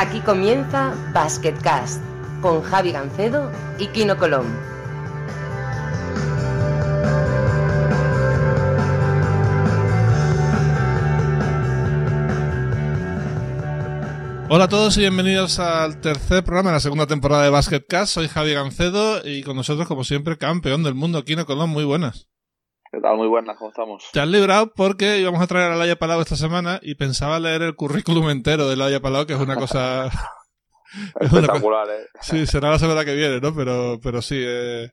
Aquí 0.00 0.20
comienza 0.20 0.94
Basketcast 1.12 2.00
con 2.40 2.62
Javi 2.62 2.92
Gancedo 2.92 3.50
y 3.80 3.88
Kino 3.88 4.16
Colón. 4.16 4.46
Hola 14.48 14.66
a 14.66 14.68
todos 14.68 14.96
y 14.98 15.00
bienvenidos 15.00 15.58
al 15.58 16.00
tercer 16.00 16.44
programa 16.44 16.70
de 16.70 16.74
la 16.74 16.80
segunda 16.80 17.08
temporada 17.08 17.42
de 17.42 17.50
Basketcast. 17.50 18.14
Soy 18.14 18.28
Javi 18.28 18.54
Gancedo 18.54 19.26
y 19.26 19.42
con 19.42 19.56
nosotros, 19.56 19.88
como 19.88 20.04
siempre, 20.04 20.38
campeón 20.38 20.84
del 20.84 20.94
mundo, 20.94 21.24
Kino 21.24 21.44
Colón. 21.44 21.70
Muy 21.70 21.82
buenas. 21.82 22.28
¿Qué 22.90 23.00
tal? 23.00 23.16
Muy 23.16 23.28
buenas, 23.28 23.56
¿cómo 23.58 23.70
estamos? 23.70 24.04
Te 24.12 24.20
has 24.20 24.28
librado 24.28 24.72
porque 24.74 25.18
íbamos 25.18 25.42
a 25.42 25.46
traer 25.46 25.72
a 25.72 25.76
Laia 25.76 25.96
Palau 25.98 26.20
esta 26.20 26.36
semana 26.36 26.80
y 26.82 26.94
pensaba 26.94 27.38
leer 27.38 27.62
el 27.62 27.74
currículum 27.74 28.30
entero 28.30 28.66
de 28.68 28.76
Laia 28.76 29.00
Palau, 29.00 29.26
que 29.26 29.34
es 29.34 29.40
una 29.40 29.56
cosa... 29.56 30.06
es 31.20 31.30
una 31.32 31.40
Espectacular, 31.42 31.86
¿eh? 31.90 32.06
Sí, 32.22 32.46
será 32.46 32.70
la 32.70 32.78
semana 32.78 33.04
que 33.04 33.14
viene, 33.14 33.40
¿no? 33.40 33.54
Pero, 33.54 34.00
pero 34.02 34.22
sí, 34.22 34.36
eh, 34.38 34.90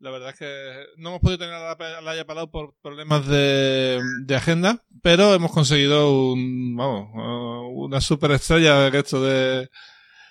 la 0.00 0.10
verdad 0.10 0.30
es 0.30 0.38
que 0.38 0.84
no 0.98 1.08
hemos 1.10 1.20
podido 1.20 1.38
tener 1.38 1.54
a 1.54 1.60
la- 1.74 1.98
a 1.98 2.00
Laia 2.02 2.26
Palau 2.26 2.50
por 2.50 2.74
problemas 2.82 3.26
de, 3.26 4.00
de 4.26 4.36
agenda, 4.36 4.84
pero 5.02 5.32
hemos 5.32 5.50
conseguido 5.52 6.12
un, 6.32 6.76
vamos, 6.76 7.08
eh, 7.16 7.68
una 7.74 8.02
superestrella 8.02 8.86
en 8.88 8.94
esto 8.96 9.22
de, 9.22 9.70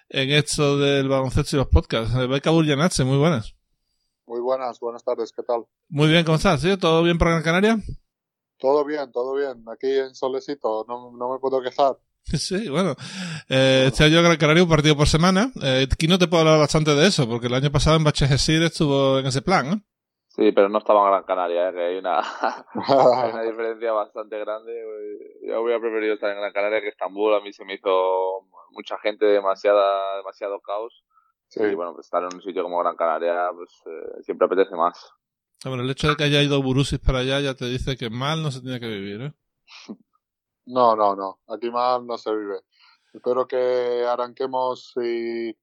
en 0.09 0.29
esto 0.29 0.77
del 0.77 1.09
baloncesto 1.09 1.55
y 1.55 1.59
los 1.59 1.67
podcasts. 1.69 2.13
Beca 2.27 2.51
Burjanache, 2.51 3.03
muy 3.03 3.17
buenas. 3.17 3.55
Muy 4.29 4.41
buenas, 4.41 4.79
buenas 4.79 5.03
tardes, 5.03 5.33
¿qué 5.35 5.41
tal? 5.41 5.65
Muy 5.89 6.07
bien, 6.07 6.23
¿cómo 6.23 6.35
estás? 6.35 6.61
¿Sí? 6.61 6.77
¿Todo 6.77 7.01
bien 7.01 7.17
por 7.17 7.29
Gran 7.29 7.41
Canaria? 7.41 7.77
Todo 8.59 8.85
bien, 8.85 9.11
todo 9.11 9.33
bien. 9.33 9.65
Aquí 9.73 9.91
en 9.91 10.13
Solecito, 10.13 10.85
no, 10.87 11.11
no 11.17 11.33
me 11.33 11.39
puedo 11.39 11.59
quejar. 11.63 11.97
Sí, 12.25 12.69
bueno. 12.69 12.93
Eh, 13.49 13.85
este 13.87 14.03
año 14.03 14.21
Gran 14.21 14.37
Canaria 14.37 14.61
un 14.61 14.69
partido 14.69 14.95
por 14.95 15.07
semana. 15.07 15.51
Eh, 15.63 15.87
aquí 15.91 16.07
no 16.07 16.19
te 16.19 16.27
puedo 16.27 16.41
hablar 16.41 16.59
bastante 16.59 16.93
de 16.93 17.07
eso, 17.07 17.27
porque 17.27 17.47
el 17.47 17.55
año 17.55 17.71
pasado 17.71 17.97
en 17.97 18.03
Bachejesir 18.03 18.61
estuvo 18.61 19.17
en 19.17 19.25
ese 19.25 19.41
plan, 19.41 19.67
¿no? 19.67 19.81
Sí, 20.27 20.51
pero 20.51 20.69
no 20.69 20.77
estaba 20.77 20.99
en 20.99 21.11
Gran 21.11 21.23
Canaria, 21.23 21.69
¿eh? 21.69 21.73
que 21.73 21.83
hay 21.85 21.97
una, 21.97 22.19
hay 22.87 23.31
una 23.31 23.41
diferencia 23.49 23.91
bastante 23.93 24.37
grande. 24.37 24.71
Yo 25.41 25.59
hubiera 25.59 25.79
preferido 25.79 26.13
estar 26.13 26.29
en 26.29 26.37
Gran 26.37 26.53
Canaria 26.53 26.81
que 26.81 26.89
Estambul. 26.89 27.33
A 27.33 27.41
mí 27.41 27.51
se 27.51 27.65
me 27.65 27.73
hizo 27.73 28.45
mucha 28.73 28.99
gente, 28.99 29.25
demasiada, 29.25 30.17
demasiado 30.17 30.59
caos. 30.59 31.03
Sí, 31.49 31.61
Y 31.63 31.73
bueno, 31.73 31.93
pues 31.95 32.05
estar 32.05 32.23
en 32.23 32.33
un 32.33 32.41
sitio 32.41 32.63
como 32.63 32.79
Gran 32.79 32.95
Canaria 32.95 33.49
pues 33.53 33.69
eh, 33.87 34.21
siempre 34.23 34.45
apetece 34.45 34.75
más. 34.75 35.11
Ah, 35.65 35.69
Bueno, 35.69 35.83
el 35.83 35.89
hecho 35.89 36.07
de 36.07 36.15
que 36.15 36.23
haya 36.23 36.43
ido 36.43 36.61
Burusis 36.61 36.99
para 36.99 37.19
allá 37.19 37.39
ya 37.41 37.55
te 37.55 37.65
dice 37.65 37.97
que 37.97 38.09
mal 38.09 38.43
no 38.43 38.51
se 38.51 38.61
tiene 38.61 38.79
que 38.79 38.87
vivir, 38.87 39.21
¿eh? 39.21 39.33
no, 40.67 40.95
no, 40.95 41.15
no. 41.15 41.39
Aquí 41.47 41.69
mal 41.71 42.05
no 42.05 42.17
se 42.17 42.35
vive. 42.35 42.61
Espero 43.13 43.47
que 43.47 44.05
arranquemos 44.07 44.93
y 45.01 45.57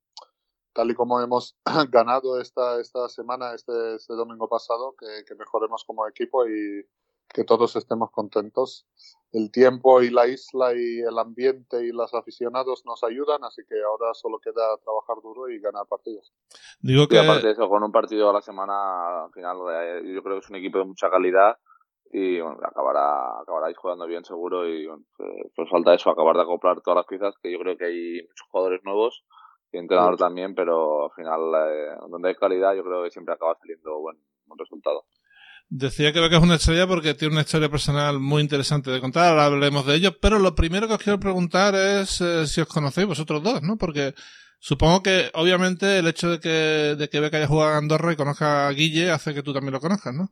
tal 0.73 0.91
y 0.91 0.95
como 0.95 1.21
hemos 1.21 1.57
ganado 1.91 2.41
esta, 2.41 2.81
esta 2.81 3.09
semana, 3.09 3.55
este, 3.55 3.95
este 3.95 4.15
domingo 4.15 4.49
pasado, 4.49 4.95
que, 4.99 5.25
que 5.25 5.35
mejoremos 5.37 5.85
como 5.85 6.07
equipo 6.09 6.47
y 6.47 6.85
que 7.33 7.45
todos 7.45 7.77
estemos 7.77 8.11
contentos. 8.11 8.87
El 9.33 9.51
tiempo 9.51 10.03
y 10.03 10.11
la 10.11 10.27
isla 10.27 10.73
y 10.73 11.01
el 11.01 11.19
ambiente 11.19 11.85
y 11.85 11.93
los 11.93 12.15
aficionados 12.15 12.85
nos 12.87 13.03
ayudan, 13.05 13.45
así 13.45 13.63
que 13.69 13.75
ahora 13.83 14.15
solo 14.15 14.39
queda 14.39 14.77
trabajar 14.83 15.17
duro 15.23 15.49
y 15.51 15.61
ganar 15.61 15.87
partidos. 15.87 16.33
Digo 16.81 17.03
Y 17.03 17.09
que 17.09 17.19
aparte 17.19 17.49
de 17.49 17.53
eso, 17.53 17.69
con 17.69 17.83
un 17.83 17.93
partido 17.93 18.31
a 18.31 18.33
la 18.33 18.41
semana, 18.41 19.25
al 19.25 19.33
final 19.33 19.57
eh, 19.73 20.15
yo 20.15 20.23
creo 20.23 20.37
que 20.37 20.45
es 20.45 20.51
un 20.51 20.57
equipo 20.57 20.79
de 20.79 20.85
mucha 20.85 21.11
calidad 21.11 21.59
y 22.13 22.41
bueno, 22.41 22.59
acabará, 22.63 23.41
acabaráis 23.41 23.77
jugando 23.77 24.07
bien 24.07 24.25
seguro 24.25 24.67
y 24.67 24.87
bueno, 24.87 25.05
eh, 25.19 25.51
pues 25.55 25.69
falta 25.69 25.93
eso, 25.93 26.09
acabar 26.09 26.37
de 26.37 26.43
acoplar 26.43 26.81
todas 26.81 26.97
las 26.97 27.07
piezas, 27.07 27.35
que 27.43 27.51
yo 27.51 27.59
creo 27.59 27.77
que 27.77 27.87
hay 27.87 28.23
muchos 28.23 28.49
jugadores 28.49 28.81
nuevos 28.85 29.25
y 29.73 29.79
entrenador 29.79 30.17
también, 30.17 30.55
pero 30.55 31.07
al 31.07 31.11
final 31.13 31.41
eh, 31.69 31.97
donde 32.09 32.29
hay 32.29 32.35
calidad 32.37 32.75
yo 32.75 32.85
creo 32.85 33.03
que 33.03 33.11
siempre 33.11 33.35
acaba 33.35 33.57
saliendo 33.57 33.99
buen, 33.99 34.17
buen 34.47 34.59
resultado. 34.59 35.05
Decía 35.69 36.13
que 36.13 36.21
Beca 36.21 36.37
es 36.37 36.43
una 36.43 36.57
estrella 36.57 36.87
porque 36.87 37.15
tiene 37.15 37.35
una 37.35 37.43
historia 37.43 37.69
personal 37.69 38.21
muy 38.21 38.43
interesante 38.43 38.91
de 38.91 39.01
contar, 39.01 39.31
ahora 39.31 39.47
hablaremos 39.47 39.87
de 39.87 39.97
ello, 39.97 40.11
pero 40.21 40.39
lo 40.39 40.55
primero 40.55 40.87
que 40.87 40.95
os 40.95 41.03
quiero 41.03 41.21
preguntar 41.21 41.75
es 41.75 42.21
eh, 42.21 42.47
si 42.47 42.61
os 42.61 42.69
conocéis 42.69 43.07
vosotros 43.07 43.43
dos, 43.43 43.63
¿no? 43.63 43.77
Porque 43.77 44.15
supongo 44.59 45.03
que 45.03 45.31
obviamente 45.35 45.99
el 45.99 46.07
hecho 46.07 46.31
de 46.31 46.41
que, 46.41 46.97
de 46.97 47.09
que 47.09 47.21
Beca 47.21 47.39
haya 47.39 47.49
jugado 47.49 47.75
a 47.75 47.79
Andorra 47.79 48.13
y 48.13 48.17
conozca 48.17 48.69
a 48.69 48.73
Guille 48.73 49.11
hace 49.11 49.35
que 49.35 49.43
tú 49.43 49.53
también 49.53 49.73
lo 49.73 49.81
conozcas, 49.81 50.15
¿no? 50.15 50.29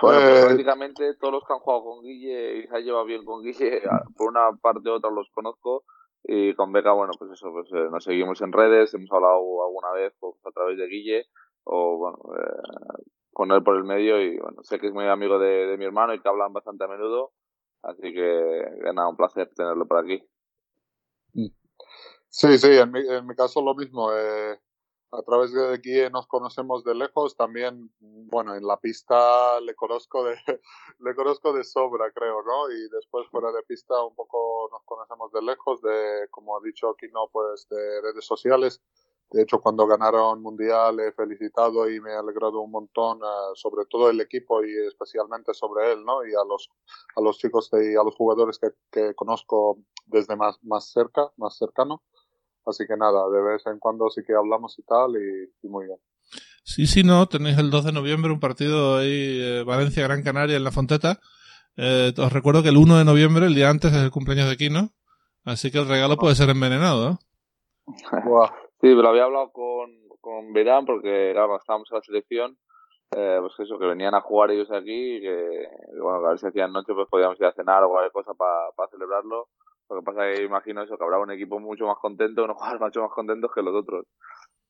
Bueno, 0.00 0.20
Eh, 0.20 0.30
pues 0.30 0.44
prácticamente 0.46 1.14
todos 1.20 1.34
los 1.34 1.44
que 1.46 1.52
han 1.52 1.58
jugado 1.60 1.84
con 1.84 2.02
Guille 2.02 2.58
y 2.58 2.66
se 2.66 2.76
han 2.76 2.82
llevado 2.82 3.04
bien 3.04 3.24
con 3.24 3.42
Guille, 3.42 3.82
por 4.16 4.30
una 4.30 4.50
parte 4.60 4.88
u 4.88 4.92
otra 4.92 5.10
los 5.10 5.28
conozco. 5.30 5.84
Y 6.22 6.54
con 6.54 6.70
Beca, 6.72 6.92
bueno, 6.92 7.12
pues 7.18 7.30
eso, 7.32 7.50
pues 7.50 7.66
eh, 7.72 7.88
nos 7.90 8.04
seguimos 8.04 8.40
en 8.42 8.52
redes, 8.52 8.92
hemos 8.92 9.10
hablado 9.10 9.64
alguna 9.64 9.92
vez 9.92 10.12
pues, 10.20 10.34
a 10.44 10.50
través 10.50 10.76
de 10.76 10.86
Guille, 10.86 11.24
o 11.64 11.96
bueno, 11.96 12.18
eh, 12.36 13.02
con 13.40 13.52
él 13.52 13.62
por 13.62 13.74
el 13.74 13.84
medio. 13.84 14.20
Y 14.20 14.38
bueno, 14.38 14.62
sé 14.62 14.78
que 14.78 14.88
es 14.88 14.92
muy 14.92 15.06
amigo 15.06 15.38
de, 15.38 15.74
mi 15.78 15.86
hermano 15.86 16.12
y 16.12 16.20
que 16.20 16.28
hablan 16.28 16.52
bastante 16.52 16.84
a 16.84 16.88
menudo. 16.88 17.32
Así 17.80 18.12
que, 18.12 18.62
nada, 18.92 19.08
un 19.08 19.16
placer 19.16 19.50
tenerlo 19.56 19.88
por 19.88 20.04
aquí. 20.04 20.22
Sí, 22.28 22.58
sí, 22.58 22.68
en 22.76 22.92
mi, 22.92 23.00
en 23.00 23.26
mi 23.26 23.34
caso 23.34 23.62
lo 23.62 23.74
mismo. 23.74 24.12
eh, 24.12 24.60
a 25.12 25.22
través 25.22 25.54
de 25.54 25.72
aquí 25.72 26.12
nos 26.12 26.26
conocemos 26.26 26.84
de 26.84 26.94
lejos. 26.94 27.34
También, 27.34 27.90
bueno, 27.98 28.54
en 28.54 28.66
la 28.66 28.76
pista 28.76 29.58
le 29.62 29.74
conozco 29.74 30.22
de, 30.22 30.36
le 30.98 31.14
conozco 31.14 31.54
de 31.54 31.64
sobra, 31.64 32.12
creo, 32.12 32.42
¿no? 32.42 32.70
Y 32.70 32.90
después 32.90 33.26
fuera 33.30 33.50
de 33.52 33.62
pista 33.62 34.04
un 34.04 34.14
poco 34.14 34.68
nos 34.70 34.82
conocemos 34.84 35.32
de 35.32 35.40
lejos, 35.40 35.80
de, 35.80 36.28
como 36.30 36.58
ha 36.58 36.60
dicho 36.62 36.90
aquí, 36.90 37.06
no, 37.10 37.28
pues 37.32 37.66
de 37.70 38.02
redes 38.02 38.26
sociales. 38.26 38.82
De 39.30 39.42
hecho, 39.42 39.60
cuando 39.60 39.86
ganaron 39.86 40.42
Mundial 40.42 40.98
he 41.00 41.12
felicitado 41.12 41.88
y 41.88 42.00
me 42.00 42.10
he 42.10 42.16
alegrado 42.16 42.60
un 42.60 42.70
montón, 42.72 43.18
eh, 43.18 43.52
sobre 43.54 43.84
todo 43.88 44.10
el 44.10 44.20
equipo 44.20 44.64
y 44.64 44.70
especialmente 44.88 45.54
sobre 45.54 45.92
él, 45.92 46.04
¿no? 46.04 46.26
Y 46.26 46.30
a 46.30 46.44
los, 46.48 46.68
a 47.14 47.20
los 47.20 47.38
chicos 47.38 47.70
y 47.72 47.94
a 47.94 48.02
los 48.02 48.16
jugadores 48.16 48.58
que, 48.58 48.70
que 48.90 49.14
conozco 49.14 49.78
desde 50.06 50.34
más, 50.36 50.58
más 50.62 50.90
cerca, 50.90 51.30
más 51.36 51.56
cercano. 51.56 52.02
Así 52.66 52.86
que 52.86 52.96
nada, 52.96 53.28
de 53.30 53.40
vez 53.40 53.66
en 53.66 53.78
cuando 53.78 54.10
sí 54.10 54.22
que 54.26 54.34
hablamos 54.34 54.78
y 54.78 54.82
tal, 54.82 55.12
y, 55.12 55.66
y 55.66 55.68
muy 55.68 55.86
bien. 55.86 55.98
Sí, 56.64 56.86
sí, 56.86 57.02
no, 57.02 57.26
tenéis 57.26 57.58
el 57.58 57.70
2 57.70 57.84
de 57.84 57.92
noviembre 57.92 58.32
un 58.32 58.40
partido 58.40 58.98
ahí, 58.98 59.40
eh, 59.40 59.64
Valencia-Gran 59.64 60.22
Canaria 60.22 60.56
en 60.56 60.64
la 60.64 60.70
Fonteta. 60.70 61.20
Eh, 61.76 62.12
os 62.16 62.32
recuerdo 62.32 62.62
que 62.62 62.68
el 62.68 62.76
1 62.76 62.98
de 62.98 63.04
noviembre, 63.04 63.46
el 63.46 63.54
día 63.54 63.70
antes, 63.70 63.92
es 63.92 64.02
el 64.02 64.10
cumpleaños 64.10 64.48
de 64.48 64.56
Kino. 64.56 64.90
Así 65.44 65.70
que 65.70 65.78
el 65.78 65.88
regalo 65.88 66.16
puede 66.16 66.34
ser 66.34 66.50
envenenado, 66.50 67.12
¿eh? 67.12 67.16
Sí, 68.80 68.94
pero 68.94 69.08
había 69.08 69.24
hablado 69.24 69.50
con, 69.52 69.90
con 70.20 70.52
Verán 70.52 70.86
porque, 70.86 71.30
claro, 71.32 71.56
estábamos 71.56 71.90
en 71.90 71.96
la 71.96 72.02
selección, 72.02 72.58
eh, 73.16 73.38
pues 73.40 73.52
eso, 73.60 73.78
que 73.78 73.86
venían 73.86 74.14
a 74.14 74.20
jugar 74.22 74.50
ellos 74.50 74.70
aquí 74.70 75.16
y 75.16 75.20
que, 75.20 75.68
bueno, 76.00 76.20
que 76.20 76.26
a 76.26 76.30
ver 76.30 76.38
si 76.38 76.46
hacían 76.46 76.72
noche, 76.72 76.94
pues 76.94 77.08
podíamos 77.10 77.38
ir 77.40 77.46
a 77.46 77.52
cenar 77.52 77.82
o 77.84 77.90
cualquier 77.90 78.12
cosa 78.12 78.32
para 78.34 78.88
celebrarlo. 78.90 79.48
Lo 79.90 79.96
que 79.98 80.04
pasa 80.04 80.28
es 80.30 80.38
que 80.38 80.44
imagino 80.44 80.82
eso, 80.82 80.96
que 80.96 81.04
habrá 81.04 81.18
un 81.18 81.32
equipo 81.32 81.58
mucho 81.58 81.84
más 81.86 81.98
contento, 82.00 82.44
unos 82.44 82.56
jugadores 82.56 82.80
mucho 82.86 83.02
más 83.02 83.10
contentos 83.12 83.50
que 83.54 83.62
los 83.62 83.74
otros. 83.74 84.06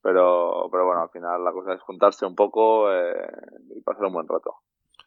Pero, 0.01 0.67
pero 0.71 0.85
bueno, 0.87 1.03
al 1.03 1.09
final 1.09 1.43
la 1.43 1.51
cosa 1.51 1.73
es 1.73 1.81
juntarse 1.81 2.25
un 2.25 2.35
poco 2.35 2.91
eh, 2.91 3.13
y 3.75 3.81
pasar 3.81 4.05
un 4.05 4.13
buen 4.13 4.27
rato. 4.27 4.55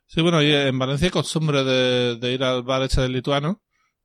Sí, 0.06 0.22
bueno, 0.22 0.40
y 0.40 0.52
en 0.52 0.78
Valencia 0.78 1.06
hay 1.06 1.10
costumbre 1.12 1.64
de, 1.64 2.16
de 2.16 2.32
ir 2.32 2.44
al 2.44 2.62
bar 2.62 2.82
ese 2.82 3.00
del 3.02 3.12
lituano, 3.12 3.60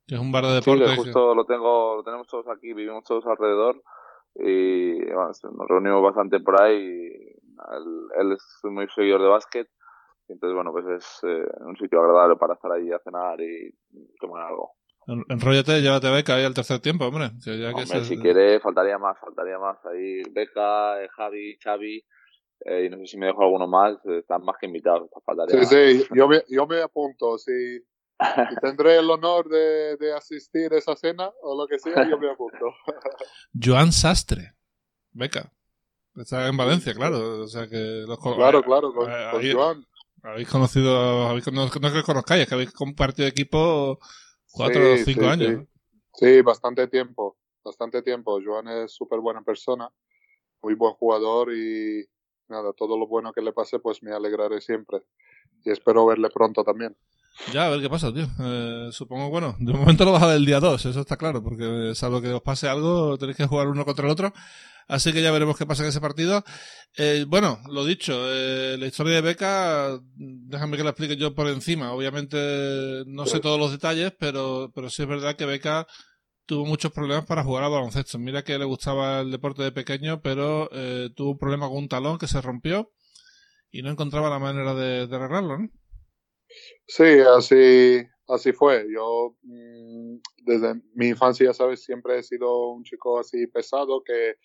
que 0.07 0.15
es 0.15 0.21
un 0.21 0.31
bar 0.31 0.45
de 0.45 0.61
Sí, 0.61 0.71
deporte. 0.71 0.89
que 0.89 0.95
justo 0.97 1.35
lo 1.35 1.45
tengo, 1.45 1.97
lo 1.97 2.03
tenemos 2.03 2.25
todos 2.27 2.47
aquí, 2.47 2.73
vivimos 2.73 3.03
todos 3.03 3.25
alrededor 3.27 3.81
y 4.41 4.99
bueno, 5.05 5.31
nos 5.51 5.67
reunimos 5.67 6.03
bastante 6.03 6.39
por 6.39 6.61
ahí. 6.61 6.75
y 6.77 7.35
él, 7.75 8.07
él 8.19 8.31
es 8.33 8.43
muy 8.63 8.87
seguidor 8.95 9.21
de 9.21 9.27
básquet, 9.27 9.67
y 10.27 10.33
entonces 10.33 10.55
bueno, 10.55 10.71
pues 10.71 10.85
es 10.87 11.19
eh, 11.23 11.45
un 11.59 11.75
sitio 11.77 11.99
agradable 12.01 12.35
para 12.37 12.53
estar 12.53 12.71
ahí 12.71 12.91
a 12.91 12.99
cenar 12.99 13.39
y 13.41 13.73
tomar 14.19 14.47
algo. 14.47 14.71
En- 15.07 15.25
Enróllate, 15.29 15.81
llévate 15.81 16.09
beca 16.11 16.35
ahí 16.35 16.45
al 16.45 16.53
tercer 16.53 16.79
tiempo, 16.79 17.05
hombre. 17.05 17.31
Que 17.43 17.57
ya 17.59 17.69
que 17.69 17.81
Hombre, 17.81 17.85
se- 17.99 18.05
si 18.05 18.17
quiere, 18.19 18.59
faltaría 18.59 18.97
más, 18.97 19.17
faltaría 19.19 19.57
más. 19.57 19.77
Ahí 19.85 20.21
Beca, 20.31 21.03
eh, 21.03 21.09
Javi, 21.15 21.57
Xavi, 21.63 22.05
eh, 22.65 22.85
y 22.85 22.89
no 22.89 22.97
sé 22.99 23.05
si 23.07 23.17
me 23.17 23.25
dejo 23.27 23.41
alguno 23.43 23.67
más, 23.67 23.95
eh, 24.05 24.19
están 24.19 24.43
más 24.43 24.55
que 24.59 24.67
invitados, 24.67 25.09
faltaría 25.25 25.55
Sí, 25.55 25.59
más. 25.61 25.69
sí, 25.69 26.07
yo 26.15 26.27
me, 26.27 26.43
yo 26.47 26.67
me 26.67 26.81
apunto. 26.81 27.37
Si, 27.39 27.79
si 28.49 28.55
tendré 28.57 28.97
el 28.99 29.09
honor 29.09 29.47
de, 29.49 29.97
de 29.97 30.13
asistir 30.13 30.73
a 30.73 30.77
esa 30.77 30.95
cena 30.95 31.31
o 31.41 31.57
lo 31.59 31.67
que 31.67 31.79
sea, 31.79 32.07
yo 32.09 32.17
me 32.17 32.29
apunto. 32.31 32.73
Joan 33.53 33.91
Sastre, 33.91 34.53
beca. 35.11 35.51
Está 36.15 36.47
en 36.47 36.57
Valencia, 36.57 36.93
claro. 36.93 37.41
O 37.43 37.47
sea 37.47 37.67
que 37.69 38.03
los 38.05 38.19
Claro, 38.19 38.61
claro, 38.61 38.93
con, 38.93 39.09
eh, 39.09 39.27
con 39.31 39.41
ahí- 39.41 39.53
Joan. 39.53 39.85
Habéis 40.21 40.49
conocido, 40.49 41.27
habéis, 41.27 41.47
no, 41.49 41.61
no 41.65 41.87
es 41.87 41.93
que 41.93 42.03
conozcáis, 42.03 42.41
es 42.43 42.49
que 42.49 42.55
habéis 42.55 42.73
compartido 42.73 43.25
equipo 43.25 43.99
cuatro 44.51 44.81
Sí, 44.97 45.01
o 45.01 45.05
cinco 45.05 45.21
sí, 45.21 45.27
años. 45.27 45.61
Sí. 45.61 45.67
Sí, 46.15 46.41
bastante 46.41 46.87
tiempo, 46.89 47.37
bastante 47.63 48.01
tiempo. 48.01 48.37
Joan 48.43 48.67
es 48.67 48.91
súper 48.91 49.19
buena 49.21 49.41
persona, 49.43 49.89
muy 50.61 50.73
buen 50.73 50.93
jugador 50.95 51.53
y 51.53 52.05
nada, 52.49 52.73
todo 52.73 52.97
lo 52.97 53.07
bueno 53.07 53.31
que 53.31 53.41
le 53.41 53.53
pase 53.53 53.79
pues 53.79 54.03
me 54.03 54.11
alegraré 54.11 54.59
siempre. 54.59 55.03
Y 55.63 55.71
espero 55.71 56.05
verle 56.05 56.29
pronto 56.29 56.65
también. 56.65 56.97
Ya, 57.53 57.65
a 57.65 57.69
ver 57.69 57.81
qué 57.81 57.89
pasa, 57.89 58.13
tío. 58.13 58.27
Eh, 58.39 58.89
supongo, 58.91 59.29
bueno, 59.29 59.55
de 59.59 59.73
momento 59.73 60.05
lo 60.05 60.11
baja 60.11 60.31
del 60.31 60.45
día 60.45 60.59
2, 60.59 60.85
eso 60.85 60.99
está 60.99 61.17
claro, 61.17 61.41
porque 61.41 61.93
salvo 61.95 62.21
que 62.21 62.29
os 62.29 62.41
pase 62.41 62.67
algo, 62.67 63.17
tenéis 63.17 63.37
que 63.37 63.45
jugar 63.45 63.67
uno 63.67 63.85
contra 63.85 64.05
el 64.05 64.11
otro. 64.11 64.33
Así 64.87 65.13
que 65.13 65.21
ya 65.21 65.31
veremos 65.31 65.55
qué 65.55 65.67
pasa 65.67 65.83
en 65.83 65.89
ese 65.89 66.01
partido. 66.01 66.43
Eh, 66.97 67.25
bueno, 67.27 67.59
lo 67.69 67.85
dicho, 67.85 68.13
eh, 68.25 68.75
la 68.79 68.87
historia 68.87 69.15
de 69.15 69.21
Beca, 69.21 69.99
déjame 70.15 70.77
que 70.77 70.83
la 70.83 70.89
explique 70.89 71.15
yo 71.15 71.35
por 71.35 71.47
encima. 71.47 71.91
Obviamente 71.93 73.03
no 73.05 73.27
sé 73.27 73.39
todos 73.39 73.59
los 73.59 73.71
detalles, 73.71 74.13
pero, 74.19 74.71
pero 74.73 74.89
sí 74.89 75.03
es 75.03 75.07
verdad 75.07 75.35
que 75.35 75.45
Beca 75.45 75.85
tuvo 76.49 76.65
muchos 76.65 76.91
problemas 76.91 77.25
para 77.27 77.43
jugar 77.43 77.63
a 77.63 77.67
baloncesto. 77.67 78.17
Mira 78.17 78.43
que 78.43 78.57
le 78.57 78.65
gustaba 78.65 79.19
el 79.19 79.29
deporte 79.29 79.61
de 79.61 79.71
pequeño, 79.71 80.23
pero 80.23 80.67
eh, 80.73 81.11
tuvo 81.15 81.33
un 81.33 81.37
problema 81.37 81.67
con 81.67 81.77
un 81.77 81.87
talón 81.87 82.17
que 82.17 82.27
se 82.27 82.41
rompió 82.41 82.91
y 83.69 83.83
no 83.83 83.91
encontraba 83.91 84.31
la 84.31 84.39
manera 84.39 84.73
de, 84.73 85.03
arreglarlo, 85.03 85.59
¿no? 85.59 85.69
Sí, 86.87 87.19
así, 87.35 88.07
así 88.27 88.51
fue. 88.51 88.87
Yo 88.93 89.35
mm, 89.43 90.17
desde 90.43 90.81
mi 90.93 91.09
infancia, 91.09 91.47
ya 91.47 91.53
sabes, 91.53 91.83
siempre 91.83 92.19
he 92.19 92.23
sido 92.23 92.71
un 92.71 92.83
chico 92.83 93.19
así 93.19 93.47
pesado 93.47 94.03
que 94.03 94.35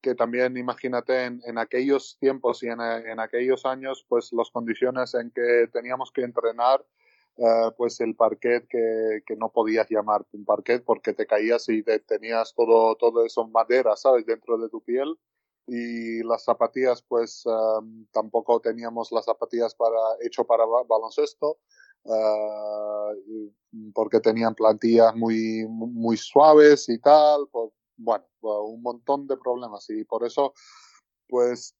que 0.00 0.14
también 0.14 0.56
imagínate 0.56 1.24
en, 1.24 1.40
en 1.44 1.58
aquellos 1.58 2.18
tiempos 2.20 2.62
y 2.62 2.68
en, 2.68 2.80
en, 2.80 3.18
aquellos 3.20 3.66
años, 3.66 4.04
pues 4.08 4.32
las 4.32 4.50
condiciones 4.50 5.14
en 5.14 5.30
que 5.30 5.68
teníamos 5.72 6.12
que 6.12 6.22
entrenar, 6.22 6.84
uh, 7.36 7.72
pues 7.76 8.00
el 8.00 8.14
parquet 8.14 8.66
que, 8.68 9.22
que, 9.26 9.36
no 9.36 9.50
podías 9.50 9.88
llamar 9.90 10.24
un 10.32 10.44
parquet 10.44 10.84
porque 10.84 11.14
te 11.14 11.26
caías 11.26 11.68
y 11.68 11.82
te, 11.82 11.98
tenías 12.00 12.54
todo, 12.54 12.94
todo 12.96 13.24
eso 13.24 13.44
en 13.44 13.52
madera, 13.52 13.96
¿sabes? 13.96 14.24
Dentro 14.26 14.56
de 14.58 14.68
tu 14.68 14.80
piel. 14.82 15.16
Y 15.68 16.22
las 16.24 16.44
zapatillas, 16.44 17.02
pues 17.02 17.44
um, 17.46 18.06
tampoco 18.10 18.58
teníamos 18.60 19.12
las 19.12 19.26
zapatillas 19.26 19.74
para, 19.74 19.98
hecho 20.22 20.44
para 20.44 20.64
baloncesto. 20.88 21.58
Uh, 22.04 23.52
porque 23.94 24.20
tenían 24.20 24.54
plantillas 24.54 25.14
muy, 25.14 25.66
muy 25.68 26.16
suaves 26.16 26.88
y 26.88 26.98
tal, 26.98 27.48
pues, 27.50 27.70
bueno, 27.96 28.24
un 28.40 28.82
montón 28.82 29.26
de 29.26 29.36
problemas 29.36 29.90
y 29.90 30.04
por 30.04 30.24
eso, 30.24 30.54
pues, 31.28 31.74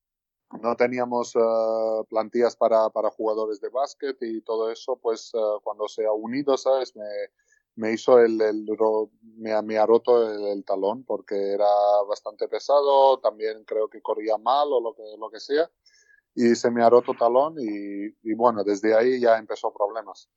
no 0.63 0.77
teníamos 0.77 1.35
uh, 1.37 2.05
plantillas 2.09 2.57
para, 2.57 2.91
para, 2.91 3.11
jugadores 3.11 3.61
de 3.61 3.69
básquet 3.69 4.17
y 4.21 4.41
todo 4.43 4.71
eso, 4.71 4.97
pues, 4.97 5.33
uh, 5.35 5.61
cuando 5.63 5.89
se 5.89 6.07
ha 6.07 6.13
unido, 6.13 6.57
¿sabes? 6.57 6.95
Me, 6.97 7.05
me 7.79 7.93
hizo 7.93 8.19
el, 8.19 8.41
el 8.41 8.67
me, 9.37 9.63
me, 9.63 9.79
ha 9.79 9.87
roto 9.87 10.53
el, 10.53 10.65
talón 10.65 11.05
porque 11.05 11.53
era 11.53 11.69
bastante 12.09 12.49
pesado, 12.49 13.21
también 13.21 13.63
creo 13.65 13.89
que 13.89 14.03
corría 14.03 14.37
mal 14.37 14.69
o 14.73 14.81
lo 14.81 14.95
que, 14.95 15.03
lo 15.19 15.31
que 15.31 15.39
sea, 15.39 15.71
y 16.35 16.57
se 16.57 16.71
me 16.73 16.83
ha 16.83 16.91
roto 16.91 17.15
talón 17.15 17.55
y, 17.59 18.07
y 18.29 18.35
bueno, 18.35 18.65
desde 18.65 18.97
ahí 18.97 19.21
ya 19.21 19.39
empezó 19.39 19.73
problemas. 19.73 20.29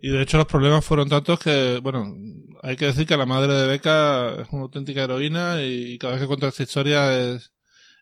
Y 0.00 0.10
de 0.10 0.22
hecho 0.22 0.38
los 0.38 0.46
problemas 0.46 0.84
fueron 0.84 1.08
tantos 1.08 1.38
que, 1.38 1.80
bueno, 1.82 2.14
hay 2.62 2.76
que 2.76 2.86
decir 2.86 3.06
que 3.06 3.16
la 3.16 3.26
madre 3.26 3.52
de 3.52 3.66
Beca 3.66 4.40
es 4.40 4.48
una 4.50 4.62
auténtica 4.62 5.04
heroína 5.04 5.62
y 5.62 5.98
cada 5.98 6.14
vez 6.14 6.22
que 6.22 6.26
cuenta 6.26 6.48
esta 6.48 6.62
historia 6.62 7.16
es, 7.18 7.52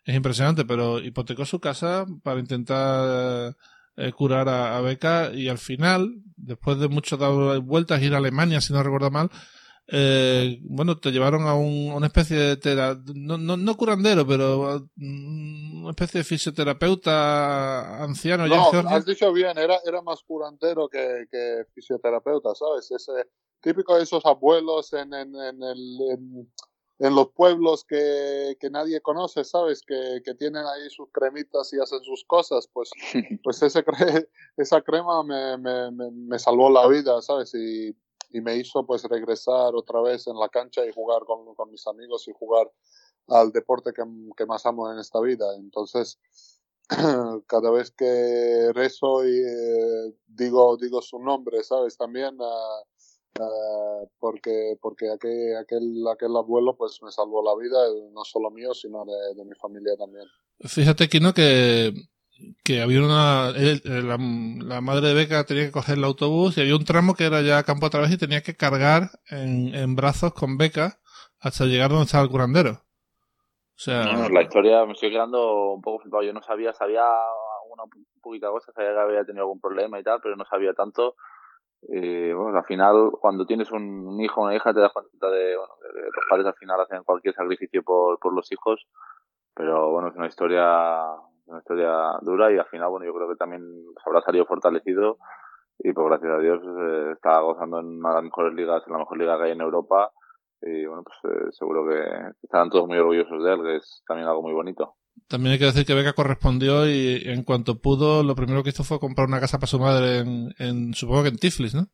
es 0.05 0.15
impresionante, 0.15 0.63
pero 0.63 0.99
hipotecó 0.99 1.43
su 1.45 1.59
casa 1.59 2.05
para 2.23 2.39
intentar 2.39 3.55
eh, 3.95 4.11
curar 4.11 4.49
a, 4.49 4.77
a, 4.77 4.81
Beca 4.81 5.31
y 5.33 5.49
al 5.49 5.57
final, 5.57 6.15
después 6.35 6.79
de 6.79 6.87
muchas 6.87 7.19
vueltas, 7.63 8.01
ir 8.01 8.13
a 8.13 8.17
Alemania, 8.17 8.61
si 8.61 8.73
no 8.73 8.83
recuerdo 8.83 9.11
mal, 9.11 9.29
eh, 9.87 10.59
bueno, 10.61 10.97
te 10.97 11.11
llevaron 11.11 11.45
a 11.45 11.55
un, 11.55 11.91
una 11.91 12.07
especie 12.07 12.37
de 12.37 12.57
tera, 12.57 12.97
no, 13.13 13.37
no, 13.37 13.57
no, 13.57 13.75
curandero, 13.75 14.25
pero 14.25 14.87
mm, 14.95 15.81
una 15.81 15.89
especie 15.91 16.19
de 16.19 16.23
fisioterapeuta 16.23 18.01
anciano. 18.01 18.47
No, 18.47 18.71
has 18.87 19.05
dicho 19.05 19.31
bien, 19.33 19.57
era, 19.57 19.79
era 19.85 20.01
más 20.01 20.23
curandero 20.23 20.87
que, 20.87 21.25
que 21.29 21.65
fisioterapeuta, 21.75 22.55
¿sabes? 22.55 22.89
Ese 22.91 23.11
típico 23.61 23.97
de 23.97 24.03
esos 24.03 24.25
abuelos 24.25 24.93
en, 24.93 25.13
en, 25.13 25.35
en, 25.35 25.63
el, 25.63 25.99
en, 26.11 26.53
en 26.99 27.15
los 27.15 27.29
pueblos 27.31 27.83
que, 27.83 28.55
que, 28.59 28.69
nadie 28.69 29.01
conoce, 29.01 29.43
¿sabes? 29.43 29.81
Que, 29.81 30.21
que, 30.23 30.35
tienen 30.35 30.63
ahí 30.65 30.89
sus 30.89 31.09
cremitas 31.11 31.73
y 31.73 31.79
hacen 31.79 32.03
sus 32.03 32.23
cosas, 32.25 32.69
pues, 32.71 32.91
pues 33.43 33.61
ese 33.61 33.83
cre 33.83 34.29
esa 34.57 34.81
crema 34.81 35.23
me, 35.23 35.57
me, 35.57 35.91
me, 35.91 36.11
me 36.11 36.39
salvó 36.39 36.69
la 36.69 36.87
vida, 36.87 37.21
¿sabes? 37.21 37.53
Y 37.55 37.95
y 38.33 38.41
me 38.41 38.57
hizo 38.57 38.85
pues 38.85 39.03
regresar 39.03 39.75
otra 39.75 40.01
vez 40.01 40.27
en 40.27 40.37
la 40.37 40.49
cancha 40.49 40.85
y 40.85 40.91
jugar 40.91 41.23
con, 41.23 41.53
con 41.53 41.69
mis 41.71 41.85
amigos 41.87 42.27
y 42.27 42.33
jugar 42.33 42.69
al 43.27 43.51
deporte 43.51 43.93
que, 43.93 44.03
que, 44.35 44.45
más 44.45 44.65
amo 44.65 44.91
en 44.91 44.97
esta 44.97 45.21
vida. 45.21 45.55
Entonces, 45.55 46.19
cada 47.47 47.69
vez 47.69 47.91
que 47.91 48.71
rezo 48.73 49.23
y 49.25 49.37
eh, 49.37 50.13
digo, 50.25 50.75
digo 50.77 51.01
su 51.01 51.19
nombre, 51.19 51.63
¿sabes? 51.63 51.95
También 51.95 52.35
uh, 52.41 52.83
uh, 53.39 54.07
porque, 54.19 54.75
porque 54.81 55.11
aquel, 55.11 55.57
aquel, 55.57 56.03
aquel 56.11 56.35
abuelo 56.35 56.75
pues 56.75 56.99
me 57.01 57.11
salvó 57.11 57.43
la 57.43 57.55
vida, 57.61 57.77
no 58.11 58.23
solo 58.23 58.51
mío, 58.51 58.73
sino 58.73 59.05
de, 59.05 59.35
de 59.35 59.45
mi 59.45 59.55
familia 59.55 59.95
también. 59.97 60.25
Fíjate, 60.59 61.09
Kino, 61.09 61.33
que 61.33 61.93
que 62.63 62.81
había 62.81 62.99
una 62.99 63.51
la, 63.51 64.17
la, 64.17 64.81
madre 64.81 65.09
de 65.09 65.13
Beca 65.13 65.45
tenía 65.45 65.65
que 65.65 65.71
coger 65.71 65.97
el 65.97 66.03
autobús 66.03 66.57
y 66.57 66.61
había 66.61 66.75
un 66.75 66.83
tramo 66.83 67.13
que 67.13 67.25
era 67.25 67.41
ya 67.41 67.63
campo 67.63 67.85
a 67.85 67.89
través 67.89 68.11
y 68.11 68.17
tenía 68.17 68.41
que 68.41 68.55
cargar 68.55 69.11
en, 69.29 69.73
en 69.73 69.95
brazos 69.95 70.33
con 70.33 70.57
Beca 70.57 70.99
hasta 71.39 71.65
llegar 71.65 71.89
donde 71.89 72.05
estaba 72.05 72.23
el 72.23 72.29
curandero. 72.29 72.71
O 73.75 73.79
sea, 73.83 74.03
no, 74.03 74.29
la 74.29 74.43
historia 74.43 74.85
me 74.85 74.93
estoy 74.93 75.11
quedando 75.11 75.73
un 75.73 75.81
poco 75.81 76.03
flipado. 76.03 76.23
Yo 76.23 76.31
no 76.31 76.41
sabía, 76.41 76.73
sabía 76.73 77.03
una 77.69 77.83
poquita 78.21 78.49
cosa, 78.49 78.71
sabía 78.71 78.93
que 78.93 78.99
había 78.99 79.25
tenido 79.25 79.43
algún 79.43 79.59
problema 79.59 79.99
y 79.99 80.03
tal, 80.03 80.19
pero 80.21 80.35
no 80.35 80.45
sabía 80.45 80.73
tanto. 80.73 81.15
Eh, 81.91 82.33
bueno, 82.33 82.57
al 82.57 82.65
final, 82.65 83.11
cuando 83.19 83.45
tienes 83.45 83.71
un 83.71 84.19
hijo 84.21 84.41
o 84.41 84.45
una 84.45 84.55
hija, 84.55 84.73
te 84.73 84.79
das 84.79 84.93
cuenta 84.93 85.29
de, 85.29 85.57
bueno, 85.57 85.73
de, 85.81 86.01
de 86.01 86.05
los 86.07 86.25
padres 86.29 86.47
al 86.47 86.55
final 86.55 86.79
hacen 86.79 87.03
cualquier 87.03 87.33
sacrificio 87.33 87.83
por, 87.83 88.19
por 88.19 88.33
los 88.33 88.51
hijos. 88.51 88.87
Pero 89.55 89.91
bueno, 89.91 90.09
es 90.09 90.15
una 90.15 90.27
historia 90.27 91.03
una 91.45 91.59
historia 91.59 92.17
dura 92.21 92.51
y 92.51 92.57
al 92.57 92.65
final, 92.65 92.89
bueno, 92.89 93.05
yo 93.05 93.13
creo 93.13 93.29
que 93.29 93.35
también 93.35 93.61
se 93.61 94.09
habrá 94.09 94.21
salido 94.21 94.45
fortalecido 94.45 95.17
y 95.79 95.91
pues 95.91 96.07
gracias 96.07 96.31
a 96.31 96.39
Dios 96.39 96.61
eh, 96.63 97.11
está 97.13 97.39
gozando 97.39 97.79
en 97.79 97.99
una 97.99 98.09
de 98.09 98.15
las 98.15 98.23
mejores 98.23 98.53
ligas, 98.53 98.83
en 98.85 98.93
la 98.93 98.99
mejor 98.99 99.17
liga 99.17 99.37
que 99.37 99.43
hay 99.45 99.51
en 99.51 99.61
Europa 99.61 100.11
y 100.61 100.85
bueno, 100.85 101.03
pues 101.03 101.17
eh, 101.35 101.51
seguro 101.51 101.85
que 101.87 102.01
estarán 102.41 102.69
todos 102.69 102.87
muy 102.87 102.97
orgullosos 102.97 103.43
de 103.43 103.53
él, 103.53 103.61
que 103.61 103.75
es 103.77 104.03
también 104.07 104.27
algo 104.27 104.41
muy 104.41 104.53
bonito. 104.53 104.95
También 105.27 105.53
hay 105.53 105.59
que 105.59 105.65
decir 105.65 105.85
que 105.85 105.93
Beca 105.93 106.13
correspondió 106.13 106.87
y 106.89 107.23
en 107.25 107.43
cuanto 107.43 107.79
pudo, 107.79 108.23
lo 108.23 108.35
primero 108.35 108.63
que 108.63 108.69
hizo 108.69 108.83
fue 108.83 108.99
comprar 108.99 109.27
una 109.27 109.39
casa 109.39 109.57
para 109.57 109.67
su 109.67 109.79
madre 109.79 110.19
en, 110.19 110.93
supongo 110.93 111.23
que 111.23 111.29
en 111.29 111.37
Tiflis, 111.37 111.73
¿no? 111.73 111.87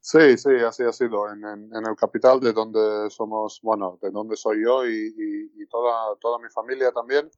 Sí, 0.00 0.38
sí, 0.38 0.50
así 0.66 0.82
ha 0.82 0.92
sido. 0.92 1.30
En, 1.30 1.44
en, 1.44 1.86
el 1.86 1.94
capital, 1.94 2.40
de 2.40 2.52
donde 2.52 3.10
somos, 3.10 3.60
bueno, 3.62 3.98
de 4.00 4.10
donde 4.10 4.36
soy 4.36 4.64
yo 4.64 4.86
y, 4.86 5.14
y, 5.54 5.66
toda, 5.66 6.16
toda 6.20 6.38
mi 6.38 6.48
familia 6.48 6.90
también. 6.90 7.30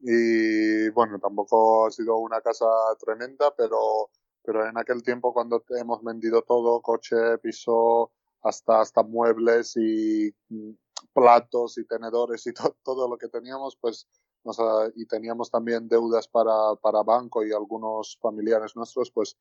Y 0.00 0.88
bueno, 0.90 1.18
tampoco 1.18 1.86
ha 1.86 1.90
sido 1.90 2.16
una 2.18 2.40
casa 2.40 2.66
tremenda, 2.98 3.52
pero, 3.56 4.10
pero 4.42 4.66
en 4.66 4.78
aquel 4.78 5.02
tiempo 5.02 5.34
cuando 5.34 5.64
hemos 5.78 6.02
vendido 6.02 6.42
todo, 6.42 6.80
coche, 6.80 7.38
piso, 7.42 8.12
hasta, 8.42 8.80
hasta 8.80 9.02
muebles 9.02 9.76
y 9.76 10.32
platos 11.12 11.78
y 11.78 11.84
tenedores 11.84 12.46
y 12.46 12.52
to 12.54 12.76
todo 12.82 13.08
lo 13.08 13.18
que 13.18 13.28
teníamos, 13.28 13.76
pues 13.80 14.06
nos, 14.44 14.58
y 14.94 15.06
teníamos 15.06 15.50
también 15.50 15.88
deudas 15.88 16.26
para, 16.26 16.74
para 16.80 17.02
banco 17.02 17.44
y 17.44 17.52
algunos 17.52 18.18
familiares 18.20 18.74
nuestros, 18.74 19.10
pues 19.10 19.36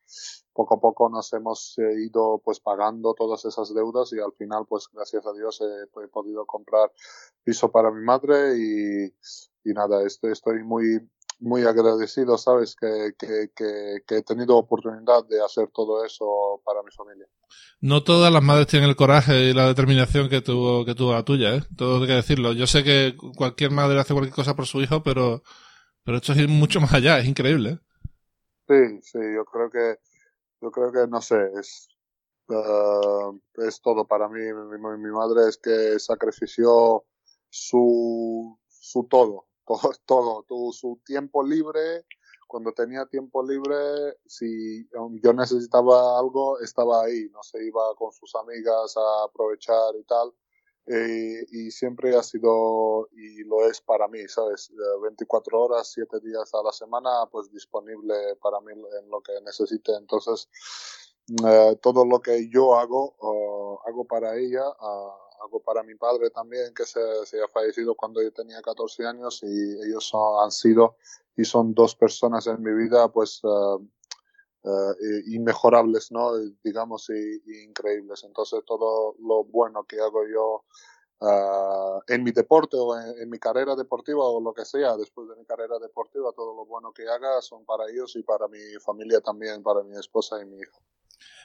poco 0.53 0.75
a 0.75 0.79
poco 0.79 1.09
nos 1.09 1.31
hemos 1.33 1.77
eh, 1.77 2.01
ido 2.01 2.41
pues 2.43 2.59
pagando 2.59 3.13
todas 3.13 3.45
esas 3.45 3.73
deudas 3.73 4.11
y 4.11 4.19
al 4.19 4.33
final 4.33 4.65
pues 4.67 4.89
gracias 4.91 5.25
a 5.25 5.31
Dios 5.33 5.61
he, 5.61 6.03
he 6.03 6.07
podido 6.09 6.45
comprar 6.45 6.91
piso 7.43 7.71
para 7.71 7.91
mi 7.91 8.03
madre 8.03 8.57
y, 8.57 9.05
y 9.63 9.73
nada, 9.73 10.05
estoy, 10.05 10.33
estoy 10.33 10.63
muy, 10.63 10.99
muy 11.39 11.63
agradecido, 11.63 12.37
¿sabes? 12.37 12.75
Que, 12.75 13.13
que, 13.17 13.51
que, 13.55 14.03
que, 14.05 14.17
he 14.17 14.23
tenido 14.23 14.57
oportunidad 14.57 15.25
de 15.27 15.43
hacer 15.43 15.69
todo 15.73 16.03
eso 16.05 16.61
para 16.65 16.83
mi 16.83 16.91
familia. 16.91 17.25
No 17.79 18.03
todas 18.03 18.31
las 18.31 18.43
madres 18.43 18.67
tienen 18.67 18.89
el 18.89 18.95
coraje 18.95 19.49
y 19.49 19.53
la 19.53 19.67
determinación 19.67 20.29
que 20.29 20.41
tuvo, 20.41 20.85
que 20.85 20.95
tuvo 20.95 21.13
la 21.13 21.23
tuya, 21.23 21.55
¿eh? 21.55 21.61
Todo 21.77 22.01
hay 22.01 22.07
que 22.07 22.13
decirlo. 22.13 22.51
Yo 22.53 22.67
sé 22.67 22.83
que 22.83 23.15
cualquier 23.37 23.71
madre 23.71 23.99
hace 23.99 24.13
cualquier 24.13 24.35
cosa 24.35 24.55
por 24.55 24.65
su 24.65 24.81
hijo, 24.81 25.01
pero, 25.01 25.41
pero 26.03 26.17
esto 26.17 26.33
es 26.33 26.39
ir 26.39 26.49
mucho 26.49 26.81
más 26.81 26.93
allá, 26.93 27.19
es 27.19 27.27
increíble, 27.27 27.69
¿eh? 27.69 27.79
Sí, 28.67 29.01
sí, 29.01 29.19
yo 29.33 29.45
creo 29.45 29.69
que, 29.69 29.99
yo 30.61 30.71
creo 30.71 30.91
que, 30.91 31.07
no 31.07 31.21
sé, 31.21 31.37
es, 31.59 31.87
uh, 32.49 33.39
es 33.65 33.81
todo 33.81 34.05
para 34.05 34.27
mí. 34.27 34.41
Mi, 34.41 34.77
mi, 34.77 34.97
mi 34.97 35.11
madre 35.11 35.49
es 35.49 35.57
que 35.57 35.97
sacrifició 35.99 37.05
su, 37.49 38.59
su 38.67 39.07
todo 39.09 39.48
todo, 40.05 40.43
todo, 40.47 40.71
su 40.71 40.99
tiempo 41.05 41.43
libre, 41.43 42.05
cuando 42.47 42.71
tenía 42.71 43.05
tiempo 43.05 43.43
libre, 43.43 44.17
si 44.25 44.87
yo 45.21 45.33
necesitaba 45.33 46.17
algo, 46.17 46.59
estaba 46.59 47.03
ahí, 47.03 47.29
no 47.29 47.43
se 47.43 47.63
iba 47.63 47.93
con 47.95 48.11
sus 48.11 48.33
amigas 48.35 48.97
a 48.97 49.25
aprovechar 49.25 49.95
y 49.95 50.03
tal. 50.03 50.33
eh, 50.87 51.45
y 51.51 51.69
siempre 51.69 52.15
ha 52.15 52.23
sido 52.23 53.07
y 53.11 53.43
lo 53.43 53.67
es 53.69 53.79
para 53.81 54.07
mí, 54.07 54.27
¿sabes? 54.27 54.71
24 55.03 55.61
horas, 55.61 55.91
7 55.93 56.19
días 56.19 56.51
a 56.55 56.63
la 56.63 56.71
semana, 56.71 57.09
pues 57.31 57.51
disponible 57.51 58.15
para 58.41 58.59
mí 58.61 58.71
en 58.71 59.09
lo 59.09 59.21
que 59.21 59.33
necesite. 59.45 59.93
Entonces, 59.95 60.49
eh, 61.45 61.77
todo 61.83 62.03
lo 62.05 62.19
que 62.19 62.49
yo 62.49 62.73
hago, 62.73 63.13
hago 63.85 64.05
para 64.05 64.35
ella, 64.35 64.63
hago 65.41 65.59
para 65.61 65.83
mi 65.83 65.95
padre 65.95 66.29
también, 66.29 66.73
que 66.73 66.85
se, 66.85 66.99
se, 67.25 67.41
ha 67.41 67.47
fallecido 67.47 67.95
cuando 67.95 68.21
yo 68.21 68.31
tenía 68.31 68.61
14 68.61 69.05
años 69.05 69.41
y 69.43 69.47
ellos 69.85 70.11
han 70.41 70.51
sido 70.51 70.97
y 71.35 71.45
son 71.45 71.73
dos 71.73 71.95
personas 71.95 72.47
en 72.47 72.61
mi 72.61 72.73
vida, 72.73 73.11
pues... 73.11 73.41
Uh, 74.61 74.93
inmejorables, 75.27 76.11
¿no? 76.11 76.37
Digamos, 76.63 77.09
y, 77.09 77.63
increíbles. 77.63 78.25
Entonces, 78.25 78.61
todo 78.65 79.15
lo 79.19 79.45
bueno 79.45 79.85
que 79.85 80.01
hago 80.01 80.27
yo 80.27 80.65
uh, 81.21 82.01
en 82.07 82.23
mi 82.23 82.31
deporte 82.31 82.75
o 82.77 82.97
en, 82.97 83.21
en, 83.21 83.29
mi 83.29 83.39
carrera 83.39 83.75
deportiva 83.77 84.25
o 84.25 84.41
lo 84.41 84.53
que 84.53 84.65
sea, 84.65 84.97
después 84.97 85.29
de 85.29 85.37
mi 85.37 85.45
carrera 85.45 85.79
deportiva, 85.79 86.33
todo 86.33 86.53
lo 86.55 86.65
bueno 86.65 86.91
que 86.91 87.07
haga 87.07 87.41
son 87.41 87.63
para 87.63 87.89
ellos 87.89 88.15
y 88.17 88.23
para 88.23 88.49
mi 88.49 88.59
familia 88.83 89.21
también, 89.21 89.63
para 89.63 89.81
mi 89.83 89.97
esposa 89.97 90.41
y 90.41 90.45
mi 90.45 90.57
hijo. 90.57 90.81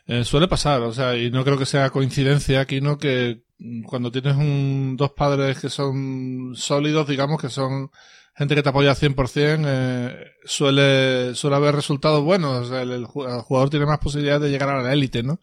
Eh, 0.06 0.24
suele 0.24 0.48
pasar, 0.48 0.82
o 0.82 0.92
sea, 0.92 1.16
y 1.16 1.30
no 1.30 1.44
creo 1.44 1.58
que 1.58 1.66
sea 1.66 1.90
coincidencia 1.90 2.60
aquí, 2.60 2.80
¿no? 2.80 2.98
Que 2.98 3.42
cuando 3.86 4.10
tienes 4.10 4.36
un, 4.36 4.96
dos 4.96 5.12
padres 5.12 5.60
que 5.60 5.70
son 5.70 6.54
sólidos, 6.54 7.08
digamos, 7.08 7.40
que 7.40 7.48
son 7.48 7.90
gente 8.34 8.54
que 8.54 8.62
te 8.62 8.68
apoya 8.68 8.90
al 8.90 8.96
100%, 8.96 9.64
eh, 9.66 10.32
suele, 10.44 11.34
suele 11.34 11.56
haber 11.56 11.74
resultados 11.74 12.22
buenos. 12.22 12.60
O 12.60 12.64
sea, 12.64 12.82
el, 12.82 13.06
jugador 13.06 13.70
tiene 13.70 13.86
más 13.86 13.98
posibilidades 13.98 14.42
de 14.42 14.50
llegar 14.50 14.68
a 14.68 14.82
la 14.82 14.92
élite, 14.92 15.22
¿no? 15.22 15.38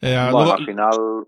Eh, 0.00 0.18
bueno, 0.30 0.52
al 0.52 0.66
final, 0.66 1.26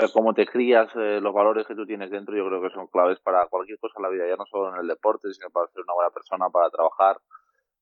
eh, 0.00 0.06
cómo 0.12 0.32
te 0.32 0.46
crías, 0.46 0.88
eh, 0.96 1.20
los 1.20 1.34
valores 1.34 1.66
que 1.66 1.74
tú 1.74 1.84
tienes 1.84 2.10
dentro, 2.10 2.34
yo 2.36 2.46
creo 2.46 2.62
que 2.62 2.74
son 2.74 2.86
claves 2.86 3.18
para 3.20 3.46
cualquier 3.48 3.78
cosa 3.78 3.94
en 3.98 4.02
la 4.02 4.08
vida, 4.08 4.24
ya 4.28 4.36
no 4.36 4.46
solo 4.46 4.74
en 4.74 4.80
el 4.80 4.88
deporte, 4.88 5.32
sino 5.32 5.50
para 5.50 5.66
ser 5.68 5.82
una 5.82 5.94
buena 5.94 6.10
persona, 6.10 6.48
para 6.48 6.70
trabajar. 6.70 7.18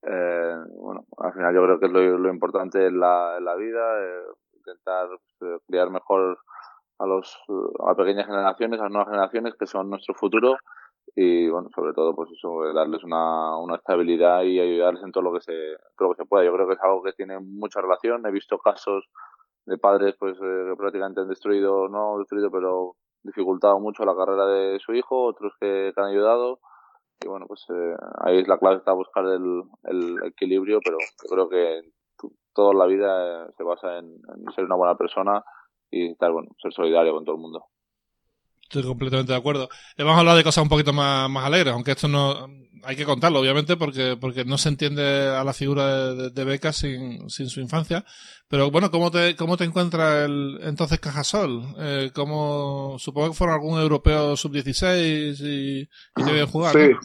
Eh, 0.03 0.57
bueno, 0.81 1.05
al 1.19 1.33
final 1.33 1.55
yo 1.55 1.63
creo 1.63 1.79
que 1.79 1.87
es 1.87 1.93
lo, 1.93 2.29
importante 2.29 2.87
en 2.87 2.99
la, 2.99 3.37
en 3.39 3.45
la 3.45 3.55
vida, 3.55 4.03
eh, 4.03 4.25
intentar 4.57 5.09
pues, 5.39 5.61
criar 5.67 5.91
mejor 5.91 6.39
a 6.99 7.07
los 7.07 7.37
a 7.87 7.95
pequeñas 7.95 8.27
generaciones, 8.27 8.81
a 8.81 8.89
nuevas 8.89 9.09
generaciones 9.09 9.55
que 9.59 9.67
son 9.67 9.91
nuestro 9.91 10.15
futuro 10.15 10.57
y 11.15 11.49
bueno, 11.49 11.69
sobre 11.75 11.93
todo 11.93 12.15
pues 12.15 12.31
eso, 12.31 12.73
darles 12.73 13.05
una, 13.05 13.57
una 13.59 13.77
estabilidad 13.77 14.43
y 14.43 14.61
ayudarles 14.61 15.03
en 15.03 15.13
todo 15.13 15.25
lo 15.25 15.33
que 15.35 15.41
se 15.41 15.53
todo 15.97 16.09
lo 16.09 16.15
que 16.15 16.23
se 16.23 16.29
pueda. 16.29 16.45
Yo 16.45 16.55
creo 16.55 16.67
que 16.67 16.75
es 16.75 16.81
algo 16.83 17.03
que 17.03 17.13
tiene 17.13 17.39
mucha 17.41 17.81
relación. 17.81 18.25
He 18.27 18.31
visto 18.31 18.59
casos 18.59 19.05
de 19.67 19.79
padres 19.79 20.17
pues 20.19 20.37
eh, 20.39 20.65
que 20.71 20.77
prácticamente 20.77 21.21
han 21.21 21.29
destruido, 21.29 21.89
no 21.89 22.19
destruido, 22.19 22.51
pero 22.51 22.97
dificultado 23.23 23.79
mucho 23.79 24.05
la 24.05 24.17
carrera 24.17 24.47
de 24.47 24.79
su 24.81 24.95
hijo, 24.95 25.25
otros 25.25 25.53
que 25.61 25.93
han 25.95 26.07
ayudado 26.07 26.61
y 27.25 27.29
bueno, 27.29 27.47
pues 27.47 27.65
eh, 27.71 27.97
ahí 28.21 28.39
es 28.39 28.49
la 28.49 28.59
clave 28.59 28.77
está 28.77 28.93
buscar 28.93 29.25
el, 29.27 29.63
el 29.85 30.17
equilibrio, 30.27 30.81
pero 30.85 30.99
yo 31.01 31.29
creo 31.29 31.49
que 31.49 31.83
toda 32.55 32.75
la 32.75 32.87
vida 32.87 33.45
eh, 33.47 33.51
se 33.57 33.63
basa 33.63 33.99
en, 33.99 34.07
en, 34.07 34.53
ser 34.55 34.65
una 34.65 34.77
buena 34.77 34.97
persona 34.97 35.43
y 35.91 36.13
estar, 36.13 36.33
bueno, 36.33 36.49
ser 36.61 36.73
solidario 36.73 37.13
con 37.13 37.25
todo 37.25 37.37
el 37.37 37.43
mundo. 37.43 37.67
Estoy 38.73 38.85
completamente 38.85 39.33
de 39.33 39.39
acuerdo. 39.39 39.69
Vamos 39.99 40.17
a 40.17 40.21
hablar 40.21 40.35
de 40.35 40.45
cosas 40.45 40.63
un 40.63 40.71
poquito 40.71 40.95
más, 40.95 41.29
más 41.29 41.45
alegres, 41.45 41.75
aunque 41.75 41.91
esto 41.91 42.09
no 42.09 42.49
hay 42.85 42.97
que 42.97 43.05
contarlo, 43.05 43.41
obviamente, 43.41 43.77
porque, 43.77 44.17
porque 44.19 44.47
no 44.47 44.57
se 44.57 44.71
entiende 44.71 45.29
a 45.29 45.45
la 45.45 45.53
figura 45.53 46.15
de, 46.15 46.31
de 46.31 46.45
Beca 46.45 46.73
sin, 46.73 47.29
sin 47.29 47.51
su 47.51 47.61
infancia. 47.61 48.03
Pero 48.49 48.71
bueno, 48.71 48.91
¿cómo 48.91 49.11
te, 49.11 49.37
cómo 49.37 49.59
te 49.59 49.65
encuentra 49.65 50.25
el 50.25 50.59
entonces 50.63 51.01
Cajasol? 51.01 51.75
Eh, 51.79 52.13
¿cómo, 52.15 52.97
supongo 52.99 53.29
que 53.29 53.37
fueron 53.37 53.57
algún 53.57 53.79
europeo 53.79 54.39
sub-16 54.39 55.37
y, 55.41 55.81
y 55.83 56.25
te 56.25 56.33
vieron 56.33 56.49
jugar. 56.49 56.73
Sí. 56.73 56.93
¿no? 56.93 57.01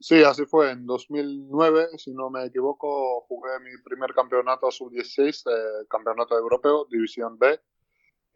Sí, 0.00 0.22
así 0.24 0.44
fue. 0.46 0.72
En 0.72 0.84
2009, 0.84 1.96
si 1.96 2.12
no 2.12 2.28
me 2.28 2.44
equivoco, 2.44 3.20
jugué 3.28 3.60
mi 3.60 3.70
primer 3.84 4.12
campeonato 4.12 4.68
sub-16, 4.72 5.44
eh, 5.48 5.86
campeonato 5.88 6.36
europeo, 6.36 6.88
división 6.90 7.38
B, 7.38 7.60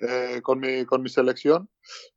eh, 0.01 0.41
con, 0.43 0.61
mi, 0.61 0.85
con 0.85 1.03
mi 1.03 1.09
selección. 1.09 1.69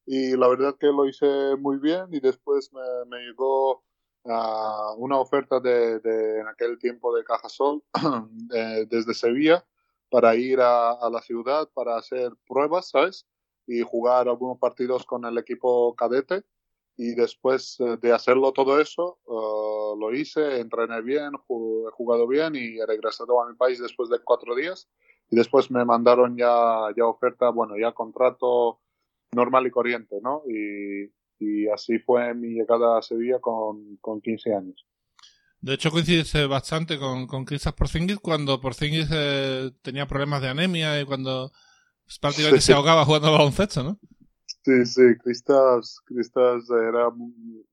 Y 0.06 0.36
la 0.38 0.48
verdad 0.48 0.76
que 0.80 0.88
lo 0.88 1.08
hice 1.08 1.56
muy 1.58 1.78
bien 1.78 2.06
y 2.12 2.20
después 2.20 2.72
me, 2.74 2.82
me 3.08 3.24
llegó 3.26 3.84
uh, 4.24 4.94
una 4.98 5.18
oferta 5.18 5.60
de, 5.60 6.00
de, 6.00 6.40
en 6.40 6.48
aquel 6.48 6.78
tiempo 6.78 7.16
de 7.16 7.24
Cajasol 7.24 7.84
eh, 8.54 8.86
desde 8.90 9.14
Sevilla 9.14 9.66
para 10.10 10.36
ir 10.36 10.60
a, 10.60 10.92
a 10.92 11.10
la 11.10 11.22
ciudad 11.22 11.70
para 11.74 11.98
hacer 11.98 12.32
pruebas, 12.48 12.90
¿sabes? 12.90 13.26
Y 13.66 13.82
jugar 13.82 14.28
algunos 14.28 14.60
partidos 14.60 15.06
con 15.06 15.26
el 15.26 15.38
equipo 15.38 15.96
cadete 15.96 16.44
y 16.98 17.16
después 17.16 17.78
de 18.02 18.12
hacerlo 18.12 18.52
todo 18.52 18.80
eso, 18.80 19.18
uh, 19.26 19.98
lo 19.98 20.14
hice, 20.14 20.60
entrené 20.60 21.02
bien, 21.02 21.32
he 21.34 21.92
jugado 21.94 22.28
bien 22.28 22.56
y 22.56 22.78
he 22.78 22.86
regresado 22.86 23.42
a 23.42 23.50
mi 23.50 23.56
país 23.56 23.80
después 23.80 24.10
de 24.10 24.20
cuatro 24.20 24.56
días 24.56 24.88
y 25.32 25.38
después 25.38 25.72
me 25.72 25.86
mandaron 25.86 26.38
ya, 26.38 26.90
ya 26.96 27.06
oferta, 27.06 27.50
bueno, 27.50 27.76
ya 27.78 27.94
contrato 27.94 28.82
normal 29.34 29.66
y 29.66 29.72
corriente, 29.72 30.18
¿no? 30.22 30.44
Y, 30.46 31.10
y 31.40 31.70
así 31.70 32.00
fue 32.00 32.34
mi 32.34 32.50
llegada 32.50 33.00
a 33.00 33.02
Sevilla 33.02 33.40
con, 33.40 33.98
con 34.02 34.20
15 34.20 34.54
años. 34.54 34.86
De 35.62 35.76
hecho, 35.76 35.90
coincide 35.90 36.48
bastante 36.48 37.00
con, 37.00 37.28
con 37.28 37.46
Cristas 37.46 37.74
Porzingis 37.74 38.20
cuando 38.20 38.60
Porzingis 38.60 39.08
eh, 39.12 39.72
tenía 39.82 40.06
problemas 40.06 40.42
de 40.42 40.50
anemia 40.50 41.00
y 41.00 41.06
cuando 41.06 41.52
prácticamente 42.20 42.62
sí. 42.62 42.68
se 42.68 42.74
ahogaba 42.74 43.06
jugando 43.06 43.28
al 43.28 43.34
baloncesto, 43.34 43.84
¿no? 43.84 44.00
Sí, 44.64 44.86
sí, 44.86 45.02
Cristas, 45.24 46.00
Cristas 46.06 46.70
era, 46.70 47.12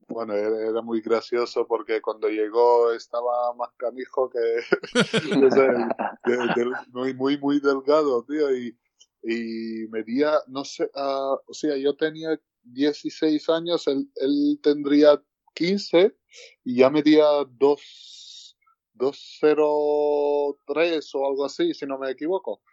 bueno, 0.07 0.33
era, 0.33 0.81
muy 0.81 1.01
gracioso 1.01 1.67
porque 1.67 2.01
cuando 2.01 2.29
llegó 2.29 2.91
estaba 2.93 3.53
más 3.53 3.69
canijo 3.77 4.27
que, 4.27 4.39
muy, 6.91 7.13
muy, 7.13 7.37
muy 7.37 7.59
delgado, 7.59 8.23
tío, 8.23 8.55
y, 8.55 8.75
y 9.21 9.87
medía, 9.89 10.39
no 10.47 10.65
sé, 10.65 10.85
uh, 10.95 11.37
o 11.45 11.53
sea, 11.53 11.77
yo 11.77 11.95
tenía 11.95 12.41
16 12.63 13.47
años, 13.49 13.85
él, 13.87 14.09
él 14.15 14.59
tendría 14.63 15.21
15 15.53 16.17
y 16.63 16.77
ya 16.77 16.89
medía 16.89 17.23
2, 17.51 18.57
203 18.93 21.15
o 21.15 21.27
algo 21.27 21.45
así, 21.45 21.75
si 21.75 21.85
no 21.85 21.99
me 21.99 22.09
equivoco. 22.09 22.63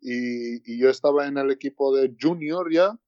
Y, 0.00 0.72
y 0.72 0.78
yo 0.80 0.90
estaba 0.90 1.28
en 1.28 1.38
el 1.38 1.52
equipo 1.52 1.94
de 1.94 2.12
junior 2.20 2.72
ya, 2.72 2.98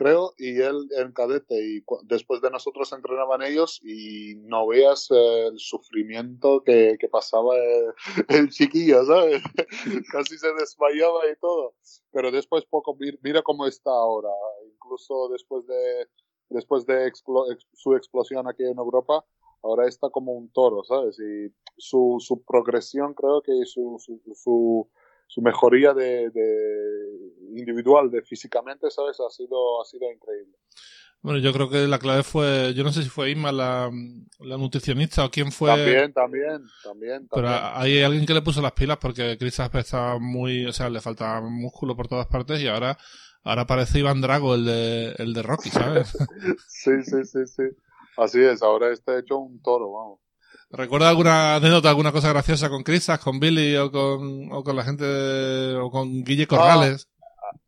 creo, 0.00 0.32
y 0.38 0.62
él 0.62 0.88
en 0.96 1.12
cadete. 1.12 1.54
Y 1.62 1.84
después 2.04 2.40
de 2.40 2.50
nosotros 2.50 2.90
entrenaban 2.90 3.42
ellos 3.42 3.80
y 3.84 4.34
no 4.36 4.66
veas 4.66 5.10
eh, 5.10 5.48
el 5.48 5.58
sufrimiento 5.58 6.62
que, 6.64 6.96
que 6.98 7.06
pasaba 7.08 7.54
el, 7.54 7.92
el, 8.28 8.48
chiquillo, 8.48 9.04
¿sabes? 9.04 9.42
Casi 10.10 10.38
se 10.38 10.54
desmayaba 10.54 11.30
y 11.30 11.36
todo. 11.38 11.74
Pero 12.12 12.30
después 12.30 12.64
poco, 12.64 12.96
mira 13.20 13.42
cómo 13.42 13.66
está 13.66 13.90
ahora. 13.90 14.30
Incluso 14.72 15.28
después 15.28 15.66
de, 15.66 16.08
después 16.48 16.86
de 16.86 17.06
explo, 17.06 17.44
su 17.74 17.94
explosión 17.94 18.48
aquí 18.48 18.64
en 18.64 18.78
Europa, 18.78 19.22
ahora 19.62 19.86
está 19.86 20.08
como 20.08 20.32
un 20.32 20.50
toro, 20.50 20.82
¿sabes? 20.82 21.18
Y 21.20 21.52
su, 21.76 22.16
su 22.20 22.42
progresión, 22.42 23.12
creo 23.12 23.42
que 23.42 23.52
su, 23.66 23.98
su, 23.98 24.18
su 24.34 24.88
su 25.30 25.40
mejoría 25.42 25.94
de, 25.94 26.28
de, 26.30 27.56
individual, 27.56 28.10
de 28.10 28.20
físicamente, 28.22 28.90
¿sabes? 28.90 29.16
Ha 29.20 29.30
sido, 29.30 29.80
ha 29.80 29.84
sido 29.84 30.10
increíble. 30.10 30.56
Bueno, 31.22 31.38
yo 31.38 31.52
creo 31.52 31.70
que 31.70 31.86
la 31.86 32.00
clave 32.00 32.24
fue, 32.24 32.74
yo 32.74 32.82
no 32.82 32.90
sé 32.92 33.04
si 33.04 33.08
fue 33.08 33.30
Isma 33.30 33.52
la, 33.52 33.92
la 34.40 34.56
nutricionista 34.56 35.24
o 35.24 35.30
quién 35.30 35.52
fue. 35.52 35.68
También, 35.68 36.12
también, 36.12 36.62
también. 36.82 37.28
Pero 37.32 37.46
también. 37.46 37.72
hay 37.76 38.02
alguien 38.02 38.26
que 38.26 38.34
le 38.34 38.42
puso 38.42 38.60
las 38.60 38.72
pilas 38.72 38.96
porque 38.96 39.38
Chris 39.38 39.60
estaba 39.60 40.18
muy, 40.18 40.66
o 40.66 40.72
sea, 40.72 40.90
le 40.90 41.00
faltaba 41.00 41.40
músculo 41.42 41.94
por 41.94 42.08
todas 42.08 42.26
partes 42.26 42.60
y 42.60 42.66
ahora, 42.66 42.98
ahora 43.44 43.66
parece 43.66 44.00
Iván 44.00 44.20
Drago, 44.20 44.56
el 44.56 44.64
de, 44.64 45.14
el 45.18 45.32
de 45.32 45.42
Rocky, 45.42 45.70
¿sabes? 45.70 46.10
sí, 46.66 47.04
sí, 47.04 47.24
sí, 47.24 47.46
sí. 47.46 47.62
Así 48.16 48.42
es, 48.42 48.62
ahora 48.62 48.92
está 48.92 49.16
hecho 49.16 49.38
un 49.38 49.62
toro, 49.62 49.92
vamos. 49.92 50.18
¿Recuerda 50.72 51.08
alguna 51.08 51.56
anécdota, 51.56 51.90
alguna 51.90 52.12
cosa 52.12 52.28
graciosa 52.30 52.70
con 52.70 52.84
Crisas, 52.84 53.18
con 53.18 53.40
Billy 53.40 53.76
o 53.76 53.90
con, 53.90 54.52
o 54.52 54.62
con 54.62 54.76
la 54.76 54.84
gente, 54.84 55.04
de, 55.04 55.76
o 55.76 55.90
con 55.90 56.22
Guille 56.22 56.46
Corrales? 56.46 57.08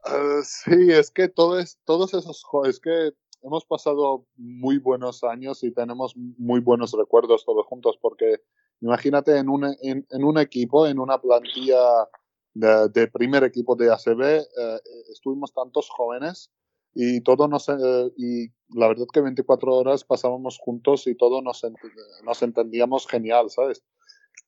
Ah, 0.05 0.39
uh, 0.39 0.43
sí, 0.45 0.91
es 0.91 1.11
que 1.11 1.29
todo 1.29 1.59
es, 1.59 1.79
todos 1.85 2.15
esos, 2.15 2.45
es 2.65 2.79
que 2.79 3.11
hemos 3.43 3.65
pasado 3.65 4.25
muy 4.37 4.79
buenos 4.79 5.25
años 5.25 5.65
y 5.65 5.73
tenemos 5.73 6.15
muy 6.17 6.61
buenos 6.61 6.93
recuerdos 6.93 7.45
todos 7.45 7.67
juntos, 7.67 7.99
porque 8.01 8.41
imagínate 8.81 9.37
en 9.37 9.49
un, 9.49 9.65
en, 9.83 10.07
en 10.09 10.25
un 10.25 10.39
equipo, 10.39 10.87
en 10.87 11.01
una 11.01 11.21
plantilla 11.21 12.09
de, 12.55 12.89
de 12.89 13.09
primer 13.09 13.43
equipo 13.43 13.75
de 13.75 13.93
ACB, 13.93 14.23
eh, 14.23 14.81
estuvimos 15.11 15.53
tantos 15.53 15.89
jóvenes 15.91 16.53
y 16.95 17.21
todo 17.23 17.49
nos 17.49 17.69
eh, 17.69 18.13
y 18.17 18.49
la 18.77 18.89
verdad 18.89 19.07
que 19.13 19.21
24 19.21 19.75
horas 19.75 20.05
pasábamos 20.05 20.59
juntos 20.59 21.07
y 21.07 21.15
todo 21.15 21.43
nos, 21.43 21.65
ent 21.65 21.77
nos 22.25 22.43
entendíamos 22.43 23.07
genial, 23.07 23.51
¿sabes? 23.51 23.83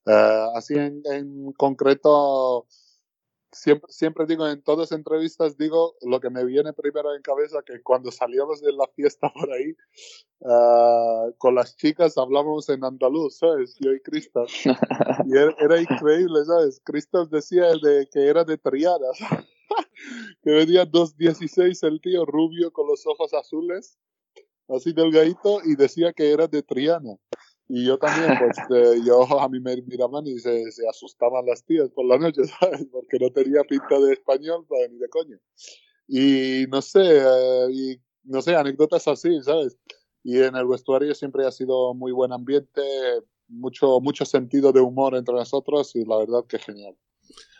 Uh, 0.07 0.57
así 0.57 0.75
en, 0.75 1.03
en 1.07 1.53
concreto 1.53 2.67
siempre, 3.55 3.91
siempre 3.91 4.27
digo 4.27 4.47
en 4.47 4.63
todas 4.63 4.93
entrevistas, 4.93 5.57
digo 5.57 5.95
lo 6.03 6.21
que 6.21 6.31
me 6.31 6.45
viene 6.45 6.73
primero 6.73 7.15
en 7.15 7.23
cabeza, 7.23 7.63
que 7.65 7.81
cuando 7.83 8.11
salíamos 8.11 8.61
de 8.61 8.73
la 8.73 8.87
fiesta 8.95 9.33
por 9.33 9.51
ahí, 9.53 9.75
uh, 10.41 11.33
con 11.39 11.55
las 11.55 11.77
chicas 11.77 12.19
hablábamos 12.19 12.69
en 12.69 12.85
andaluz, 12.85 13.39
¿sabes? 13.39 13.77
Yo 13.81 13.93
y 13.93 14.01
Cristal. 14.01 14.47
Y 15.27 15.37
era, 15.37 15.55
era, 15.59 15.81
increíble, 15.81 16.45
¿sabes? 16.45 16.81
Cristal 16.85 17.29
decía 17.31 17.69
de, 17.83 18.09
que 18.13 18.27
era 18.27 18.45
de 18.45 18.59
Triana, 18.59 19.07
que 20.43 20.51
venía 20.51 20.85
2.16 20.87 21.87
el 21.87 22.01
tío 22.01 22.25
rubio 22.25 22.73
con 22.73 22.87
los 22.89 23.07
ojos 23.07 23.33
azules, 23.35 23.99
así 24.69 24.93
delgadito, 24.93 25.61
y 25.65 25.77
decía 25.77 26.13
que 26.13 26.31
era 26.31 26.47
de 26.47 26.63
Triana. 26.63 27.17
Y 27.69 27.87
yo 27.87 27.99
también, 27.99 28.39
pues 28.39 28.57
eh, 28.71 29.01
yo 29.05 29.23
a 29.41 29.49
mí 29.49 29.59
me 29.61 29.81
miraban 29.83 30.27
y 30.27 30.39
se, 30.39 30.71
se, 30.71 30.87
asustaban 30.89 31.47
las 31.47 31.65
tías 31.65 31.91
por 31.91 32.05
la 32.07 32.19
noche, 32.19 32.43
¿sabes? 32.61 32.87
Porque 32.91 33.19
no 33.19 33.31
tenía 33.31 33.63
pinta 33.65 33.99
de 33.99 34.13
español 34.13 34.65
pues, 34.69 34.91
ni 34.91 34.99
de 34.99 35.09
coño. 35.09 35.39
Y 36.07 36.67
no 36.69 36.83
sé, 36.83 37.01
eh, 37.03 37.69
y, 37.73 37.97
no 38.25 38.43
sé, 38.43 38.55
anécdotas 38.55 39.09
así, 39.09 39.43
¿sabes? 39.43 39.79
Y 40.23 40.41
en 40.41 40.57
el 40.57 40.67
vestuario 40.67 41.15
siempre 41.15 41.47
ha 41.47 41.51
sido 41.51 41.95
muy 41.95 42.13
buen 42.13 42.33
ambiente, 42.33 42.83
mucho, 43.49 44.01
mucho 44.01 44.25
sentido 44.25 44.73
de 44.73 44.81
humor 44.81 45.15
entre 45.15 45.35
nosotros 45.35 45.95
y 45.97 46.05
la 46.05 46.19
verdad 46.19 46.45
que 46.47 46.59
genial. 46.59 46.97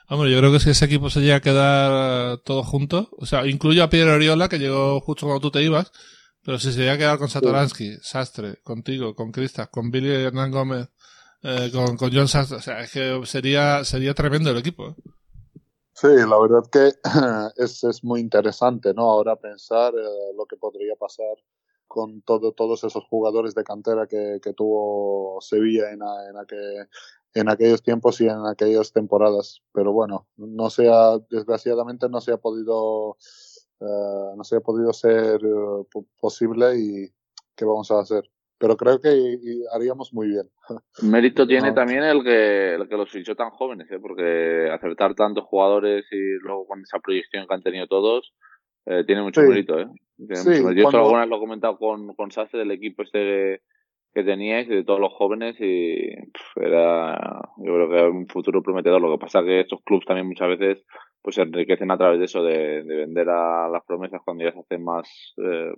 Hombre, 0.09 0.31
yo 0.31 0.39
creo 0.39 0.53
que 0.53 0.61
si 0.61 0.71
ese 0.71 0.85
equipo 0.85 1.09
se 1.09 1.21
llega 1.21 1.37
a 1.37 1.41
quedar 1.41 2.39
todos 2.39 2.67
juntos, 2.67 3.09
o 3.17 3.25
sea, 3.25 3.47
incluyo 3.47 3.83
a 3.83 3.89
Pierre 3.89 4.13
Oriola, 4.13 4.49
que 4.49 4.59
llegó 4.59 5.01
justo 5.01 5.27
cuando 5.27 5.41
tú 5.41 5.51
te 5.51 5.63
ibas, 5.63 5.93
pero 6.43 6.59
si 6.59 6.73
se 6.73 6.81
llega 6.81 6.93
a 6.93 6.99
quedar 6.99 7.19
con 7.19 7.29
Satoransky, 7.29 7.97
Sastre, 8.03 8.61
contigo, 8.63 9.15
con 9.15 9.33
Cristas, 9.33 9.69
con 9.69 9.91
Billy 9.91 10.11
Hernán 10.11 10.51
Gómez, 10.51 10.89
eh, 11.43 11.71
con, 11.73 11.97
con, 11.97 12.11
John 12.13 12.29
Sastre, 12.29 12.59
o 12.59 12.61
sea, 12.61 12.81
es 12.81 12.93
que 12.93 13.21
sería, 13.25 13.83
sería 13.85 14.13
tremendo 14.13 14.51
el 14.51 14.59
equipo. 14.59 14.89
¿eh? 14.89 14.95
Sí, 15.95 16.09
la 16.09 16.39
verdad 16.39 16.69
que 16.71 16.93
es, 17.63 17.83
es 17.85 18.05
muy 18.05 18.21
interesante, 18.21 18.93
¿no? 18.93 19.03
Ahora 19.11 19.37
pensar 19.37 19.95
eh, 19.95 20.35
lo 20.37 20.45
que 20.45 20.57
podría 20.57 20.97
pasar 20.97 21.37
con 21.87 22.23
todo, 22.23 22.53
todos 22.53 22.83
esos 22.85 23.05
jugadores 23.05 23.55
de 23.55 23.63
cantera 23.63 24.07
que, 24.07 24.41
que 24.43 24.53
tuvo 24.53 25.41
Sevilla 25.41 25.93
en, 25.93 26.01
en, 26.03 26.37
aquel, 26.37 26.89
en 27.35 27.49
aquellos 27.51 27.83
tiempos 27.83 28.21
y 28.21 28.27
en 28.29 28.47
aquellas 28.47 28.93
temporadas. 28.93 29.61
Pero 29.73 29.93
bueno, 29.93 30.27
no 30.37 30.71
se 30.71 30.89
ha, 30.89 31.19
desgraciadamente 31.31 32.09
no 32.09 32.21
se 32.21 32.33
ha 32.33 32.37
podido 32.39 33.17
uh, 33.81 34.37
no 34.37 34.45
se 34.45 34.57
ha 34.57 34.61
podido 34.61 34.93
ser 34.93 35.45
uh, 35.45 35.87
posible 36.21 36.77
y 36.79 37.09
qué 37.57 37.65
vamos 37.65 37.91
a 37.91 38.01
hacer. 38.01 38.23
Pero 38.57 38.77
creo 38.77 39.01
que 39.01 39.13
y, 39.13 39.35
y 39.43 39.65
haríamos 39.75 40.15
muy 40.15 40.29
bien. 40.29 40.49
Mérito 41.03 41.47
tiene 41.47 41.69
no. 41.69 41.75
también 41.75 42.05
el 42.05 42.23
que, 42.23 42.75
el 42.75 42.89
que 42.89 42.97
los 42.97 43.11
fichó 43.11 43.35
tan 43.35 43.51
jóvenes, 43.51 43.91
¿eh? 43.91 43.99
porque 44.01 44.71
acertar 44.73 45.15
tantos 45.15 45.45
jugadores 45.45 46.05
y 46.13 46.39
luego 46.41 46.67
con 46.67 46.81
esa 46.81 47.01
proyección 47.01 47.47
que 47.49 47.55
han 47.55 47.63
tenido 47.63 47.87
todos, 47.89 48.33
eh, 48.87 49.03
tiene 49.05 49.23
mucho 49.23 49.41
sí. 49.43 49.49
mérito. 49.49 49.79
¿eh? 49.81 49.87
Tiene 50.17 50.37
Sí, 50.37 50.49
mucho 50.51 50.63
mérito. 50.63 50.73
Yo 50.73 50.83
cuando- 50.85 50.89
esto 50.89 50.99
alguna 50.99 51.21
vez 51.23 51.29
lo 51.31 51.37
he 51.37 51.41
comentado 51.41 51.79
con, 51.79 52.15
con 52.15 52.31
Sase 52.31 52.57
del 52.57 52.71
equipo 52.71 53.03
este 53.03 53.63
que 54.15 54.23
teníais, 54.23 54.69
de 54.69 54.85
todos 54.85 55.01
los 55.01 55.13
jóvenes, 55.13 55.57
y 55.59 56.15
pff, 56.33 56.57
era, 56.59 57.41
yo 57.59 57.75
creo 57.75 57.89
que 57.89 57.99
era 57.99 58.09
un 58.09 58.29
futuro 58.29 58.63
prometedor. 58.63 59.01
Lo 59.01 59.11
que 59.11 59.19
pasa 59.19 59.43
que 59.43 59.61
estos 59.61 59.83
clubes 59.83 60.07
también 60.07 60.29
muchas 60.29 60.49
veces 60.49 60.87
pues 61.21 61.37
se 61.37 61.43
enriquecen 61.43 61.91
a 61.91 61.97
través 61.97 62.19
de 62.19 62.27
eso, 62.27 62.43
de, 62.43 62.85
de 62.85 62.97
vender 62.97 63.29
a 63.31 63.69
las 63.69 63.83
promesas 63.85 64.21
cuando 64.25 64.45
ya 64.45 64.53
se 64.53 64.61
hacen 64.61 64.85
más, 64.85 65.35
eh, 65.39 65.73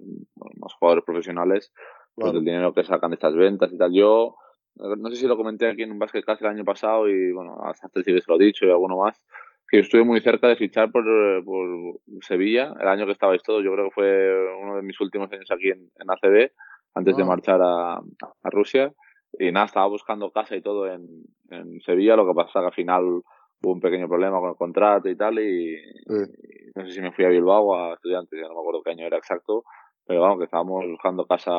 más 0.56 0.74
jugadores 0.74 1.04
profesionales, 1.04 1.72
pues 2.14 2.32
del 2.32 2.44
dinero 2.44 2.74
que 2.74 2.82
sacan 2.84 3.10
de 3.10 3.14
estas 3.14 3.34
ventas 3.34 3.72
y 3.72 3.78
tal. 3.78 3.92
Yo, 3.94 4.34
no 4.74 5.08
sé 5.08 5.16
si 5.16 5.26
lo 5.26 5.36
comenté 5.36 5.68
aquí 5.68 5.82
en 5.82 5.92
un 5.92 5.98
Basket 5.98 6.24
el 6.26 6.46
año 6.46 6.64
pasado 6.64 7.08
y 7.08 7.32
bueno, 7.32 7.58
a 7.62 7.74
Sastre 7.74 8.02
se 8.02 8.12
lo 8.26 8.40
he 8.40 8.44
dicho 8.44 8.66
y 8.66 8.70
alguno 8.70 8.96
más, 8.98 9.22
que 9.68 9.78
estuve 9.78 10.04
muy 10.04 10.20
cerca 10.20 10.48
de 10.48 10.56
fichar 10.56 10.90
por, 10.90 11.04
eh, 11.06 11.42
por 11.44 12.00
Sevilla 12.22 12.74
el 12.80 12.88
año 12.88 13.06
que 13.06 13.12
estabais 13.12 13.42
todos. 13.42 13.64
Yo 13.64 13.72
creo 13.72 13.86
que 13.86 13.94
fue 13.94 14.56
uno 14.62 14.76
de 14.76 14.82
mis 14.82 15.00
últimos 15.00 15.30
años 15.32 15.50
aquí 15.50 15.68
en, 15.68 15.90
en 15.98 16.10
ACB, 16.10 16.50
antes 16.96 17.16
de 17.16 17.22
Ah. 17.22 17.26
marchar 17.26 17.60
a, 17.62 17.94
a 17.96 18.50
Rusia. 18.50 18.92
Y 19.38 19.52
nada, 19.52 19.66
estaba 19.66 19.86
buscando 19.86 20.30
casa 20.30 20.56
y 20.56 20.62
todo 20.62 20.86
en, 20.86 21.06
en 21.50 21.80
Sevilla, 21.82 22.16
lo 22.16 22.26
que 22.26 22.34
pasa 22.34 22.60
que 22.60 22.66
al 22.66 22.72
final 22.72 23.04
hubo 23.04 23.72
un 23.72 23.80
pequeño 23.80 24.08
problema 24.08 24.40
con 24.40 24.50
el 24.50 24.56
contrato 24.56 25.08
y 25.08 25.16
tal, 25.16 25.38
y, 25.38 25.74
y 25.74 26.70
no 26.74 26.86
sé 26.86 26.92
si 26.92 27.00
me 27.02 27.12
fui 27.12 27.24
a 27.24 27.28
Bilbao 27.28 27.74
a 27.74 27.94
estudiantes, 27.94 28.38
ya 28.40 28.48
no 28.48 28.54
me 28.54 28.60
acuerdo 28.60 28.82
qué 28.82 28.90
año 28.92 29.06
era 29.06 29.18
exacto, 29.18 29.64
pero 30.06 30.22
vamos, 30.22 30.38
que 30.38 30.44
estábamos 30.44 30.84
buscando 30.90 31.26
casa, 31.26 31.52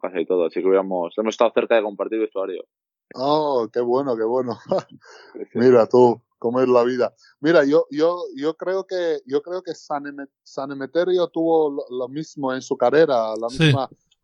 casa 0.00 0.20
y 0.20 0.24
todo, 0.26 0.46
así 0.46 0.60
que 0.60 0.66
hubiéramos, 0.68 1.12
hemos 1.18 1.34
estado 1.34 1.50
cerca 1.54 1.74
de 1.76 1.82
compartir 1.82 2.18
vestuario. 2.20 2.62
Oh, 3.14 3.68
qué 3.72 3.80
bueno, 3.80 4.16
qué 4.16 4.24
bueno. 4.24 4.56
Mira 5.54 5.86
tú, 5.86 6.20
cómo 6.38 6.60
es 6.60 6.68
la 6.68 6.84
vida. 6.84 7.12
Mira, 7.40 7.64
yo, 7.64 7.84
yo, 7.90 8.16
yo 8.36 8.54
creo 8.54 8.86
que, 8.86 9.18
yo 9.26 9.42
creo 9.42 9.62
que 9.62 9.74
San, 9.74 10.04
Eme- 10.04 10.28
San 10.42 10.70
Emeterio 10.70 11.28
tuvo 11.28 11.70
lo, 11.70 11.82
lo 11.90 12.08
mismo 12.08 12.52
en 12.54 12.62
su 12.62 12.76
carrera, 12.76 13.34
la 13.38 13.48
Sí. 13.48 13.72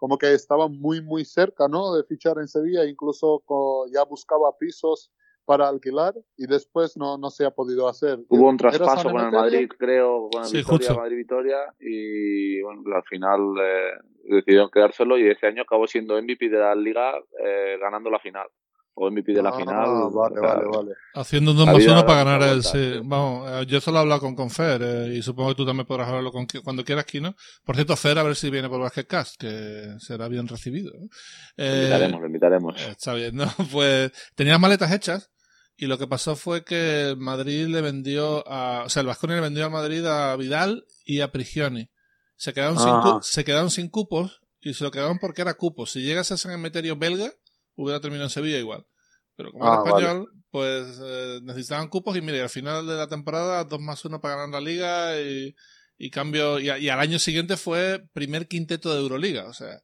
Como 0.05 0.19
que 0.19 0.35
estaba 0.35 0.69
muy, 0.69 1.01
muy 1.01 1.25
cerca, 1.25 1.67
¿no? 1.67 1.95
De 1.95 2.05
fichar 2.05 2.37
en 2.37 2.47
Sevilla, 2.47 2.85
incluso 2.85 3.43
ya 3.91 4.05
buscaba 4.05 4.55
pisos 4.59 5.11
para 5.47 5.67
alquilar 5.67 6.13
y 6.37 6.47
después 6.47 6.95
no, 6.99 7.17
no 7.17 7.31
se 7.31 7.47
ha 7.47 7.51
podido 7.53 7.89
hacer. 7.89 8.19
Hubo 8.29 8.51
un 8.51 8.57
¿Era 8.61 8.73
traspaso 8.73 9.11
con 9.11 9.25
el? 9.25 9.31
Madrid, 9.31 9.67
creo, 9.79 10.29
con 10.31 10.43
el 10.43 10.49
Sí, 10.51 10.59
Victoria, 10.59 10.89
justo. 10.89 11.01
Madrid-Vitoria, 11.01 11.57
y 11.81 12.61
bueno, 12.61 12.83
al 12.95 13.03
final 13.05 13.41
eh, 13.59 13.93
decidieron 14.25 14.71
quedárselo 14.71 15.17
y 15.17 15.27
ese 15.27 15.47
año 15.47 15.63
acabó 15.63 15.87
siendo 15.87 16.21
MVP 16.21 16.51
de 16.51 16.59
la 16.59 16.75
liga 16.75 17.15
eh, 17.43 17.79
ganando 17.81 18.11
la 18.11 18.19
final. 18.19 18.49
O 18.97 19.11
MVP 19.11 19.33
de 19.33 19.43
la 19.43 19.49
Ah, 19.51 19.57
final. 19.57 19.75
vale, 20.13 20.39
o 20.39 20.43
sea, 20.43 20.55
vale, 20.55 20.67
vale. 20.69 20.93
Haciendo 21.15 21.51
un 21.51 21.57
2 21.57 21.67
La 21.67 21.73
más 21.73 21.81
vida 21.81 21.93
1 21.93 22.01
da 22.01 22.07
para 22.07 22.25
ganar 22.25 22.43
el. 22.49 22.63
sí. 22.63 23.01
Vamos, 23.03 23.51
eh, 23.51 23.67
yo 23.67 23.81
solo 23.81 23.97
he 23.99 24.01
hablado 24.03 24.21
con, 24.21 24.37
con 24.37 24.51
Fer 24.51 24.81
eh, 24.85 25.17
y 25.17 25.23
supongo 25.23 25.49
que 25.51 25.55
tú 25.57 25.67
también 25.67 25.85
podrás 25.87 26.07
hablarlo 26.09 26.31
con, 26.31 26.47
cuando 26.63 26.85
quieras, 26.85 27.05
Kino. 27.05 27.35
Por 27.65 27.75
cierto, 27.75 27.97
Fer, 27.97 28.19
a 28.19 28.23
ver 28.23 28.37
si 28.37 28.51
viene 28.51 28.69
por 28.69 28.81
Basketcast, 28.81 29.35
que 29.37 29.97
será 29.99 30.29
bien 30.29 30.47
recibido. 30.47 30.93
¿eh? 30.95 31.09
Lo 31.57 31.75
invitaremos, 31.77 32.21
lo 32.21 32.27
invitaremos. 32.29 32.81
eh, 32.81 32.91
Está 32.93 33.15
bien, 33.15 33.35
¿no? 33.35 33.47
Pues 33.73 34.13
tenía 34.37 34.53
las 34.53 34.61
maletas 34.61 34.93
hechas 34.93 35.31
y 35.77 35.87
lo 35.87 35.99
que 35.99 36.07
pasó 36.07 36.37
fue 36.37 36.65
que 36.65 37.11
el 37.11 37.17
Madrid 37.17 37.67
le 37.67 37.81
vendió 37.81 38.45
a. 38.47 38.85
O 38.85 38.89
sea, 38.89 39.01
el 39.01 39.09
Vasconia 39.09 39.35
le 39.37 39.43
vendió 39.43 39.65
al 39.65 39.73
Madrid 39.73 40.07
a 40.07 40.37
Vidal 40.37 40.85
y 41.05 41.21
a 41.21 41.33
Prigioni. 41.33 41.91
Se 42.37 42.53
quedaron, 42.53 42.79
sin, 42.79 42.89
Ajá. 42.91 43.15
cu- 43.15 43.23
se 43.23 43.45
quedaron 43.45 43.71
sin 43.73 43.89
cupos 43.89 44.41
y 44.61 44.75
se 44.75 44.85
lo 44.85 44.91
quedaron 44.93 45.19
porque 45.19 45.43
era 45.43 45.55
cupos. 45.55 45.91
Si 45.91 46.01
llegase 46.03 46.35
a 46.35 46.37
San 46.37 46.53
Emeterio 46.53 46.97
belga, 46.97 47.33
hubiera 47.77 48.01
terminado 48.01 48.27
en 48.27 48.31
Sevilla 48.31 48.59
igual. 48.59 48.85
Pero 49.37 49.51
como 49.53 49.65
Ah, 49.65 49.81
era 49.85 49.89
español, 49.89 50.33
pues 50.51 51.01
eh, 51.03 51.41
necesitaban 51.43 51.89
cupos 51.89 52.17
y 52.17 52.21
mire, 52.23 52.41
al 52.43 52.49
final 52.51 52.87
de 52.87 52.95
la 52.95 53.09
temporada, 53.09 53.65
2 53.65 53.81
más 53.81 54.05
1 54.05 54.21
para 54.21 54.37
ganar 54.37 54.63
la 54.63 54.71
liga 54.71 55.21
y, 55.21 55.55
y 55.99 56.11
cambio. 56.11 56.61
Y 56.61 56.69
al 56.89 57.01
año 57.01 57.19
siguiente 57.19 57.57
fue 57.57 58.05
primer 58.13 58.47
quinteto 58.49 58.93
de 58.95 59.01
Euroliga, 59.01 59.47
o 59.49 59.53
sea. 59.53 59.81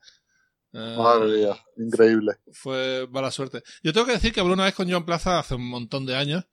eh, 0.72 0.94
Madre 0.96 1.38
mía, 1.38 1.56
increíble. 1.76 2.32
fue 2.52 3.08
mala 3.10 3.30
suerte. 3.30 3.62
Yo 3.82 3.92
tengo 3.92 4.06
que 4.06 4.12
decir 4.12 4.32
que 4.32 4.40
hablé 4.40 4.52
una 4.54 4.64
vez 4.64 4.74
con 4.74 4.88
Joan 4.88 5.04
Plaza 5.04 5.38
hace 5.40 5.56
un 5.56 5.68
montón 5.68 6.06
de 6.06 6.16
años. 6.16 6.44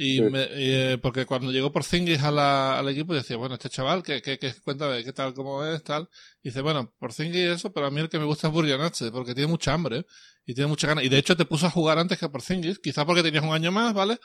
Y 0.00 0.16
Sí. 0.18 0.22
me- 0.22 0.44
y, 0.44 0.70
eh, 0.92 0.98
porque 1.02 1.26
cuando 1.26 1.50
llegó 1.50 1.72
por 1.72 1.82
Zingis 1.84 2.22
a 2.22 2.30
la- 2.30 2.78
al 2.78 2.88
equipo 2.88 3.14
decía, 3.14 3.36
bueno, 3.36 3.54
este 3.56 3.68
chaval, 3.68 4.02
¿qué, 4.02 4.22
qué, 4.22 4.38
qué, 4.38 4.52
cuéntame, 4.64 5.02
qué 5.04 5.12
tal, 5.12 5.34
cómo 5.34 5.64
es, 5.64 5.82
tal. 5.82 6.08
Y 6.42 6.50
dice, 6.50 6.60
bueno, 6.62 6.92
por 6.98 7.12
Zingis 7.12 7.48
eso, 7.50 7.72
pero 7.72 7.86
a 7.86 7.90
mí 7.90 8.00
el 8.00 8.08
que 8.08 8.18
me 8.18 8.24
gusta 8.24 8.46
es 8.48 8.52
Burjanache, 8.52 9.10
porque 9.10 9.34
tiene 9.34 9.48
mucha 9.50 9.72
hambre, 9.74 10.06
y 10.46 10.54
tiene 10.54 10.68
mucha 10.68 10.86
ganas. 10.86 11.04
Y 11.04 11.08
de 11.08 11.18
hecho 11.18 11.36
te 11.36 11.44
puso 11.46 11.66
a 11.66 11.70
jugar 11.70 11.98
antes 11.98 12.18
que 12.18 12.28
por 12.28 12.42
Zingis, 12.42 12.78
quizá 12.78 13.04
porque 13.06 13.22
tenías 13.24 13.42
un 13.44 13.52
año 13.52 13.72
más, 13.72 13.92
¿vale? 13.94 14.18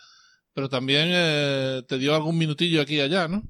Pero 0.54 0.70
también 0.70 1.10
eh, 1.12 1.84
te 1.88 1.98
dio 1.98 2.16
algún 2.16 2.38
minutillo 2.38 2.82
aquí 2.82 2.96
y 2.98 3.02
allá, 3.02 3.28
¿no? 3.28 3.44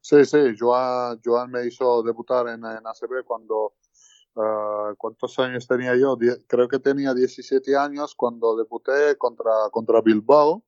Sí, 0.00 0.24
sí, 0.26 0.38
Joan, 0.58 1.20
Joan 1.24 1.50
me 1.50 1.66
hizo 1.66 2.02
debutar 2.02 2.46
en, 2.48 2.56
en 2.64 2.86
ACB 2.86 3.24
cuando, 3.24 3.74
ah, 4.36 4.92
¿cuántos 4.98 5.38
años 5.38 5.66
tenía 5.66 5.96
yo? 5.96 6.16
Die- 6.16 6.44
creo 6.46 6.68
que 6.68 6.78
tenía 6.78 7.14
17 7.14 7.76
años 7.76 8.14
cuando 8.14 8.56
debuté 8.56 9.16
contra, 9.16 9.52
contra 9.70 10.02
Bilbao, 10.02 10.62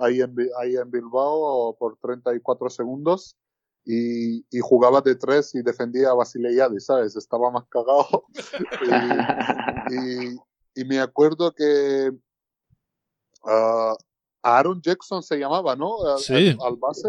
ahí 0.00 0.20
en, 0.20 0.34
ahí 0.58 0.76
en 0.76 0.90
Bilbao 0.90 1.76
por 1.78 1.96
34 1.98 2.70
segundos. 2.70 3.36
Y, 3.84 4.40
y 4.50 4.60
jugaba 4.60 5.00
de 5.00 5.14
tres 5.16 5.54
y 5.54 5.62
defendía 5.62 6.10
a 6.10 6.14
Basileiades, 6.14 6.84
¿sabes? 6.84 7.16
Estaba 7.16 7.50
más 7.50 7.64
cagado. 7.68 8.24
y, 9.90 9.94
y, 9.94 10.38
y 10.82 10.84
me 10.84 11.00
acuerdo 11.00 11.52
que 11.52 12.12
ah, 13.44 13.94
Aaron 14.42 14.80
Jackson 14.82 15.22
se 15.22 15.36
llamaba, 15.38 15.76
¿no? 15.76 16.02
Al, 16.04 16.18
Sí. 16.18 16.50
al- 16.50 16.58
al 16.66 16.76
base. 16.76 17.08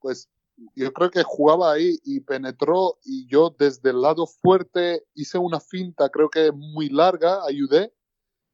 Pues 0.00 0.28
yo 0.76 0.92
creo 0.92 1.10
que 1.10 1.22
jugaba 1.22 1.72
ahí 1.72 1.98
y 2.04 2.20
penetró 2.20 2.98
y 3.02 3.26
yo 3.26 3.54
desde 3.58 3.90
el 3.90 4.02
lado 4.02 4.26
fuerte 4.26 5.04
hice 5.14 5.38
una 5.38 5.58
finta, 5.58 6.10
creo 6.10 6.28
que 6.28 6.52
muy 6.52 6.90
larga, 6.90 7.44
ayudé 7.46 7.94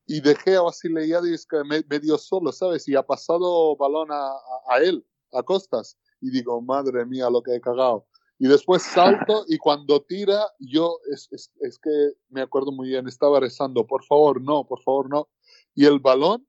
y 0.06 0.20
dejé 0.20 0.56
a 0.56 0.62
Basileiadis 0.62 1.46
que 1.46 1.62
me- 1.64 1.84
medio 1.88 2.16
solo, 2.18 2.52
¿sabes? 2.52 2.86
Y 2.88 2.94
ha 2.94 3.02
pasado 3.02 3.76
balón 3.76 4.08
a, 4.12 4.30
a, 4.68 4.78
él, 4.80 5.04
a 5.32 5.42
costas. 5.42 5.96
Y 6.20 6.30
digo, 6.30 6.60
madre 6.62 7.04
mía, 7.04 7.28
lo 7.28 7.42
que 7.42 7.54
he 7.56 7.60
cagado. 7.60 8.06
Y 8.38 8.46
después 8.48 8.82
salto 8.82 9.44
y 9.48 9.58
cuando 9.58 10.00
tira, 10.02 10.46
yo 10.60 10.98
es, 11.12 11.28
es, 11.32 11.50
es 11.60 11.78
que 11.78 11.90
me 12.28 12.42
acuerdo 12.42 12.70
muy 12.72 12.88
bien, 12.88 13.08
estaba 13.08 13.40
rezando, 13.40 13.86
por 13.86 14.04
favor, 14.04 14.40
no, 14.40 14.66
por 14.66 14.80
favor, 14.82 15.08
no. 15.10 15.28
Y 15.74 15.86
el 15.86 15.98
balón 16.00 16.46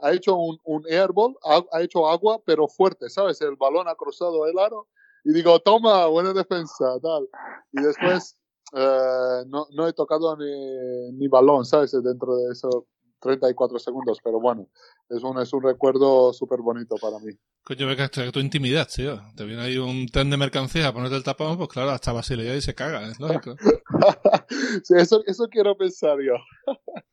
ha 0.00 0.12
hecho 0.12 0.36
un, 0.36 0.58
un 0.64 0.84
airball, 0.90 1.36
ha, 1.44 1.62
ha 1.72 1.82
hecho 1.82 2.08
agua, 2.08 2.40
pero 2.44 2.68
fuerte, 2.68 3.08
¿sabes? 3.10 3.40
El 3.40 3.56
balón 3.56 3.88
ha 3.88 3.94
cruzado 3.94 4.46
el 4.46 4.58
aro 4.58 4.88
y 5.24 5.32
digo, 5.32 5.58
toma, 5.60 6.06
buena 6.06 6.32
defensa, 6.32 6.98
tal. 7.00 7.28
Y 7.72 7.82
después 7.82 8.36
eh, 8.76 9.44
no, 9.46 9.66
no 9.72 9.86
he 9.88 9.92
tocado 9.92 10.36
ni, 10.36 11.12
ni 11.12 11.28
balón, 11.28 11.64
¿sabes? 11.64 11.92
Dentro 11.92 12.36
de 12.36 12.52
esos 12.52 12.84
34 13.24 13.78
segundos, 13.78 14.18
pero 14.22 14.38
bueno, 14.38 14.68
es 15.08 15.22
un, 15.22 15.40
es 15.40 15.52
un 15.52 15.62
recuerdo 15.62 16.32
súper 16.32 16.60
bonito 16.60 16.96
para 17.00 17.18
mí. 17.18 17.32
Coño, 17.64 17.86
ve 17.86 17.96
que 17.96 18.30
tu 18.30 18.40
intimidad, 18.40 18.86
tío. 18.86 19.20
Te 19.34 19.44
viene 19.44 19.62
ahí 19.62 19.78
un 19.78 20.06
tren 20.06 20.28
de 20.28 20.36
mercancía 20.36 20.88
a 20.88 20.92
ponerte 20.92 21.16
el 21.16 21.24
tapón, 21.24 21.56
pues 21.56 21.70
claro, 21.70 21.90
hasta 21.90 22.12
Basilea 22.12 22.54
y 22.54 22.60
se 22.60 22.74
caga, 22.74 23.08
es 23.08 23.18
lógico. 23.18 23.56
sí, 24.84 24.94
eso, 24.96 25.22
eso 25.26 25.48
quiero 25.48 25.76
pensar 25.76 26.18
yo. 26.20 26.34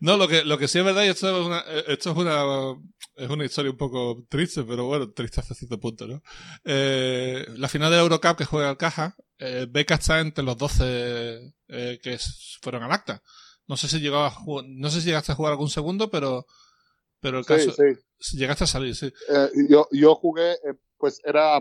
No, 0.00 0.16
lo 0.16 0.28
que, 0.28 0.44
lo 0.44 0.58
que 0.58 0.68
sí 0.68 0.78
es 0.78 0.84
verdad, 0.84 1.04
y 1.04 1.08
esto 1.08 1.40
es 1.40 1.46
una, 1.46 1.60
esto 1.86 2.10
es 2.10 2.16
una, 2.16 2.76
es 3.16 3.30
una 3.30 3.44
historia 3.44 3.70
un 3.70 3.76
poco 3.76 4.24
triste, 4.28 4.64
pero 4.64 4.86
bueno, 4.86 5.10
triste 5.12 5.40
hasta 5.40 5.54
cierto 5.54 5.78
punto, 5.80 6.06
¿no? 6.06 6.22
Eh, 6.64 7.46
la 7.56 7.68
final 7.68 7.90
de 7.90 7.98
Eurocup 7.98 8.36
que 8.36 8.44
juega 8.44 8.70
el 8.70 8.76
Caja, 8.76 9.16
eh, 9.38 9.66
Beca 9.68 9.94
está 9.94 10.20
entre 10.20 10.44
los 10.44 10.56
12 10.56 11.54
eh, 11.68 11.98
que 12.02 12.18
fueron 12.60 12.82
al 12.82 12.92
acta. 12.92 13.22
No 13.68 13.76
sé 13.76 13.88
si 13.88 14.00
llegaba 14.00 14.28
a 14.28 14.34
no 14.66 14.90
sé 14.90 15.00
si 15.00 15.06
llegaste 15.06 15.32
a 15.32 15.34
jugar 15.34 15.52
algún 15.52 15.70
segundo, 15.70 16.10
pero, 16.10 16.46
pero 17.20 17.38
el 17.38 17.46
caso, 17.46 17.72
sí, 18.18 18.36
llegaste 18.36 18.64
a 18.64 18.66
salir, 18.66 18.94
sí. 18.94 19.06
Eh, 19.06 19.48
yo, 19.68 19.88
yo 19.92 20.14
jugué, 20.16 20.52
eh, 20.52 20.74
pues 20.98 21.20
era 21.24 21.60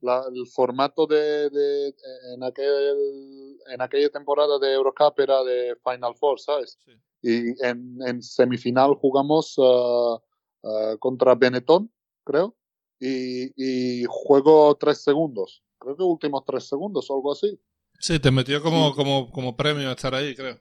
la, 0.00 0.24
el 0.32 0.46
formato 0.46 1.06
de, 1.06 1.50
de, 1.50 1.94
en 2.34 2.42
aquel, 2.42 3.58
en 3.72 3.80
aquella 3.80 4.08
temporada 4.08 4.58
de 4.58 4.72
Eurocup 4.72 5.18
era 5.18 5.42
de 5.42 5.76
Final 5.84 6.14
Four, 6.14 6.40
¿sabes? 6.40 6.78
Sí. 6.84 6.92
Y 7.22 7.64
en, 7.64 7.98
en 8.06 8.22
semifinal 8.22 8.94
jugamos 8.94 9.56
uh, 9.58 10.14
uh, 10.62 10.98
contra 10.98 11.34
Benetton, 11.34 11.92
creo, 12.24 12.56
y, 12.98 13.52
y 13.56 14.04
juego 14.08 14.76
tres 14.76 15.02
segundos. 15.02 15.62
Creo 15.78 15.96
que 15.96 16.02
últimos 16.02 16.44
tres 16.44 16.68
segundos 16.68 17.10
o 17.10 17.14
algo 17.14 17.32
así. 17.32 17.60
Sí, 17.98 18.18
te 18.18 18.30
metió 18.30 18.62
como, 18.62 18.90
sí. 18.90 18.94
como, 18.96 19.30
como 19.30 19.56
premio 19.56 19.88
a 19.88 19.92
estar 19.92 20.14
ahí, 20.14 20.34
creo. 20.34 20.60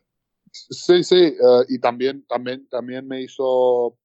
Sí, 0.52 1.04
sí, 1.04 1.36
uh, 1.40 1.64
y 1.70 1.80
también, 1.80 2.26
también, 2.28 2.68
también 2.68 3.08
me 3.08 3.22
hizo 3.22 3.98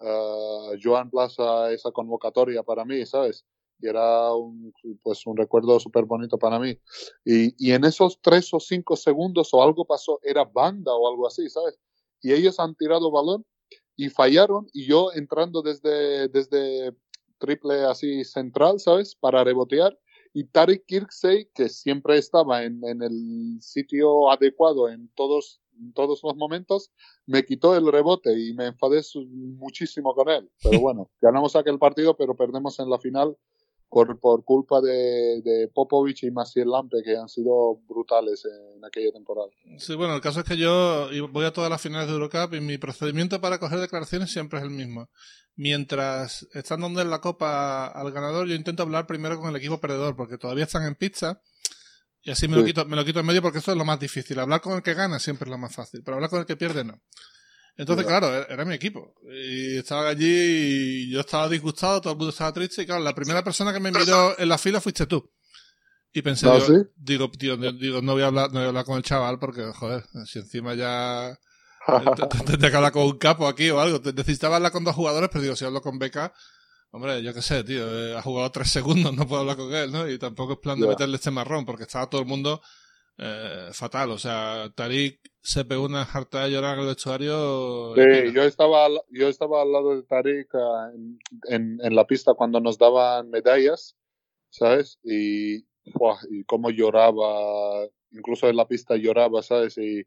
uh, 0.00 0.76
Joan 0.82 1.10
Plaza 1.10 1.72
esa 1.72 1.90
convocatoria 1.90 2.62
para 2.62 2.84
mí, 2.84 3.04
¿sabes? 3.06 3.44
Y 3.80 3.88
era 3.88 4.32
un, 4.34 4.72
pues 5.02 5.26
un 5.26 5.36
recuerdo 5.36 5.80
súper 5.80 6.04
bonito 6.04 6.38
para 6.38 6.58
mí. 6.60 6.78
Y, 7.24 7.54
y 7.58 7.72
en 7.72 7.84
esos 7.84 8.20
tres 8.22 8.54
o 8.54 8.60
cinco 8.60 8.96
segundos 8.96 9.52
o 9.52 9.62
algo 9.62 9.84
pasó, 9.84 10.20
era 10.22 10.44
banda 10.44 10.94
o 10.94 11.08
algo 11.08 11.26
así, 11.26 11.48
¿sabes? 11.48 11.78
Y 12.22 12.32
ellos 12.32 12.60
han 12.60 12.74
tirado 12.76 13.10
balón 13.10 13.44
y 13.96 14.10
fallaron 14.10 14.68
y 14.72 14.86
yo 14.86 15.12
entrando 15.12 15.62
desde, 15.62 16.28
desde 16.28 16.94
triple 17.38 17.84
así 17.84 18.24
central, 18.24 18.78
¿sabes? 18.80 19.16
Para 19.16 19.44
rebotear 19.44 19.98
y 20.34 20.44
Tariq 20.44 20.84
Kirksey, 20.86 21.48
que 21.54 21.68
siempre 21.68 22.18
estaba 22.18 22.64
en, 22.64 22.84
en, 22.84 23.02
el 23.02 23.58
sitio 23.60 24.30
adecuado 24.32 24.88
en 24.88 25.08
todos, 25.14 25.60
en 25.78 25.92
todos 25.92 26.20
los 26.22 26.36
momentos, 26.36 26.90
me 27.26 27.44
quitó 27.44 27.76
el 27.76 27.90
rebote 27.90 28.38
y 28.38 28.54
me 28.54 28.66
enfadé 28.66 29.02
muchísimo 29.28 30.14
con 30.14 30.28
él. 30.28 30.50
Pero 30.62 30.80
bueno, 30.80 31.10
ganamos 31.20 31.56
aquel 31.56 31.78
partido, 31.78 32.16
pero 32.16 32.34
perdemos 32.34 32.78
en 32.80 32.90
la 32.90 32.98
final 32.98 33.36
por, 33.94 34.18
por 34.18 34.44
culpa 34.44 34.80
de, 34.80 35.40
de 35.42 35.70
Popovich 35.72 36.24
y 36.24 36.30
Maciel 36.30 36.68
Lampe, 36.68 37.02
que 37.04 37.16
han 37.16 37.28
sido 37.28 37.76
brutales 37.88 38.44
en 38.44 38.84
aquella 38.84 39.12
temporada. 39.12 39.48
Sí, 39.78 39.94
bueno, 39.94 40.16
el 40.16 40.20
caso 40.20 40.40
es 40.40 40.46
que 40.46 40.56
yo 40.56 41.08
voy 41.30 41.44
a 41.44 41.52
todas 41.52 41.70
las 41.70 41.80
finales 41.80 42.08
de 42.08 42.14
Eurocup 42.14 42.54
y 42.54 42.60
mi 42.60 42.76
procedimiento 42.76 43.40
para 43.40 43.58
coger 43.60 43.78
declaraciones 43.78 44.32
siempre 44.32 44.58
es 44.58 44.64
el 44.64 44.70
mismo. 44.70 45.08
Mientras 45.54 46.48
están 46.54 46.80
dando 46.80 47.00
en 47.00 47.10
la 47.10 47.20
copa 47.20 47.86
al 47.86 48.10
ganador, 48.10 48.48
yo 48.48 48.56
intento 48.56 48.82
hablar 48.82 49.06
primero 49.06 49.38
con 49.38 49.50
el 49.50 49.56
equipo 49.56 49.78
perdedor, 49.78 50.16
porque 50.16 50.38
todavía 50.38 50.64
están 50.64 50.84
en 50.84 50.96
pizza. 50.96 51.40
Y 52.24 52.30
así 52.30 52.48
me, 52.48 52.54
sí. 52.54 52.60
lo 52.60 52.66
quito, 52.66 52.84
me 52.86 52.96
lo 52.96 53.04
quito 53.04 53.20
en 53.20 53.26
medio 53.26 53.42
porque 53.42 53.58
esto 53.58 53.72
es 53.72 53.76
lo 53.76 53.84
más 53.84 54.00
difícil. 54.00 54.38
Hablar 54.38 54.62
con 54.62 54.72
el 54.74 54.82
que 54.82 54.94
gana 54.94 55.18
siempre 55.18 55.46
es 55.46 55.50
lo 55.50 55.58
más 55.58 55.74
fácil, 55.74 56.02
pero 56.02 56.16
hablar 56.16 56.30
con 56.30 56.40
el 56.40 56.46
que 56.46 56.56
pierde 56.56 56.82
no. 56.82 57.00
Entonces, 57.76 58.06
claro, 58.06 58.32
era 58.48 58.64
mi 58.64 58.74
equipo. 58.74 59.14
Y 59.30 59.78
estaba 59.78 60.08
allí 60.08 60.26
y 60.26 61.10
yo 61.10 61.20
estaba 61.20 61.48
disgustado, 61.48 62.00
todo 62.00 62.12
el 62.12 62.18
mundo 62.18 62.30
estaba 62.30 62.52
triste. 62.52 62.82
Y 62.82 62.86
claro, 62.86 63.02
la 63.02 63.14
primera 63.14 63.42
persona 63.42 63.72
que 63.72 63.80
me 63.80 63.90
miró 63.90 64.38
en 64.38 64.48
la 64.48 64.58
fila 64.58 64.80
fuiste 64.80 65.06
tú. 65.06 65.30
Y 66.12 66.22
pensé, 66.22 66.48
¿Ah, 66.48 66.58
yo, 66.58 66.66
¿sí? 66.66 66.74
digo, 66.96 67.28
tío, 67.30 67.56
digo, 67.56 68.00
no 68.00 68.12
voy 68.12 68.22
a 68.22 68.26
hablar, 68.26 68.48
no 68.50 68.60
voy 68.60 68.64
a 68.64 68.68
hablar 68.68 68.84
con 68.84 68.96
el 68.96 69.02
chaval 69.02 69.38
porque, 69.40 69.64
joder, 69.74 70.04
si 70.26 70.38
encima 70.38 70.74
ya 70.74 71.36
tendría 72.46 72.70
que 72.70 72.76
hablar 72.76 72.92
con 72.92 73.02
un 73.02 73.18
capo 73.18 73.48
aquí 73.48 73.68
o 73.70 73.80
algo. 73.80 74.00
Necesitaba 74.12 74.56
hablar 74.56 74.70
con 74.70 74.84
dos 74.84 74.94
jugadores, 74.94 75.28
pero 75.32 75.42
digo, 75.42 75.56
si 75.56 75.64
hablo 75.64 75.82
con 75.82 75.98
Beca, 75.98 76.32
hombre, 76.94 77.20
yo 77.24 77.34
qué 77.34 77.42
sé, 77.42 77.64
tío, 77.64 77.82
eh, 77.82 78.16
ha 78.16 78.22
jugado 78.22 78.50
tres 78.52 78.70
segundos, 78.70 79.12
no 79.16 79.26
puedo 79.26 79.40
hablar 79.40 79.56
con 79.56 79.74
él, 79.74 79.90
¿no? 79.90 80.08
Y 80.08 80.16
tampoco 80.16 80.52
es 80.52 80.58
plan 80.60 80.76
de 80.76 80.82
yeah. 80.82 80.90
meterle 80.90 81.16
este 81.16 81.32
marrón, 81.32 81.66
porque 81.66 81.82
estaba 81.82 82.08
todo 82.08 82.20
el 82.20 82.28
mundo 82.28 82.60
eh, 83.18 83.70
fatal. 83.72 84.12
O 84.12 84.18
sea, 84.18 84.70
Tarik 84.76 85.20
se 85.40 85.64
pegó 85.64 85.86
una 85.86 86.02
harta 86.02 86.44
de 86.44 86.52
llorar 86.52 86.74
en 86.74 86.82
el 86.82 86.86
vestuario. 86.86 87.94
Sí, 87.96 88.32
yo 88.32 88.44
estaba, 88.44 88.86
yo 89.10 89.28
estaba 89.28 89.62
al 89.62 89.72
lado 89.72 89.96
de 89.96 90.04
Tarik 90.04 90.54
uh, 90.54 90.94
en, 90.94 91.18
en, 91.48 91.78
en, 91.82 91.96
la 91.96 92.06
pista 92.06 92.34
cuando 92.34 92.60
nos 92.60 92.78
daban 92.78 93.28
medallas, 93.28 93.96
¿sabes? 94.50 95.00
Y, 95.02 95.66
¡buah! 95.94 96.18
y 96.30 96.44
cómo 96.44 96.70
lloraba, 96.70 97.88
incluso 98.12 98.48
en 98.48 98.56
la 98.56 98.68
pista 98.68 98.94
lloraba, 98.94 99.42
¿sabes? 99.42 99.78
Y, 99.78 100.04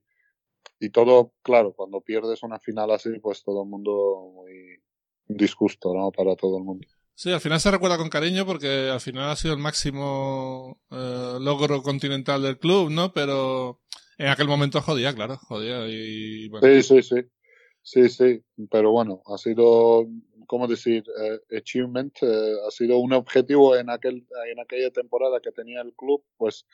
y 0.80 0.90
todo, 0.92 1.34
claro, 1.42 1.74
cuando 1.74 2.00
pierdes 2.00 2.44
una 2.44 2.60
final 2.60 2.92
así, 2.92 3.20
pues 3.20 3.44
todo 3.44 3.64
el 3.64 3.70
mundo 3.70 4.32
muy 4.36 4.80
disgusto, 5.28 5.94
¿no? 5.94 6.12
Para 6.12 6.36
todo 6.36 6.58
el 6.58 6.64
mundo. 6.64 6.88
Sí, 7.18 7.32
al 7.32 7.42
final 7.42 7.60
se 7.60 7.72
recuerda 7.72 7.98
con 7.98 8.10
cariño 8.10 8.46
porque 8.46 8.90
al 8.92 9.00
final 9.00 9.32
ha 9.32 9.36
sido 9.36 9.56
el 9.56 9.60
máximo 9.60 10.80
eh, 10.92 11.38
logro 11.40 11.82
continental 11.82 12.44
del 12.44 12.60
club, 12.60 12.92
¿no? 12.92 13.12
Pero 13.12 13.80
en 14.20 14.28
aquel 14.28 14.48
momento 14.48 14.82
jodía, 14.82 15.16
claro, 15.16 15.38
jodía. 15.38 15.88
Y, 15.88 16.48
bueno. 16.50 16.68
Sí, 16.68 16.84
sí, 16.84 17.02
sí. 17.02 17.16
Sí, 17.82 18.10
sí. 18.10 18.44
Pero 18.70 18.92
bueno, 18.92 19.24
ha 19.26 19.38
sido, 19.40 20.06
¿cómo 20.46 20.68
decir? 20.68 21.06
Eh, 21.24 21.58
achievement. 21.58 22.16
Eh, 22.22 22.54
ha 22.68 22.70
sido 22.70 23.00
un 23.00 23.14
objetivo 23.14 23.76
en, 23.76 23.90
aquel, 23.90 24.28
en 24.52 24.60
aquella 24.60 24.92
temporada 24.92 25.40
que 25.40 25.52
tenía 25.52 25.82
el 25.82 25.94
club, 25.94 26.24
pues 26.38 26.68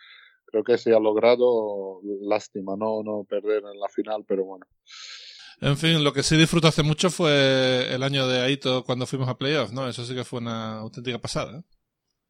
creo 0.48 0.66
que 0.66 0.78
se 0.78 0.94
ha 0.94 1.00
logrado. 1.00 2.02
Lástima, 2.22 2.76
no, 2.76 3.02
no 3.02 3.24
perder 3.24 3.64
en 3.72 3.80
la 3.80 3.88
final, 3.88 4.26
pero 4.28 4.44
bueno. 4.44 4.66
En 5.62 5.78
fin, 5.78 6.04
lo 6.04 6.14
que 6.14 6.24
sí 6.24 6.36
disfruto 6.36 6.68
hace 6.68 6.84
mucho 6.84 7.10
fue 7.10 7.94
el 7.94 8.04
año 8.04 8.28
de 8.28 8.42
Aito 8.42 8.84
cuando 8.84 9.06
fuimos 9.06 9.30
a 9.30 9.38
playoffs, 9.38 9.72
¿no? 9.72 9.88
Eso 9.88 10.06
sí 10.06 10.14
que 10.14 10.24
fue 10.24 10.40
una 10.40 10.80
auténtica 10.80 11.20
pasada. 11.20 11.60
¿eh? 11.60 11.64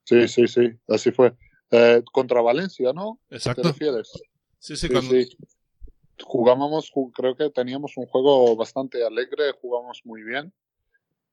Sí, 0.04 0.28
sí, 0.28 0.48
sí, 0.48 0.72
así 0.88 1.12
fue. 1.12 1.34
Eh, 1.72 2.04
contra 2.12 2.42
Valencia, 2.42 2.94
¿no? 2.94 3.20
Exacto. 3.30 3.62
¿Te 3.62 3.68
refieres? 3.70 4.12
Sí, 4.60 4.76
sí, 4.76 4.88
sí, 4.88 4.94
cuando... 4.94 5.12
sí. 5.12 5.38
Jugábamos, 6.22 6.92
creo 7.16 7.36
que 7.36 7.50
teníamos 7.50 7.98
un 7.98 8.06
juego 8.06 8.56
bastante 8.56 9.04
alegre, 9.04 9.52
jugamos 9.60 10.02
muy 10.04 10.24
bien. 10.24 10.54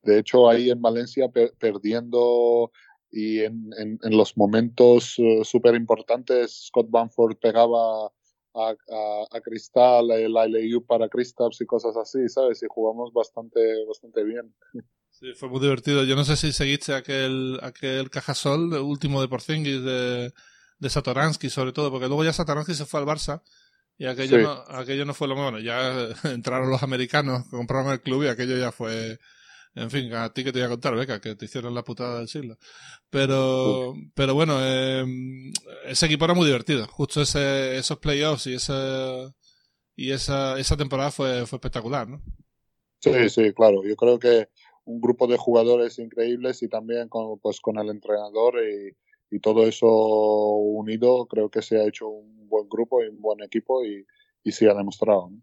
De 0.03 0.18
hecho, 0.18 0.48
ahí 0.48 0.70
en 0.70 0.81
Valencia 0.81 1.29
per 1.29 1.53
perdiendo 1.59 2.72
y 3.11 3.40
en, 3.40 3.70
en, 3.76 3.98
en 4.03 4.16
los 4.16 4.38
momentos 4.38 5.18
uh, 5.18 5.44
súper 5.44 5.74
importantes, 5.74 6.68
Scott 6.68 6.87
Banford 6.88 7.37
pegaba 7.37 8.11
a, 8.54 8.70
a, 8.70 9.36
a 9.36 9.40
Cristal, 9.40 10.10
el 10.10 10.32
ILU 10.32 10.84
para 10.84 11.08
Kristaps 11.08 11.60
y 11.60 11.66
cosas 11.66 11.96
así, 11.96 12.28
¿sabes? 12.28 12.62
Y 12.62 12.66
jugamos 12.68 13.12
bastante, 13.12 13.60
bastante 13.86 14.24
bien. 14.24 14.54
Sí, 15.10 15.32
fue 15.34 15.48
muy 15.48 15.60
divertido. 15.60 16.04
Yo 16.04 16.16
no 16.16 16.24
sé 16.24 16.36
si 16.36 16.52
seguiste 16.52 16.94
aquel, 16.94 17.58
aquel 17.62 18.10
Cajasol 18.10 18.72
último 18.74 19.20
de 19.20 19.28
Porzingis 19.28 19.82
de, 19.82 20.32
de 20.78 20.90
Satoransky, 20.90 21.50
sobre 21.50 21.72
todo, 21.72 21.90
porque 21.90 22.06
luego 22.06 22.24
ya 22.24 22.32
Satoransky 22.32 22.74
se 22.74 22.86
fue 22.86 23.00
al 23.00 23.06
Barça 23.06 23.42
y 24.00 24.06
aquello, 24.06 24.38
sí. 24.38 24.42
no, 24.42 24.52
aquello 24.78 25.04
no 25.04 25.12
fue 25.12 25.28
lo 25.28 25.34
bueno. 25.34 25.58
Ya 25.58 26.08
entraron 26.24 26.70
los 26.70 26.82
americanos, 26.82 27.44
compraron 27.50 27.92
el 27.92 28.00
club 28.00 28.24
y 28.24 28.28
aquello 28.28 28.56
ya 28.56 28.72
fue 28.72 29.18
en 29.74 29.90
fin, 29.90 30.12
a 30.12 30.33
ti 30.33 30.42
que 30.42 30.52
te 30.52 30.59
voy 30.59 30.66
a 30.66 30.70
contar, 30.70 30.96
Beca, 30.96 31.20
que 31.20 31.37
te 31.37 31.44
hicieron 31.44 31.74
la 31.74 31.85
putada 31.85 32.18
del 32.18 32.28
siglo. 32.28 32.56
Pero, 33.09 33.94
pero 34.14 34.35
bueno, 34.35 34.59
eh, 34.61 35.04
ese 35.87 36.06
equipo 36.06 36.24
era 36.24 36.35
muy 36.35 36.46
divertido. 36.46 36.87
Justo 36.88 37.22
ese, 37.22 37.76
esos 37.76 37.98
playoffs 37.98 38.46
y 38.46 38.54
esa, 38.54 39.33
y 39.96 40.11
esa, 40.11 40.59
esa 40.59 40.76
temporada 40.76 41.11
fue, 41.11 41.46
fue 41.46 41.56
espectacular, 41.56 42.09
¿no? 42.09 42.20
Sí, 43.00 43.30
sí, 43.30 43.52
claro. 43.52 43.83
Yo 43.85 43.96
creo 43.96 44.18
que 44.18 44.48
un 44.85 45.00
grupo 45.00 45.26
de 45.26 45.37
jugadores 45.37 45.98
increíbles 45.98 46.62
y 46.62 46.68
también 46.68 47.09
con, 47.09 47.38
pues, 47.38 47.61
con 47.61 47.78
el 47.78 47.88
entrenador 47.88 48.56
y, 48.62 48.96
y 49.35 49.40
todo 49.40 49.66
eso 49.66 49.87
unido, 49.87 51.26
creo 51.26 51.48
que 51.48 51.62
se 51.62 51.80
ha 51.80 51.87
hecho 51.87 52.09
un 52.09 52.48
buen 52.48 52.68
grupo 52.68 53.02
y 53.02 53.09
un 53.09 53.20
buen 53.20 53.42
equipo 53.42 53.85
y, 53.85 54.04
y 54.42 54.52
se 54.52 54.68
ha 54.68 54.74
demostrado, 54.74 55.30
¿no? 55.30 55.42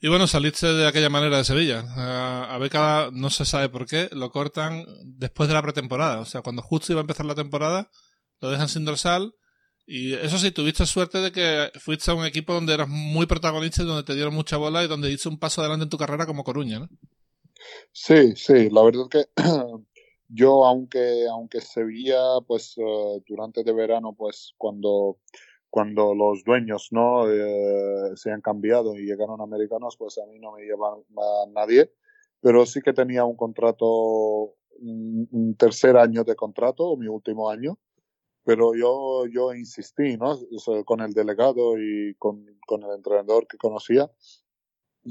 Y 0.00 0.08
bueno, 0.08 0.26
saliste 0.26 0.66
de 0.66 0.86
aquella 0.86 1.08
manera 1.08 1.38
de 1.38 1.44
Sevilla. 1.44 1.84
Uh, 1.84 2.52
a 2.52 2.58
Beca 2.58 3.10
no 3.12 3.30
se 3.30 3.44
sabe 3.44 3.68
por 3.68 3.86
qué, 3.86 4.08
lo 4.12 4.30
cortan 4.30 4.84
después 5.04 5.48
de 5.48 5.54
la 5.54 5.62
pretemporada. 5.62 6.20
O 6.20 6.24
sea, 6.24 6.42
cuando 6.42 6.62
justo 6.62 6.92
iba 6.92 7.00
a 7.00 7.02
empezar 7.02 7.26
la 7.26 7.34
temporada, 7.34 7.90
lo 8.40 8.50
dejan 8.50 8.68
sin 8.68 8.84
dorsal. 8.84 9.34
Y 9.86 10.14
eso 10.14 10.38
sí, 10.38 10.50
tuviste 10.50 10.84
suerte 10.84 11.18
de 11.18 11.30
que 11.30 11.70
fuiste 11.78 12.10
a 12.10 12.14
un 12.14 12.24
equipo 12.24 12.52
donde 12.52 12.74
eras 12.74 12.88
muy 12.88 13.26
protagonista 13.26 13.82
y 13.82 13.86
donde 13.86 14.02
te 14.02 14.14
dieron 14.14 14.34
mucha 14.34 14.56
bola 14.56 14.82
y 14.82 14.88
donde 14.88 15.08
hiciste 15.08 15.28
un 15.28 15.38
paso 15.38 15.60
adelante 15.60 15.84
en 15.84 15.90
tu 15.90 15.98
carrera 15.98 16.26
como 16.26 16.42
Coruña, 16.42 16.80
¿no? 16.80 16.88
Sí, 17.92 18.34
sí, 18.36 18.68
la 18.70 18.82
verdad 18.82 19.04
que 19.10 19.26
yo, 20.28 20.64
aunque, 20.64 21.26
aunque 21.30 21.60
Sevilla, 21.60 22.20
pues 22.46 22.74
uh, 22.78 23.22
durante 23.28 23.62
de 23.62 23.72
verano, 23.72 24.14
pues 24.16 24.54
cuando, 24.56 25.18
cuando 25.76 26.14
los 26.14 26.42
dueños 26.42 26.88
no 26.90 27.30
eh, 27.30 28.16
se 28.16 28.30
han 28.32 28.40
cambiado 28.40 28.96
y 28.96 29.04
llegaron 29.04 29.42
americanos, 29.42 29.98
pues 29.98 30.16
a 30.16 30.24
mí 30.24 30.38
no 30.38 30.52
me 30.52 30.62
lleva 30.62 30.94
a 30.94 31.50
nadie, 31.50 31.92
pero 32.40 32.64
sí 32.64 32.80
que 32.80 32.94
tenía 32.94 33.26
un 33.26 33.36
contrato, 33.36 34.54
un, 34.78 35.28
un 35.30 35.54
tercer 35.54 35.98
año 35.98 36.24
de 36.24 36.34
contrato, 36.34 36.96
mi 36.96 37.08
último 37.08 37.50
año, 37.50 37.78
pero 38.42 38.74
yo, 38.74 39.26
yo 39.26 39.52
insistí, 39.52 40.16
¿no? 40.16 40.38
con 40.86 41.02
el 41.02 41.12
delegado 41.12 41.76
y 41.78 42.14
con, 42.14 42.46
con 42.66 42.82
el 42.82 42.92
entrenador 42.92 43.46
que 43.46 43.58
conocía, 43.58 44.10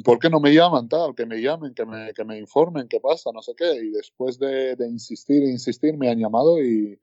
¿por 0.04 0.18
qué 0.18 0.32
no 0.32 0.40
me 0.40 0.52
llaman 0.52 0.90
tal? 0.90 1.14
Que 1.14 1.28
me 1.28 1.44
llamen, 1.44 1.76
que 1.76 1.86
me, 1.86 2.12
que 2.16 2.26
me 2.26 2.40
informen 2.40 2.88
qué 2.88 3.00
pasa, 3.00 3.30
no 3.32 3.44
sé 3.44 3.54
qué. 3.56 3.72
Y 3.72 3.92
después 3.92 4.40
de, 4.40 4.76
de 4.76 4.88
insistir 4.88 5.44
e 5.44 5.52
insistir, 5.52 5.96
me 5.96 6.10
han 6.10 6.18
llamado 6.18 6.60
y 6.60 7.00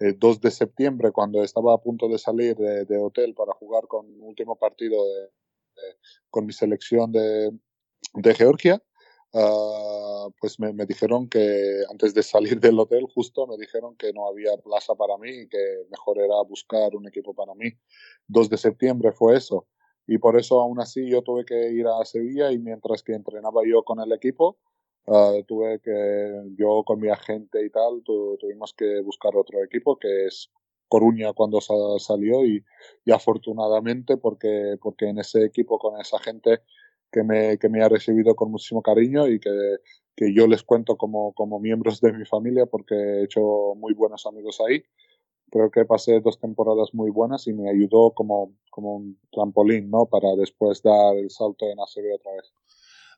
el 0.00 0.18
2 0.18 0.40
de 0.40 0.50
septiembre, 0.50 1.12
cuando 1.12 1.42
estaba 1.44 1.74
a 1.74 1.78
punto 1.78 2.08
de 2.08 2.18
salir 2.18 2.56
de, 2.56 2.98
hotel 2.98 3.34
para 3.34 3.52
jugar 3.52 3.86
con 3.86 4.06
el 4.06 4.20
último 4.20 4.56
partido 4.56 5.04
de, 5.04 5.28
con 6.30 6.46
mi 6.46 6.52
selección 6.52 7.12
de, 7.12 7.52
Georgia, 8.34 8.82
uh, 9.34 10.32
pues 10.40 10.58
me, 10.58 10.72
me, 10.72 10.86
dijeron 10.86 11.28
que 11.28 11.82
antes 11.90 12.14
de 12.14 12.22
salir 12.22 12.58
del 12.60 12.80
hotel 12.80 13.06
justo 13.14 13.46
me 13.46 13.56
dijeron 13.58 13.94
que 13.96 14.12
no 14.12 14.26
había 14.26 14.56
plaza 14.56 14.94
para 14.94 15.18
mí 15.18 15.30
y 15.30 15.48
que 15.48 15.84
mejor 15.90 16.18
era 16.18 16.42
buscar 16.48 16.96
un 16.96 17.06
equipo 17.06 17.34
para 17.34 17.54
mí. 17.54 17.70
2 18.28 18.48
de 18.48 18.56
septiembre 18.56 19.12
fue 19.12 19.36
eso 19.36 19.68
y 20.06 20.18
por 20.18 20.38
eso 20.38 20.60
aún 20.60 20.80
así 20.80 21.08
yo 21.08 21.22
tuve 21.22 21.44
que 21.44 21.70
ir 21.70 21.86
a 21.86 22.04
Sevilla 22.04 22.50
y 22.50 22.58
mientras 22.58 23.02
que 23.02 23.12
entrenaba 23.12 23.62
yo 23.64 23.84
con 23.84 24.00
el 24.00 24.12
equipo, 24.12 24.58
uh, 25.06 25.42
tuve 25.44 25.80
que, 25.80 26.54
yo 26.56 26.82
con 26.84 27.00
mi 27.00 27.08
agente 27.08 27.64
y 27.64 27.70
tal, 27.70 28.02
tu, 28.04 28.36
tuvimos 28.38 28.74
que 28.74 29.00
buscar 29.00 29.36
otro 29.36 29.62
equipo 29.64 29.98
que 29.98 30.26
es 30.26 30.50
Coruña 30.88 31.32
cuando 31.32 31.60
sa 31.60 31.74
salió 31.98 32.44
y, 32.44 32.64
y, 33.04 33.12
afortunadamente 33.12 34.16
porque, 34.16 34.76
porque 34.82 35.08
en 35.08 35.18
ese 35.18 35.44
equipo 35.44 35.78
con 35.78 36.00
esa 36.00 36.18
gente 36.18 36.60
que 37.12 37.22
me, 37.22 37.58
que 37.58 37.68
me 37.68 37.82
ha 37.82 37.88
recibido 37.88 38.34
con 38.34 38.50
muchísimo 38.50 38.82
cariño 38.82 39.28
y 39.28 39.40
que, 39.40 39.50
que 40.16 40.34
yo 40.34 40.46
les 40.46 40.62
cuento 40.62 40.96
como, 40.96 41.32
como 41.34 41.60
miembros 41.60 42.00
de 42.00 42.12
mi 42.12 42.24
familia 42.24 42.66
porque 42.66 42.94
he 42.94 43.24
hecho 43.24 43.74
muy 43.76 43.94
buenos 43.94 44.26
amigos 44.26 44.60
ahí 44.60 44.82
creo 45.50 45.70
que 45.70 45.84
pasé 45.84 46.20
dos 46.20 46.38
temporadas 46.38 46.94
muy 46.94 47.10
buenas 47.10 47.46
y 47.46 47.52
me 47.52 47.68
ayudó 47.68 48.12
como, 48.12 48.54
como 48.70 48.96
un 48.96 49.18
trampolín, 49.32 49.90
¿no? 49.90 50.06
Para 50.06 50.34
después 50.36 50.82
dar 50.82 51.16
el 51.16 51.30
salto 51.30 51.66
en 51.66 51.78
ACB 51.80 52.14
otra 52.14 52.32
vez. 52.32 52.52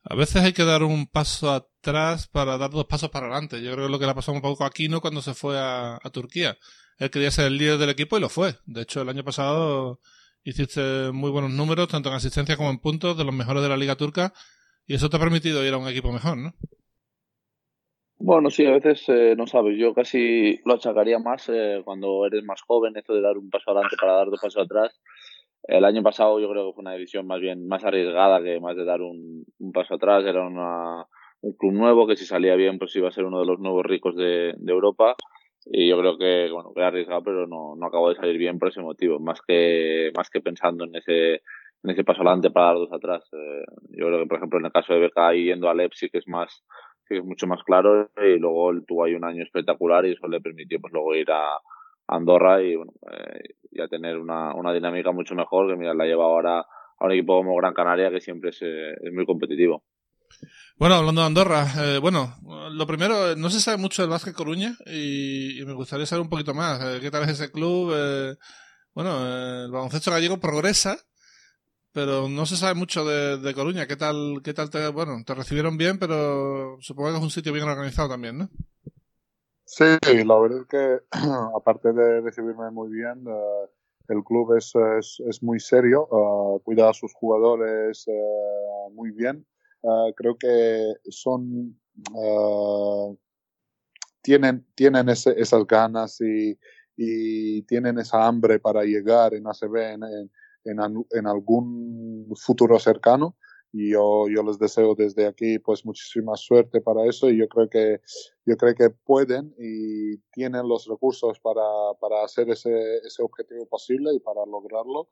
A 0.04 0.16
veces 0.16 0.42
hay 0.42 0.52
que 0.52 0.64
dar 0.64 0.82
un 0.82 1.06
paso 1.06 1.50
atrás 1.50 2.26
para 2.26 2.58
dar 2.58 2.70
dos 2.70 2.86
pasos 2.86 3.10
para 3.10 3.26
adelante. 3.26 3.62
Yo 3.62 3.72
creo 3.72 3.86
que 3.86 3.92
lo 3.92 3.98
que 3.98 4.06
le 4.06 4.14
pasó 4.14 4.32
un 4.32 4.40
poco 4.40 4.64
a 4.64 4.68
Aquino 4.68 5.00
cuando 5.00 5.22
se 5.22 5.34
fue 5.34 5.56
a, 5.58 5.98
Turquía. 6.12 6.56
Él 6.98 7.10
quería 7.10 7.30
ser 7.30 7.46
el 7.46 7.58
líder 7.58 7.78
del 7.78 7.90
equipo 7.90 8.16
y 8.16 8.20
lo 8.20 8.28
fue. 8.28 8.54
De 8.66 8.82
hecho, 8.82 9.02
el 9.02 9.08
año 9.08 9.24
pasado 9.24 10.00
hiciste 10.42 11.12
muy 11.12 11.30
buenos 11.30 11.52
números, 11.52 11.88
tanto 11.88 12.08
en 12.08 12.16
asistencia 12.16 12.56
como 12.56 12.70
en 12.70 12.78
puntos, 12.78 13.16
de 13.16 13.24
los 13.24 13.34
mejores 13.34 13.62
de 13.62 13.68
la 13.68 13.76
Liga 13.76 13.96
Turca. 13.96 14.32
Y 14.86 14.94
eso 14.94 15.08
te 15.08 15.16
ha 15.16 15.20
permitido 15.20 15.64
ir 15.64 15.72
a 15.72 15.78
un 15.78 15.88
equipo 15.88 16.12
mejor, 16.12 16.36
¿no? 16.36 16.52
Bueno, 18.18 18.50
sí, 18.50 18.66
a 18.66 18.72
veces 18.72 19.08
eh, 19.08 19.34
no 19.36 19.46
sabes. 19.46 19.76
Yo 19.78 19.94
casi 19.94 20.60
lo 20.64 20.74
achacaría 20.74 21.18
más 21.18 21.48
eh, 21.48 21.80
cuando 21.84 22.26
eres 22.26 22.44
más 22.44 22.60
joven, 22.62 22.96
esto 22.96 23.14
de 23.14 23.20
dar 23.20 23.38
un 23.38 23.50
paso 23.50 23.70
adelante 23.70 23.96
para 24.00 24.14
dar 24.14 24.30
dos 24.30 24.40
pasos 24.40 24.64
atrás. 24.64 25.00
El 25.64 25.84
año 25.84 26.02
pasado 26.02 26.40
yo 26.40 26.48
creo 26.50 26.68
que 26.68 26.74
fue 26.74 26.82
una 26.82 26.94
división 26.94 27.26
más 27.26 27.40
bien 27.40 27.66
más 27.68 27.84
arriesgada 27.84 28.42
que 28.42 28.58
más 28.60 28.76
de 28.76 28.84
dar 28.84 29.00
un, 29.00 29.31
un 29.62 29.72
paso 29.72 29.94
atrás. 29.94 30.24
Era 30.24 30.46
un 30.46 31.52
club 31.58 31.72
nuevo 31.72 32.06
que 32.06 32.16
si 32.16 32.26
salía 32.26 32.54
bien 32.56 32.78
pues 32.78 32.94
iba 32.96 33.08
a 33.08 33.12
ser 33.12 33.24
uno 33.24 33.40
de 33.40 33.46
los 33.46 33.58
nuevos 33.58 33.84
ricos 33.84 34.16
de, 34.16 34.54
Europa. 34.66 35.14
Y 35.64 35.88
yo 35.88 35.98
creo 35.98 36.18
que, 36.18 36.50
bueno, 36.52 36.72
que 36.74 36.82
arriesgado, 36.82 37.22
pero 37.22 37.46
no, 37.46 37.76
no 37.76 37.86
acabó 37.86 38.08
de 38.08 38.16
salir 38.16 38.36
bien 38.36 38.58
por 38.58 38.68
ese 38.68 38.82
motivo. 38.82 39.20
Más 39.20 39.40
que, 39.46 40.10
más 40.16 40.28
que 40.28 40.40
pensando 40.40 40.84
en 40.84 40.96
ese, 40.96 41.34
en 41.34 41.90
ese 41.90 42.02
paso 42.02 42.22
adelante 42.22 42.50
para 42.50 42.66
dar 42.66 42.76
dos 42.76 42.92
atrás. 42.92 43.22
Eh, 43.32 43.64
yo 43.90 44.06
creo 44.06 44.20
que, 44.20 44.26
por 44.26 44.38
ejemplo, 44.38 44.58
en 44.58 44.66
el 44.66 44.72
caso 44.72 44.92
de 44.92 45.00
Beca 45.00 45.32
yendo 45.32 45.68
a 45.68 45.74
Leipzig 45.74 46.10
es 46.14 46.26
más, 46.26 46.64
que 47.06 47.18
es 47.18 47.24
mucho 47.24 47.46
más 47.46 47.62
claro 47.62 48.10
y 48.16 48.38
luego 48.38 48.72
tuvo 48.86 49.04
ahí 49.04 49.14
un 49.14 49.24
año 49.24 49.42
espectacular 49.44 50.04
y 50.04 50.12
eso 50.12 50.26
le 50.26 50.40
permitió 50.40 50.80
pues 50.80 50.92
luego 50.92 51.14
ir 51.14 51.30
a 51.30 51.58
Andorra 52.08 52.62
y 52.62 52.76
bueno 52.76 52.92
eh, 53.10 53.82
a 53.82 53.88
tener 53.88 54.18
una, 54.18 54.54
una 54.54 54.72
dinámica 54.72 55.12
mucho 55.12 55.34
mejor 55.34 55.68
que 55.68 55.76
mira 55.76 55.94
la 55.94 56.04
lleva 56.04 56.24
ahora 56.24 56.64
a 57.02 57.06
un 57.06 57.12
equipo 57.12 57.36
como 57.36 57.56
Gran 57.56 57.74
Canaria 57.74 58.10
que 58.10 58.20
siempre 58.20 58.50
es, 58.50 58.62
eh, 58.62 58.94
es 59.02 59.12
muy 59.12 59.26
competitivo. 59.26 59.82
Bueno, 60.76 60.96
hablando 60.96 61.20
de 61.20 61.26
Andorra, 61.26 61.66
eh, 61.78 61.98
bueno, 61.98 62.34
lo 62.72 62.86
primero, 62.86 63.36
no 63.36 63.50
se 63.50 63.60
sabe 63.60 63.76
mucho 63.76 64.02
del 64.02 64.10
Básquet 64.10 64.34
Coruña 64.34 64.76
y, 64.86 65.60
y 65.60 65.64
me 65.64 65.74
gustaría 65.74 66.06
saber 66.06 66.22
un 66.22 66.30
poquito 66.30 66.54
más. 66.54 66.80
Eh, 66.82 66.98
¿Qué 67.00 67.10
tal 67.10 67.24
es 67.24 67.30
ese 67.30 67.50
club? 67.50 67.92
Eh, 67.94 68.36
bueno, 68.94 69.64
el 69.64 69.70
baloncesto 69.70 70.10
gallego 70.10 70.40
progresa, 70.40 70.96
pero 71.92 72.28
no 72.28 72.46
se 72.46 72.56
sabe 72.56 72.74
mucho 72.74 73.04
de, 73.04 73.38
de, 73.38 73.54
Coruña. 73.54 73.86
¿Qué 73.86 73.96
tal, 73.96 74.40
qué 74.42 74.54
tal 74.54 74.70
te, 74.70 74.88
bueno, 74.88 75.22
te 75.24 75.34
recibieron 75.34 75.76
bien, 75.76 75.98
pero 75.98 76.76
supongo 76.80 77.10
que 77.10 77.16
es 77.16 77.22
un 77.22 77.30
sitio 77.30 77.52
bien 77.52 77.68
organizado 77.68 78.08
también, 78.08 78.38
¿no? 78.38 78.48
Sí, 79.64 79.84
la 80.24 80.38
verdad 80.38 80.60
es 80.60 80.66
que 80.66 80.98
aparte 81.56 81.92
de 81.92 82.20
recibirme 82.22 82.70
muy 82.70 82.90
bien, 82.90 83.26
uh, 83.26 83.68
el 84.12 84.22
club 84.24 84.56
es, 84.56 84.72
es, 85.28 85.42
muy 85.42 85.58
serio, 85.58 86.06
uh, 86.10 86.60
cuida 86.62 86.90
a 86.90 86.94
sus 86.94 87.12
jugadores 87.14 88.04
uh, 88.06 88.90
muy 88.92 89.10
bien. 89.10 89.46
creo 90.16 90.36
que 90.36 90.94
son 91.10 91.76
tienen 94.22 94.64
tienen 94.76 95.08
ese, 95.08 95.34
esas 95.36 95.66
ganas 95.66 96.20
y, 96.20 96.56
tienen 97.66 97.98
esa 97.98 98.26
hambre 98.26 98.60
para 98.60 98.84
llegar 98.84 99.34
en 99.34 99.46
ACB 99.46 99.76
en 99.94 100.02
en, 100.64 101.04
en 101.10 101.26
algún 101.26 102.28
futuro 102.36 102.78
cercano 102.78 103.36
y 103.72 103.90
yo, 103.90 104.28
yo 104.28 104.42
les 104.42 104.58
deseo 104.58 104.94
desde 104.94 105.26
aquí 105.26 105.58
pues 105.58 105.84
muchísima 105.86 106.36
suerte 106.36 106.82
para 106.82 107.06
eso 107.06 107.30
y 107.30 107.38
yo 107.38 107.48
creo 107.48 107.68
que 107.70 108.00
yo 108.44 108.56
creo 108.56 108.74
que 108.74 108.90
pueden 108.90 109.54
y 109.58 110.18
tienen 110.32 110.68
los 110.68 110.86
recursos 110.86 111.40
para, 111.40 111.62
para 111.98 112.22
hacer 112.22 112.50
ese, 112.50 112.98
ese 112.98 113.22
objetivo 113.22 113.66
posible 113.66 114.14
y 114.14 114.20
para 114.20 114.44
lograrlo 114.44 115.08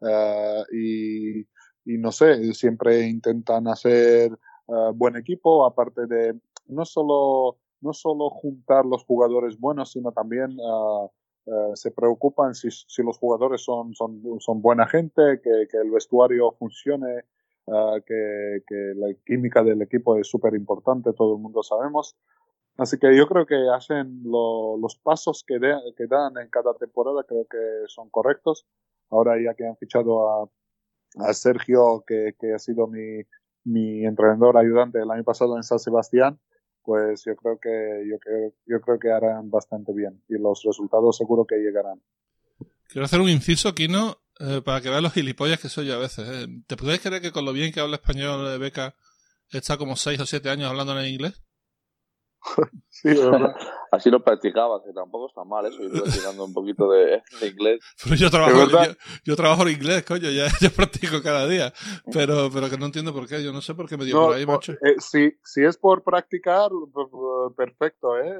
uh, 0.00 0.64
y, 0.72 1.40
y, 1.40 1.98
no 1.98 2.12
sé 2.12 2.54
siempre 2.54 3.08
intentan 3.08 3.66
hacer 3.66 4.30
uh, 4.66 4.92
buen 4.94 5.16
equipo 5.16 5.66
aparte 5.66 6.06
de 6.06 6.38
no 6.66 6.84
solo 6.84 7.58
no 7.80 7.92
solo 7.92 8.30
juntar 8.30 8.86
los 8.86 9.04
jugadores 9.04 9.58
buenos 9.58 9.90
sino 9.92 10.12
también 10.12 10.56
Uh, 11.46 11.76
se 11.76 11.90
preocupan 11.90 12.54
si, 12.54 12.70
si, 12.70 13.02
los 13.02 13.18
jugadores 13.18 13.62
son, 13.62 13.94
son, 13.94 14.22
son 14.40 14.62
buena 14.62 14.86
gente, 14.86 15.42
que, 15.42 15.68
que 15.70 15.76
el 15.76 15.90
vestuario 15.90 16.52
funcione, 16.52 17.24
uh, 17.66 18.00
que, 18.06 18.62
que, 18.66 18.92
la 18.96 19.14
química 19.26 19.62
del 19.62 19.82
equipo 19.82 20.16
es 20.18 20.28
súper 20.28 20.54
importante, 20.54 21.12
todo 21.12 21.36
el 21.36 21.42
mundo 21.42 21.62
sabemos. 21.62 22.16
Así 22.76 22.98
que 22.98 23.16
yo 23.16 23.28
creo 23.28 23.46
que 23.46 23.68
hacen 23.74 24.22
lo, 24.24 24.76
los 24.78 24.96
pasos 24.96 25.44
que, 25.46 25.58
de, 25.58 25.76
que 25.96 26.06
dan 26.06 26.36
en 26.38 26.48
cada 26.48 26.74
temporada, 26.74 27.24
creo 27.24 27.46
que 27.46 27.58
son 27.86 28.10
correctos. 28.10 28.66
Ahora 29.10 29.40
ya 29.40 29.54
que 29.54 29.66
han 29.66 29.76
fichado 29.76 30.28
a, 30.28 30.50
a 31.18 31.34
Sergio, 31.34 32.04
que, 32.06 32.34
que 32.38 32.52
ha 32.52 32.58
sido 32.58 32.88
mi, 32.88 33.22
mi 33.64 34.04
entrenador 34.04 34.56
ayudante 34.56 35.00
el 35.00 35.10
año 35.10 35.24
pasado 35.24 35.56
en 35.56 35.62
San 35.62 35.78
Sebastián, 35.78 36.38
pues 36.82 37.24
yo 37.24 37.34
creo 37.36 37.58
que 37.58 38.04
yo 38.10 38.18
creo, 38.18 38.52
yo 38.66 38.80
creo 38.80 38.98
que 38.98 39.10
harán 39.10 39.50
bastante 39.50 39.92
bien 39.92 40.22
y 40.28 40.34
los 40.34 40.62
resultados 40.64 41.16
seguro 41.16 41.46
que 41.46 41.56
llegarán. 41.56 42.00
Quiero 42.88 43.06
hacer 43.06 43.20
un 43.20 43.30
inciso, 43.30 43.74
Kino, 43.74 44.18
eh, 44.40 44.62
para 44.64 44.80
que 44.80 44.90
veas 44.90 45.02
los 45.02 45.12
gilipollas 45.12 45.60
que 45.60 45.68
soy 45.68 45.86
yo 45.86 45.94
a 45.94 45.98
veces. 45.98 46.28
¿eh? 46.28 46.48
¿Te 46.66 46.76
puedes 46.76 47.00
creer 47.00 47.22
que 47.22 47.32
con 47.32 47.44
lo 47.44 47.52
bien 47.52 47.72
que 47.72 47.80
habla 47.80 47.96
español 47.96 48.46
de 48.46 48.58
Beca 48.58 48.94
está 49.50 49.76
como 49.76 49.96
6 49.96 50.20
o 50.20 50.26
7 50.26 50.50
años 50.50 50.70
hablando 50.70 50.98
en 50.98 51.06
inglés? 51.06 51.42
sí. 52.88 53.08
Así 53.94 54.10
lo 54.10 54.22
practicaba, 54.22 54.82
que 54.82 54.92
tampoco 54.92 55.28
está 55.28 55.44
mal 55.44 55.66
eso, 55.66 55.82
ir 55.82 55.92
practicando 55.92 56.44
un 56.44 56.52
poquito 56.52 56.90
de, 56.90 57.22
de 57.40 57.46
inglés. 57.48 57.80
Pero 58.04 58.16
yo 58.16 58.30
trabajo, 58.30 58.68
yo, 58.68 58.78
yo, 59.24 59.36
trabajo 59.36 59.62
en 59.62 59.68
inglés, 59.68 60.04
coño, 60.04 60.30
ya, 60.30 60.46
ya 60.60 60.70
practico 60.70 61.22
cada 61.22 61.46
día. 61.46 61.72
Pero, 62.12 62.50
pero 62.52 62.68
que 62.68 62.76
no 62.76 62.86
entiendo 62.86 63.12
por 63.12 63.28
qué, 63.28 63.42
yo 63.42 63.52
no 63.52 63.60
sé 63.60 63.74
por 63.74 63.88
qué 63.88 63.96
me 63.96 64.04
dio 64.04 64.16
no, 64.16 64.26
por 64.26 64.36
ahí, 64.36 64.46
macho. 64.46 64.72
Eh, 64.72 64.96
si, 64.98 65.32
si 65.44 65.64
es 65.64 65.76
por 65.76 66.02
practicar, 66.02 66.70
perfecto, 67.56 68.18
¿eh? 68.18 68.34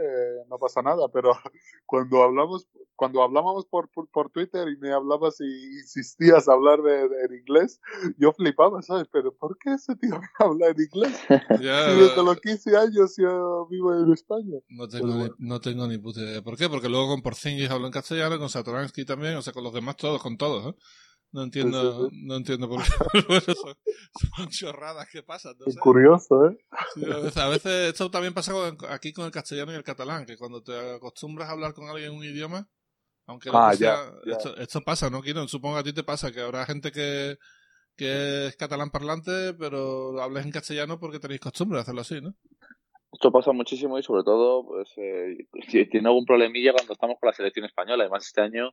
No 0.49 0.59
pasa 0.59 0.83
nada, 0.83 1.09
pero 1.13 1.33
cuando 1.87 2.23
hablamos, 2.23 2.67
cuando 2.97 3.23
hablábamos 3.23 3.67
por, 3.67 3.89
por, 3.91 4.09
por 4.09 4.31
Twitter 4.31 4.69
y 4.69 4.77
me 4.79 4.93
hablabas 4.93 5.41
y 5.41 5.45
insistías 5.45 6.49
a 6.49 6.53
hablar 6.53 6.83
de, 6.83 7.09
de, 7.09 7.25
en 7.25 7.35
inglés, 7.39 7.81
yo 8.19 8.33
flipaba, 8.33 8.83
¿sabes? 8.83 9.07
Pero 9.13 9.33
¿por 9.35 9.57
qué 9.59 9.75
ese 9.75 9.95
tío 9.97 10.19
me 10.19 10.29
habla 10.39 10.69
en 10.69 10.77
inglés? 10.81 11.21
Ya, 11.61 11.91
si 11.91 12.01
desde 12.01 12.25
los 12.25 12.41
15 12.41 12.77
años 12.77 13.15
yo 13.17 13.67
vivo 13.71 13.95
en 13.95 14.13
España. 14.13 14.59
No 14.69 14.89
tengo, 14.89 15.15
ni, 15.39 15.44
no 15.45 15.61
tengo 15.61 15.87
ni 15.87 15.99
puta 15.99 16.21
idea. 16.21 16.43
¿Por 16.43 16.57
qué? 16.57 16.69
Porque 16.69 16.89
luego 16.89 17.09
con 17.09 17.23
Porzingis 17.23 17.71
hablo 17.71 17.87
en 17.87 17.93
castellano, 17.93 18.39
con 18.39 18.49
Satoransky 18.49 19.05
también, 19.05 19.37
o 19.37 19.43
sea, 19.43 19.53
con 19.53 19.65
los 19.65 19.73
demás 19.73 19.97
todos, 19.97 20.23
con 20.23 20.37
todos, 20.37 20.75
¿eh? 20.75 20.79
No 21.33 21.43
entiendo, 21.43 22.09
no 22.13 22.37
entiendo 22.37 22.69
por 22.69 22.81
qué. 22.81 22.91
son, 23.55 23.75
son, 24.37 24.49
chorradas 24.51 25.09
que 25.11 25.25
pasan. 25.25 25.55
No 25.59 25.67
sé. 25.67 25.81
Curioso, 25.81 26.47
¿eh? 26.47 26.57
A, 26.71 27.17
veces, 27.19 27.37
a, 27.39 27.49
veces, 27.49 27.91
esto 27.91 28.09
también 28.09 28.33
pasa 28.33 28.53
con, 28.53 28.77
aquí 28.89 29.13
con 29.13 29.25
el 29.25 29.33
castellano 29.33 29.73
y 29.73 29.75
el 29.75 29.83
catalán, 29.83 30.27
que 30.27 30.37
cuando 30.37 30.63
te 30.63 30.95
acostumbras 30.95 31.49
a 31.49 31.53
hablar 31.53 31.75
con 31.75 31.89
alguien 31.89 32.13
en 32.13 32.19
un 32.19 32.25
idioma, 32.25 32.69
aunque 33.27 33.51
ah, 33.53 33.75
sea, 33.75 33.97
ya, 33.97 34.13
ya. 34.27 34.37
Esto, 34.37 34.57
esto, 34.57 34.81
pasa, 34.83 35.11
¿no, 35.11 35.23
Kino? 35.23 35.49
Supongo 35.49 35.75
que 35.75 35.81
a 35.81 35.85
ti 35.85 35.93
te 35.93 36.05
pasa, 36.05 36.31
que 36.31 36.41
habrá 36.41 36.67
gente 36.67 36.93
que, 36.93 37.37
que 37.97 38.47
es 38.47 38.57
catalán 38.57 38.91
parlante, 38.91 39.55
pero 39.55 40.23
hablas 40.23 40.45
en 40.45 40.53
castellano 40.53 41.01
porque 41.01 41.19
tenéis 41.19 41.41
costumbre 41.41 41.79
de 41.79 41.83
hacerlo 41.83 42.03
así, 42.03 42.21
¿no? 42.21 42.37
Esto 43.15 43.31
pasa 43.31 43.53
muchísimo 43.53 43.97
y 43.97 44.03
sobre 44.03 44.25
todo, 44.25 44.67
pues, 44.67 44.93
eh, 44.97 45.47
si 45.69 45.87
tiene 45.89 46.09
algún 46.09 46.27
problemilla 46.27 46.73
cuando 46.73 46.93
estamos 46.93 47.17
con 47.21 47.29
la 47.29 47.33
selección 47.33 47.65
española. 47.65 48.03
Además, 48.03 48.27
este 48.27 48.41
año 48.41 48.73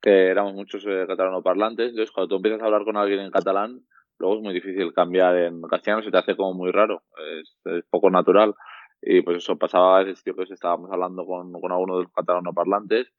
que 0.00 0.28
éramos 0.28 0.54
muchos 0.54 0.84
eh, 0.86 1.04
catalanoparlantes, 1.06 1.90
entonces 1.90 2.10
cuando 2.10 2.28
tú 2.28 2.36
empiezas 2.36 2.62
a 2.62 2.64
hablar 2.64 2.84
con 2.84 2.96
alguien 2.96 3.20
en 3.20 3.30
catalán, 3.30 3.82
luego 4.18 4.36
es 4.36 4.42
muy 4.42 4.54
difícil 4.54 4.92
cambiar 4.92 5.36
en 5.36 5.62
castellano, 5.62 6.02
se 6.02 6.10
te 6.10 6.18
hace 6.18 6.34
como 6.34 6.54
muy 6.54 6.72
raro, 6.72 7.02
es, 7.38 7.56
es 7.66 7.84
poco 7.88 8.10
natural. 8.10 8.54
Y 9.00 9.20
pues 9.20 9.38
eso 9.38 9.56
pasaba 9.58 9.98
a 9.98 10.04
veces, 10.04 10.24
tío, 10.24 10.34
que 10.34 10.44
estábamos 10.44 10.90
hablando 10.90 11.26
con, 11.26 11.52
con 11.52 11.70
alguno 11.70 11.98
de 11.98 12.04
los 12.04 12.12
catalanoparlantes 12.12 13.12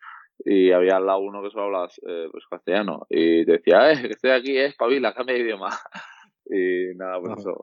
y 0.43 0.71
había 0.71 0.97
al 0.97 1.05
lado 1.05 1.19
uno 1.19 1.43
que 1.43 1.51
solo 1.51 1.65
hablaba 1.65 1.87
eh, 2.07 2.27
pues 2.31 2.45
castellano 2.49 3.05
y 3.09 3.45
te 3.45 3.53
decía, 3.53 3.91
eh, 3.91 4.01
que 4.01 4.07
estoy 4.07 4.31
aquí, 4.31 4.57
es 4.57 4.73
eh, 4.73 4.75
pavila, 4.77 5.13
cambia 5.13 5.35
de 5.35 5.41
idioma. 5.41 5.69
y 6.45 6.95
nada, 6.97 7.19
pues 7.21 7.39
eso. 7.39 7.53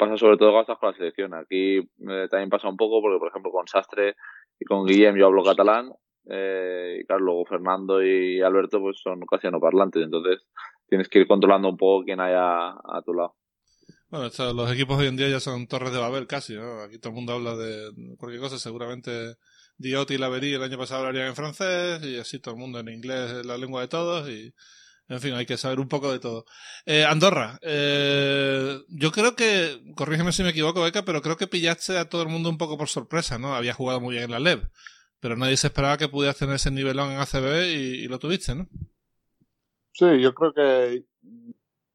Pasa 0.00 0.16
sobre 0.16 0.38
todo 0.38 0.58
estás 0.58 0.78
con 0.78 0.92
la 0.92 0.96
selección. 0.96 1.34
Aquí 1.34 1.76
eh, 1.76 2.26
también 2.30 2.48
pasa 2.48 2.70
un 2.70 2.78
poco 2.78 3.02
porque, 3.02 3.18
por 3.18 3.28
ejemplo, 3.28 3.50
con 3.52 3.68
Sastre 3.68 4.16
y 4.58 4.64
con 4.64 4.86
Guillem 4.86 5.14
yo 5.14 5.26
hablo 5.26 5.44
catalán 5.44 5.92
eh, 6.26 7.00
y 7.02 7.04
claro, 7.04 7.22
luego 7.22 7.44
Fernando 7.44 8.02
y 8.02 8.40
Alberto 8.40 8.80
pues 8.80 8.98
son 8.98 9.20
castellano 9.26 9.60
parlantes, 9.60 10.02
entonces 10.02 10.46
tienes 10.88 11.06
que 11.10 11.18
ir 11.18 11.26
controlando 11.26 11.68
un 11.68 11.76
poco 11.76 12.04
quién 12.06 12.18
hay 12.18 12.32
a, 12.34 12.70
a 12.70 13.02
tu 13.04 13.12
lado. 13.12 13.36
Bueno, 14.08 14.26
esto, 14.26 14.54
los 14.54 14.72
equipos 14.72 14.98
hoy 14.98 15.08
en 15.08 15.18
día 15.18 15.28
ya 15.28 15.38
son 15.38 15.66
torres 15.66 15.92
de 15.92 15.98
Babel 15.98 16.26
casi, 16.26 16.54
¿no? 16.54 16.80
Aquí 16.80 16.98
todo 16.98 17.10
el 17.10 17.16
mundo 17.16 17.34
habla 17.34 17.54
de 17.56 17.90
cualquier 18.16 18.40
cosa, 18.40 18.58
seguramente 18.58 19.36
Diot 19.76 20.10
y 20.12 20.16
Laverí 20.16 20.54
el 20.54 20.62
año 20.62 20.78
pasado 20.78 21.00
hablarían 21.00 21.28
en 21.28 21.36
francés 21.36 22.02
y 22.04 22.18
así 22.18 22.38
todo 22.38 22.54
el 22.54 22.60
mundo 22.60 22.80
en 22.80 22.88
inglés, 22.88 23.44
la 23.44 23.58
lengua 23.58 23.82
de 23.82 23.88
todos 23.88 24.30
y 24.30 24.54
en 25.10 25.20
fin, 25.20 25.34
hay 25.34 25.44
que 25.44 25.56
saber 25.56 25.80
un 25.80 25.88
poco 25.88 26.12
de 26.12 26.20
todo. 26.20 26.44
Eh, 26.86 27.04
Andorra, 27.04 27.58
eh, 27.62 28.78
yo 28.88 29.10
creo 29.10 29.34
que, 29.34 29.82
corrígeme 29.96 30.32
si 30.32 30.44
me 30.44 30.50
equivoco, 30.50 30.82
Beca, 30.82 31.04
pero 31.04 31.20
creo 31.20 31.36
que 31.36 31.48
pillaste 31.48 31.98
a 31.98 32.08
todo 32.08 32.22
el 32.22 32.28
mundo 32.28 32.48
un 32.48 32.58
poco 32.58 32.78
por 32.78 32.88
sorpresa, 32.88 33.36
¿no? 33.36 33.54
Había 33.54 33.74
jugado 33.74 34.00
muy 34.00 34.14
bien 34.14 34.24
en 34.24 34.30
la 34.30 34.38
LEV, 34.38 34.68
pero 35.18 35.36
nadie 35.36 35.56
se 35.56 35.66
esperaba 35.66 35.98
que 35.98 36.08
pudieras 36.08 36.38
tener 36.38 36.54
ese 36.54 36.70
nivelón 36.70 37.10
en 37.10 37.18
ACB 37.18 37.64
y, 37.66 38.04
y 38.04 38.08
lo 38.08 38.20
tuviste, 38.20 38.54
¿no? 38.54 38.68
Sí, 39.92 40.06
yo 40.20 40.32
creo 40.32 40.54
que 40.54 41.04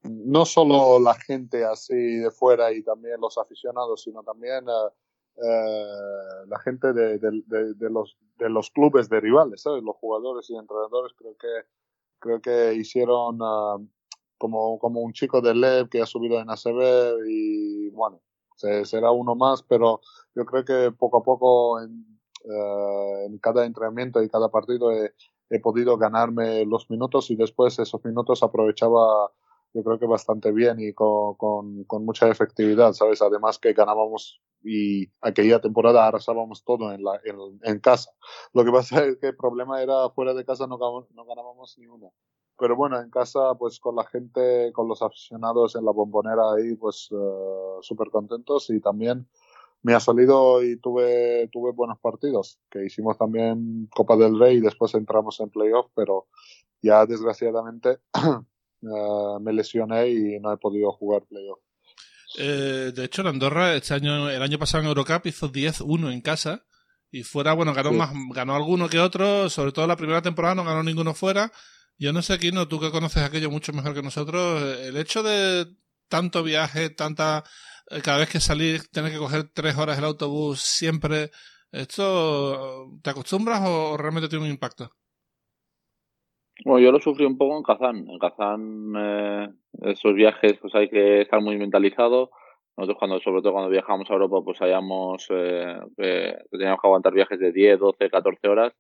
no 0.04 0.46
solo 0.46 1.00
la 1.00 1.16
gente 1.16 1.64
así 1.64 1.96
de 1.96 2.32
fuera 2.32 2.74
y 2.74 2.84
también 2.84 3.20
los 3.22 3.38
aficionados, 3.38 4.04
sino 4.04 4.24
también 4.24 4.66
uh, 4.68 4.88
uh, 5.38 6.48
la 6.48 6.60
gente 6.60 6.94
de, 6.94 7.18
de, 7.18 7.90
los, 7.90 8.18
de 8.38 8.50
los 8.50 8.70
clubes 8.72 9.10
de 9.10 9.22
rivales, 9.22 9.62
¿sabes? 9.62 9.84
Los 9.84 9.96
jugadores 9.96 10.50
y 10.50 10.56
entrenadores 10.56 11.14
creo 11.18 11.36
que 11.38 11.48
creo 12.20 12.42
que 12.42 12.74
hicieron 12.74 13.42
uh, 13.42 13.88
como, 14.38 14.80
como 14.80 15.02
un 15.02 15.14
chico 15.14 15.42
de 15.42 15.56
LEV 15.56 15.90
que 15.90 16.02
ha 16.02 16.06
subido 16.06 16.40
en 16.40 16.50
ACB 16.50 17.28
y 17.28 17.90
bueno, 17.90 18.22
se, 18.56 18.86
será 18.86 19.12
uno 19.12 19.36
más, 19.36 19.64
pero 19.64 20.02
yo 20.36 20.46
creo 20.46 20.66
que 20.66 20.92
poco 20.92 21.18
a 21.18 21.24
poco 21.24 21.82
en, 21.82 22.20
uh, 22.46 23.26
en 23.26 23.38
cada 23.40 23.66
entrenamiento 23.66 24.22
y 24.22 24.30
cada 24.30 24.50
partido 24.50 24.92
he, 24.92 25.14
he, 25.50 25.60
podido 25.60 25.98
ganarme 25.98 26.66
los 26.66 26.90
minutos 26.90 27.32
y 27.32 27.36
después 27.36 27.80
esos 27.80 28.04
minutos 28.04 28.44
aprovechaba 28.44 29.32
yo 29.76 29.84
creo 29.84 30.00
que 30.00 30.06
bastante 30.06 30.54
bien 30.54 30.80
y 30.80 30.94
con, 30.94 31.36
con, 31.36 31.84
con 31.84 32.06
mucha 32.06 32.30
efectividad, 32.30 32.94
¿sabes? 32.94 33.22
Además 33.22 33.60
que 33.60 33.74
ganábamos 33.74 34.42
y 34.64 35.10
aquella 35.20 35.60
temporada 35.60 36.08
arrasábamos 36.08 36.64
todo 36.64 36.94
en, 36.94 37.04
la, 37.04 37.20
en, 37.26 37.60
en, 37.62 37.80
casa. 37.80 38.12
Lo 38.54 38.64
que 38.64 38.72
pasa 38.72 39.04
es 39.06 39.18
que 39.18 39.28
el 39.28 39.36
problema 39.36 39.84
era 39.84 40.10
fuera 40.12 40.34
de 40.34 40.46
casa 40.46 40.66
no, 40.66 40.78
no 40.78 41.26
ganábamos 41.26 41.78
ni 41.78 41.88
una. 41.88 42.08
Pero 42.58 42.78
bueno, 42.78 43.02
en 43.02 43.10
casa, 43.10 43.54
pues 43.60 43.82
con 43.82 43.98
la 43.98 44.06
gente, 44.06 44.72
con 44.72 44.88
los 44.88 45.02
aficionados 45.02 45.76
en 45.76 45.84
la 45.84 45.92
bombonera 45.92 46.54
ahí, 46.54 46.76
pues 46.76 47.12
uh, 47.12 47.82
súper 47.82 48.10
contentos 48.10 48.70
y 48.70 48.80
también 48.80 49.28
me 49.82 49.94
ha 49.94 50.00
salido 50.00 50.64
y 50.64 50.78
tuve, 50.78 51.50
tuve 51.52 51.74
buenos 51.74 52.00
partidos, 52.00 52.62
que 52.70 52.86
hicimos 52.86 53.18
también 53.18 53.90
Copa 53.94 54.16
del 54.16 54.40
Rey 54.40 54.58
y 54.58 54.62
después 54.62 54.96
entramos 54.96 55.42
en 55.42 55.50
playoff, 55.50 55.92
pero 55.94 56.28
ya 56.82 57.06
desgraciadamente 57.06 58.00
uh, 58.82 59.40
me 59.40 59.54
lesioné 59.54 60.10
y 60.10 60.40
no 60.40 60.54
he 60.54 60.58
podido 60.58 60.92
jugar 60.92 61.24
playoff. 61.28 61.60
Eh, 62.38 62.92
de 62.94 63.06
hecho, 63.06 63.22
en 63.22 63.28
Andorra, 63.28 63.76
este 63.76 63.94
año, 63.94 64.30
el 64.30 64.42
año 64.42 64.60
pasado 64.60 64.84
en 64.84 64.90
Eurocup 64.90 65.26
hizo 65.26 65.52
10-1 65.52 66.12
en 66.12 66.22
casa. 66.22 66.66
Y 67.12 67.24
fuera, 67.24 67.54
bueno, 67.54 67.74
ganó 67.74 67.92
sí. 67.92 67.96
más, 67.96 68.12
ganó 68.32 68.56
alguno 68.56 68.90
que 68.90 69.00
otro, 69.00 69.50
sobre 69.50 69.72
todo 69.72 69.88
la 69.88 69.96
primera 69.96 70.22
temporada 70.22 70.56
no 70.56 70.66
ganó 70.66 70.84
ninguno 70.84 71.14
fuera. 71.14 71.52
Yo 71.98 72.12
no 72.12 72.22
sé, 72.22 72.34
aquí 72.34 72.52
no 72.52 72.68
tú 72.68 72.80
que 72.80 72.92
conoces 72.92 73.24
aquello 73.24 73.50
mucho 73.50 73.72
mejor 73.72 73.94
que 73.94 74.02
nosotros, 74.02 74.80
el 74.80 74.98
hecho 74.98 75.24
de 75.24 75.66
tanto 76.10 76.44
viaje, 76.44 76.90
tanta, 76.90 77.44
eh, 77.90 78.02
cada 78.02 78.18
vez 78.18 78.30
que 78.30 78.42
salir, 78.42 78.88
tener 78.90 79.14
que 79.14 79.18
coger 79.18 79.50
tres 79.54 79.78
horas 79.78 79.98
el 79.98 80.04
autobús 80.04 80.60
siempre, 80.60 81.32
¿esto 81.72 83.00
te 83.02 83.12
acostumbras 83.12 83.62
o 83.64 83.96
realmente 83.96 84.28
tiene 84.28 84.44
un 84.44 84.52
impacto? 84.52 84.92
Bueno, 86.64 86.80
yo 86.80 86.92
lo 86.92 87.00
sufrí 87.00 87.26
un 87.26 87.38
poco 87.38 87.58
en 87.58 87.64
Kazán. 87.64 88.08
En 88.10 88.20
Kazán, 88.20 88.94
eh, 88.98 89.50
esos 89.84 90.14
viajes, 90.14 90.58
pues 90.62 90.74
hay 90.76 90.90
que 90.90 91.22
estar 91.22 91.42
muy 91.42 91.58
mentalizado. 91.58 92.32
Nosotros, 92.78 92.98
cuando, 92.98 93.20
sobre 93.20 93.42
todo 93.42 93.54
cuando 93.54 93.70
viajamos 93.70 94.10
a 94.10 94.14
Europa, 94.14 94.42
pues 94.44 94.62
hayamos, 94.62 95.28
eh, 95.30 95.78
eh, 95.98 96.38
teníamos 96.52 96.82
que 96.82 96.88
aguantar 96.88 97.14
viajes 97.14 97.40
de 97.40 97.52
10, 97.52 97.80
12, 97.80 98.10
14 98.10 98.48
horas. 98.48 98.74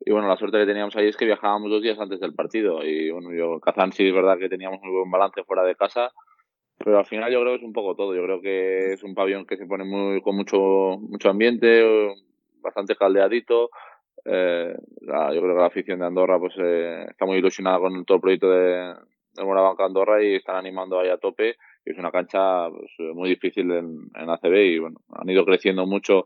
Y 0.00 0.12
bueno, 0.12 0.28
la 0.28 0.36
suerte 0.36 0.58
que 0.58 0.66
teníamos 0.66 0.96
ahí 0.96 1.08
es 1.08 1.16
que 1.16 1.24
viajábamos 1.24 1.70
dos 1.70 1.82
días 1.82 1.98
antes 1.98 2.20
del 2.20 2.34
partido. 2.34 2.84
Y 2.84 3.10
bueno, 3.10 3.32
yo, 3.32 3.58
Kazán 3.60 3.92
sí 3.92 4.06
es 4.06 4.14
verdad 4.14 4.38
que 4.38 4.48
teníamos 4.48 4.80
muy 4.82 4.92
buen 4.92 5.10
balance 5.10 5.44
fuera 5.44 5.62
de 5.62 5.76
casa. 5.76 6.10
Pero 6.76 6.98
al 6.98 7.06
final 7.06 7.32
yo 7.32 7.40
creo 7.40 7.52
que 7.52 7.58
es 7.58 7.66
un 7.66 7.72
poco 7.72 7.94
todo. 7.94 8.14
Yo 8.14 8.22
creo 8.22 8.40
que 8.42 8.92
es 8.92 9.02
un 9.02 9.14
pabellón 9.14 9.46
que 9.46 9.56
se 9.56 9.66
pone 9.66 9.84
muy, 9.84 10.20
con 10.20 10.36
mucho, 10.36 10.98
mucho 11.00 11.30
ambiente, 11.30 12.14
bastante 12.60 12.96
caldeadito 12.96 13.70
eh, 14.24 14.74
la, 15.00 15.34
yo 15.34 15.40
creo 15.40 15.54
que 15.54 15.60
la 15.60 15.66
afición 15.66 15.98
de 15.98 16.06
Andorra 16.06 16.38
pues 16.38 16.54
eh, 16.58 17.06
está 17.10 17.26
muy 17.26 17.38
ilusionada 17.38 17.78
con 17.78 18.04
todo 18.04 18.16
el 18.16 18.22
proyecto 18.22 18.50
de, 18.50 18.94
de 19.34 19.44
Morabanca 19.44 19.84
Andorra 19.84 20.22
y 20.22 20.36
están 20.36 20.56
animando 20.56 20.98
ahí 20.98 21.08
a 21.08 21.18
tope. 21.18 21.56
Y 21.84 21.90
es 21.90 21.98
una 21.98 22.10
cancha 22.10 22.70
pues, 22.70 23.14
muy 23.14 23.28
difícil 23.28 23.70
en, 23.70 24.10
en 24.14 24.30
ACB 24.30 24.54
y 24.54 24.78
bueno, 24.78 24.96
han 25.12 25.28
ido 25.28 25.44
creciendo 25.44 25.86
mucho 25.86 26.24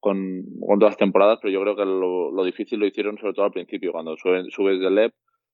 con, 0.00 0.42
con 0.66 0.78
todas 0.78 0.92
las 0.92 0.98
temporadas, 0.98 1.38
pero 1.40 1.52
yo 1.52 1.60
creo 1.62 1.76
que 1.76 1.84
lo, 1.84 2.30
lo 2.30 2.44
difícil 2.44 2.78
lo 2.78 2.86
hicieron 2.86 3.18
sobre 3.18 3.32
todo 3.32 3.46
al 3.46 3.52
principio, 3.52 3.92
cuando 3.92 4.16
subes, 4.16 4.80
del 4.80 4.94
LEP, 4.94 5.12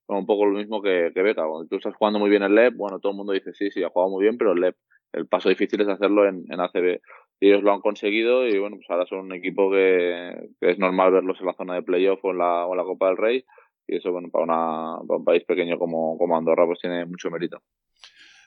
un 0.09 0.27
poco 0.27 0.47
lo 0.47 0.59
mismo 0.59 0.83
que, 0.83 1.11
que 1.15 1.23
Beca, 1.23 1.47
cuando 1.47 1.67
tú 1.69 1.77
estás 1.77 1.95
jugando 1.95 2.19
muy 2.19 2.29
bien 2.29 2.43
el 2.43 2.55
LEP, 2.55 2.75
bueno, 2.77 2.99
todo 2.99 3.13
el 3.13 3.17
mundo 3.17 3.33
dice 3.33 3.55
sí, 3.55 3.71
sí, 3.71 3.83
ha 3.83 3.89
jugado 3.89 4.11
muy 4.11 4.23
bien, 4.23 4.37
pero 4.37 4.53
el 4.53 4.61
LEP, 4.61 4.77
el 5.13 5.27
paso 5.27 5.49
difícil 5.49 5.81
es 5.81 5.89
hacerlo 5.89 6.27
en, 6.27 6.45
en 6.51 6.61
ACB 6.61 7.01
ellos 7.49 7.63
lo 7.63 7.73
han 7.73 7.81
conseguido 7.81 8.47
y 8.47 8.59
bueno, 8.59 8.77
pues 8.77 8.89
ahora 8.91 9.07
son 9.07 9.21
un 9.21 9.33
equipo 9.33 9.71
que, 9.71 10.51
que 10.61 10.71
es 10.71 10.79
normal 10.79 11.13
verlos 11.13 11.39
en 11.41 11.47
la 11.47 11.55
zona 11.55 11.75
de 11.75 11.83
playoff 11.83 12.21
o 12.25 12.31
en 12.31 12.39
la, 12.39 12.67
o 12.67 12.73
en 12.73 12.79
la 12.79 12.85
Copa 12.85 13.09
del 13.09 13.17
Rey 13.17 13.45
y 13.87 13.97
eso 13.97 14.13
bueno 14.13 14.29
para, 14.31 14.45
una, 14.45 15.07
para 15.07 15.19
un 15.19 15.25
país 15.25 15.45
pequeño 15.45 15.79
como, 15.79 16.17
como 16.19 16.37
Andorra 16.37 16.67
pues 16.67 16.79
tiene 16.81 17.05
mucho 17.07 17.31
mérito. 17.31 17.61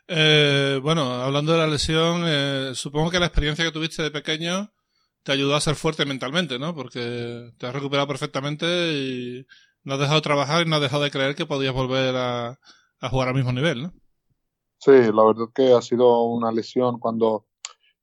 Eh, 0.07 0.79
bueno, 0.83 1.01
hablando 1.01 1.53
de 1.53 1.57
la 1.57 1.67
lesión, 1.67 2.23
eh, 2.25 2.71
supongo 2.73 3.09
que 3.09 3.19
la 3.19 3.25
experiencia 3.25 3.65
que 3.65 3.71
tuviste 3.71 4.03
de 4.03 4.11
pequeño 4.11 4.71
te 5.23 5.31
ayudó 5.31 5.55
a 5.55 5.61
ser 5.61 5.75
fuerte 5.75 6.05
mentalmente, 6.05 6.59
¿no? 6.59 6.75
Porque 6.75 7.49
te 7.57 7.65
has 7.65 7.73
recuperado 7.73 8.07
perfectamente 8.07 8.65
y 8.93 9.45
no 9.83 9.95
has 9.95 9.99
dejado 9.99 10.19
de 10.19 10.23
trabajar 10.23 10.65
y 10.65 10.69
no 10.69 10.75
has 10.75 10.81
dejado 10.81 11.03
de 11.03 11.11
creer 11.11 11.35
que 11.35 11.47
podías 11.47 11.73
volver 11.73 12.15
a, 12.15 12.59
a 12.99 13.09
jugar 13.09 13.29
al 13.29 13.33
mismo 13.33 13.51
nivel, 13.51 13.81
¿no? 13.81 13.93
Sí, 14.77 14.91
la 14.91 15.25
verdad 15.25 15.47
que 15.53 15.73
ha 15.73 15.81
sido 15.81 16.23
una 16.25 16.51
lesión 16.51 16.99
cuando 16.99 17.47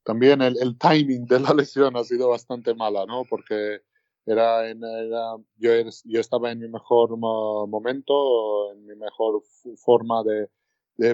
también 0.03 0.41
el, 0.41 0.77
timing 0.77 1.25
de 1.25 1.39
la 1.39 1.53
lesión 1.55 1.95
ha 1.97 2.03
sido 2.03 2.29
bastante 2.29 2.73
mala, 2.75 3.05
¿no? 3.05 3.23
Porque 3.29 3.81
era, 4.25 4.69
en, 4.69 4.83
era 4.83 5.37
yo, 5.57 6.19
estaba 6.19 6.51
en 6.51 6.59
mi 6.59 6.67
mejor 6.67 7.17
momento, 7.17 8.71
en 8.71 8.85
mi 8.85 8.95
mejor 8.95 9.41
forma 9.77 10.23
de, 10.23 10.49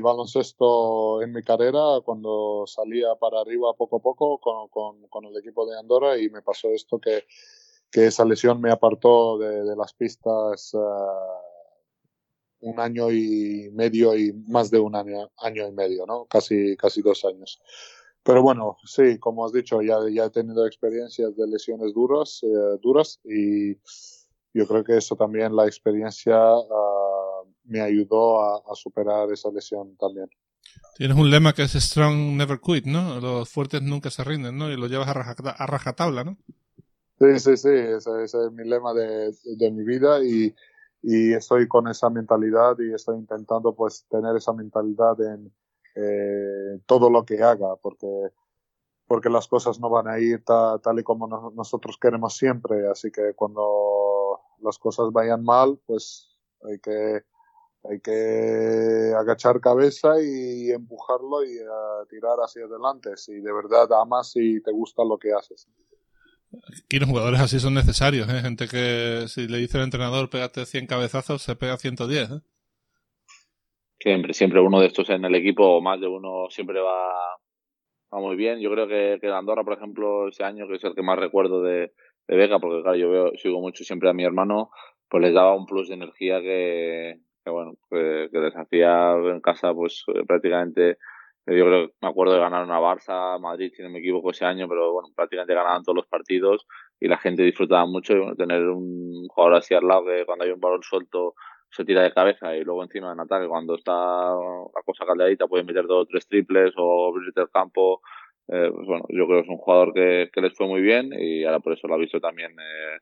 baloncesto 0.02 1.22
en 1.22 1.32
mi 1.32 1.42
carrera 1.42 2.02
cuando 2.04 2.66
salía 2.68 3.16
para 3.16 3.40
arriba 3.40 3.74
poco 3.74 3.98
a 3.98 4.02
poco 4.02 4.40
con, 4.40 5.26
el 5.26 5.38
equipo 5.38 5.66
de 5.66 5.80
Andorra 5.80 6.18
y 6.18 6.30
me 6.30 6.42
pasó 6.42 6.70
esto 6.70 7.00
que, 7.00 7.24
que 7.90 8.08
esa 8.08 8.26
lesión 8.26 8.60
me 8.62 8.72
apartó 8.72 9.38
de, 9.38 9.64
de 9.64 9.76
las 9.76 9.94
pistas 9.94 10.74
uh, 10.74 10.80
un 12.62 12.80
año 12.80 13.12
y 13.12 13.70
medio 13.72 14.16
y 14.18 14.34
más 14.34 14.70
de 14.70 14.80
un 14.80 14.96
año, 14.96 15.32
año 15.38 15.68
y 15.68 15.72
medio, 15.72 16.06
¿no? 16.06 16.26
Casi, 16.26 16.76
casi 16.76 17.02
dos 17.02 17.24
años. 17.26 17.62
Pero 18.30 18.44
bueno, 18.44 18.78
sí, 18.86 19.18
como 19.18 19.44
has 19.44 19.52
dicho, 19.52 19.82
ya, 19.82 19.98
ya 20.14 20.26
he 20.26 20.30
tenido 20.30 20.68
experiencias 20.68 21.36
de 21.36 21.48
lesiones 21.48 21.96
duras, 21.96 22.40
eh, 22.44 22.78
duras 22.80 23.20
y 23.24 23.74
yo 24.54 24.68
creo 24.68 24.84
que 24.84 24.98
eso 24.98 25.16
también, 25.16 25.56
la 25.56 25.66
experiencia 25.66 26.38
uh, 26.38 27.52
me 27.64 27.82
ayudó 27.82 28.40
a, 28.40 28.76
superar 28.76 29.32
esa 29.32 29.50
lesión 29.50 29.98
también. 29.98 30.30
Tienes 30.96 31.18
un 31.18 31.32
lema 31.32 31.54
que 31.54 31.64
es 31.64 31.72
Strong 31.72 32.38
Never 32.38 32.60
Quit, 32.60 32.86
¿no? 32.86 33.20
Los 33.20 33.50
fuertes 33.50 33.82
nunca 33.82 34.12
se 34.12 34.24
rinden, 34.24 34.60
¿no? 34.60 34.70
Y 34.70 34.78
lo 34.78 34.86
llevas 34.86 35.08
a, 35.08 35.66
rajatabla, 35.66 36.24
¿no? 36.24 36.38
Sí, 37.20 37.40
sí, 37.40 37.58
sí, 37.58 37.70
ese, 37.70 38.26
es 38.26 38.36
mi 38.52 38.70
lema 38.70 38.94
de, 38.94 39.34
de 39.44 39.72
mi 39.72 39.84
vida 39.84 40.24
y, 40.24 40.54
y, 41.02 41.34
estoy 41.34 41.68
con 41.68 41.88
esa 41.88 42.12
mentalidad 42.12 42.78
y 42.78 42.94
estoy 42.94 43.18
intentando 43.18 43.74
pues 43.74 44.06
tener 44.08 44.36
esa 44.36 44.54
mentalidad 44.54 45.20
en 45.20 45.52
eh, 45.96 46.80
todo 46.86 47.10
lo 47.10 47.26
que 47.26 47.42
haga, 47.42 47.76
porque 47.82 48.32
porque 49.10 49.30
las 49.30 49.48
cosas 49.48 49.80
no 49.80 49.90
van 49.90 50.08
a 50.08 50.20
ir 50.20 50.44
tal 50.46 51.00
y 51.00 51.04
como 51.04 51.28
nosotros 51.28 51.98
queremos 52.00 52.38
siempre. 52.38 52.88
Así 52.88 53.12
que 53.12 53.34
cuando 53.36 54.40
las 54.62 54.78
cosas 54.78 55.12
vayan 55.12 55.44
mal, 55.44 55.80
pues 55.88 56.30
hay 56.64 56.78
que, 56.78 57.24
hay 57.90 58.00
que 58.02 59.12
agachar 59.18 59.62
cabeza 59.62 60.22
y 60.22 60.70
empujarlo 60.70 61.44
y 61.44 61.58
uh, 61.58 62.06
tirar 62.08 62.38
hacia 62.38 62.66
adelante. 62.66 63.18
Si 63.18 63.34
de 63.34 63.52
verdad 63.52 63.92
amas 64.00 64.34
y 64.36 64.62
te 64.62 64.72
gusta 64.72 65.04
lo 65.04 65.18
que 65.18 65.34
haces. 65.34 65.68
Aquí 66.86 67.00
los 67.00 67.10
jugadores 67.10 67.40
así 67.40 67.60
son 67.60 67.74
necesarios, 67.74 68.30
¿eh? 68.30 68.42
gente 68.42 68.68
que 68.68 69.26
si 69.28 69.48
le 69.48 69.58
dice 69.58 69.78
el 69.78 69.86
entrenador 69.86 70.30
pégate 70.30 70.68
100 70.68 70.86
cabezazos, 70.86 71.42
se 71.42 71.56
pega 71.56 71.78
110. 71.78 72.30
¿eh? 72.30 72.42
Siempre, 74.00 74.34
siempre 74.34 74.62
uno 74.62 74.80
de 74.80 74.88
estos 74.88 75.10
en 75.10 75.26
el 75.26 75.36
equipo, 75.36 75.78
o 75.78 75.82
más 75.82 76.00
de 76.00 76.08
uno, 76.08 76.48
siempre 76.50 76.80
va, 76.80 77.38
va 78.14 78.20
muy 78.20 78.36
bien. 78.36 78.60
Yo 78.60 78.72
creo 78.72 78.88
que, 78.88 79.18
que 79.22 79.28
Andorra, 79.28 79.64
por 79.64 79.74
ejemplo, 79.74 80.30
ese 80.30 80.44
año, 80.44 80.68
que 80.68 80.76
es 80.76 80.84
el 80.84 80.96
que 80.96 81.02
más 81.02 81.20
recuerdo 81.20 81.62
de, 81.62 81.92
de 82.28 82.36
Vega, 82.38 82.60
porque 82.60 82.82
claro, 82.82 82.98
yo 82.98 83.10
veo, 83.10 83.32
sigo 83.36 83.60
mucho 83.60 83.84
siempre 83.84 84.10
a 84.10 84.14
mi 84.14 84.24
hermano, 84.24 84.70
pues 85.10 85.24
les 85.24 85.34
daba 85.34 85.56
un 85.56 85.66
plus 85.66 85.90
de 85.90 85.96
energía 85.96 86.40
que, 86.42 87.20
que 87.44 87.52
bueno, 87.52 87.74
que, 87.90 88.30
les 88.32 88.56
hacía 88.56 89.14
en 89.14 89.42
casa, 89.42 89.74
pues 89.74 90.04
eh, 90.14 90.24
prácticamente, 90.28 90.92
eh, 91.48 91.58
yo 91.58 91.66
creo 91.66 91.88
que 91.88 91.94
me 92.02 92.08
acuerdo 92.08 92.34
de 92.34 92.40
ganar 92.40 92.64
una 92.64 92.80
Barça, 92.80 93.40
Madrid, 93.40 93.72
si 93.76 93.82
no 93.82 93.90
me 93.90 94.00
equivoco, 94.00 94.32
ese 94.32 94.46
año, 94.46 94.68
pero 94.70 94.94
bueno, 94.94 95.10
prácticamente 95.16 95.56
ganaban 95.56 95.84
todos 95.84 95.96
los 95.96 96.08
partidos 96.08 96.68
y 97.00 97.08
la 97.08 97.18
gente 97.18 97.44
disfrutaba 97.44 97.86
mucho 97.88 98.14
y 98.14 98.20
bueno, 98.20 98.36
tener 98.36 98.62
un 98.70 99.28
jugador 99.28 99.58
así 99.58 99.74
al 99.74 99.88
lado 99.88 100.06
que 100.06 100.26
cuando 100.26 100.46
hay 100.46 100.52
un 100.52 100.60
balón 100.60 100.84
suelto 100.84 101.34
se 101.72 101.86
tira 101.86 102.02
de 102.04 102.14
cabeza 102.14 102.56
y 102.56 102.64
luego 102.64 102.84
encima 102.84 103.14
en 103.14 103.20
ataque 103.20 103.48
cuando 103.48 103.76
está 103.76 103.92
la 103.94 104.82
cosa 104.86 105.06
caldeadita 105.06 105.48
puede 105.48 105.64
meter 105.64 105.86
dos 105.86 106.04
o 106.04 106.06
tres 106.06 106.28
triples 106.28 106.74
o 106.78 107.10
abrirte 107.10 107.42
el 107.42 107.50
campo. 107.50 108.02
Eh, 108.48 108.72
pues 108.74 108.88
bueno 108.88 109.06
yo 109.10 109.28
creo 109.28 109.42
que 109.42 109.46
es 109.46 109.50
un 109.50 109.58
jugador 109.58 109.94
que, 109.94 110.30
que 110.34 110.42
les 110.42 110.56
fue 110.56 110.68
muy 110.68 110.82
bien 110.82 111.12
y 111.16 111.44
ahora 111.44 111.60
por 111.60 111.74
eso 111.74 111.88
lo 111.88 111.94
ha 111.94 111.98
visto 112.00 112.20
también 112.20 112.52
eh, 112.54 112.98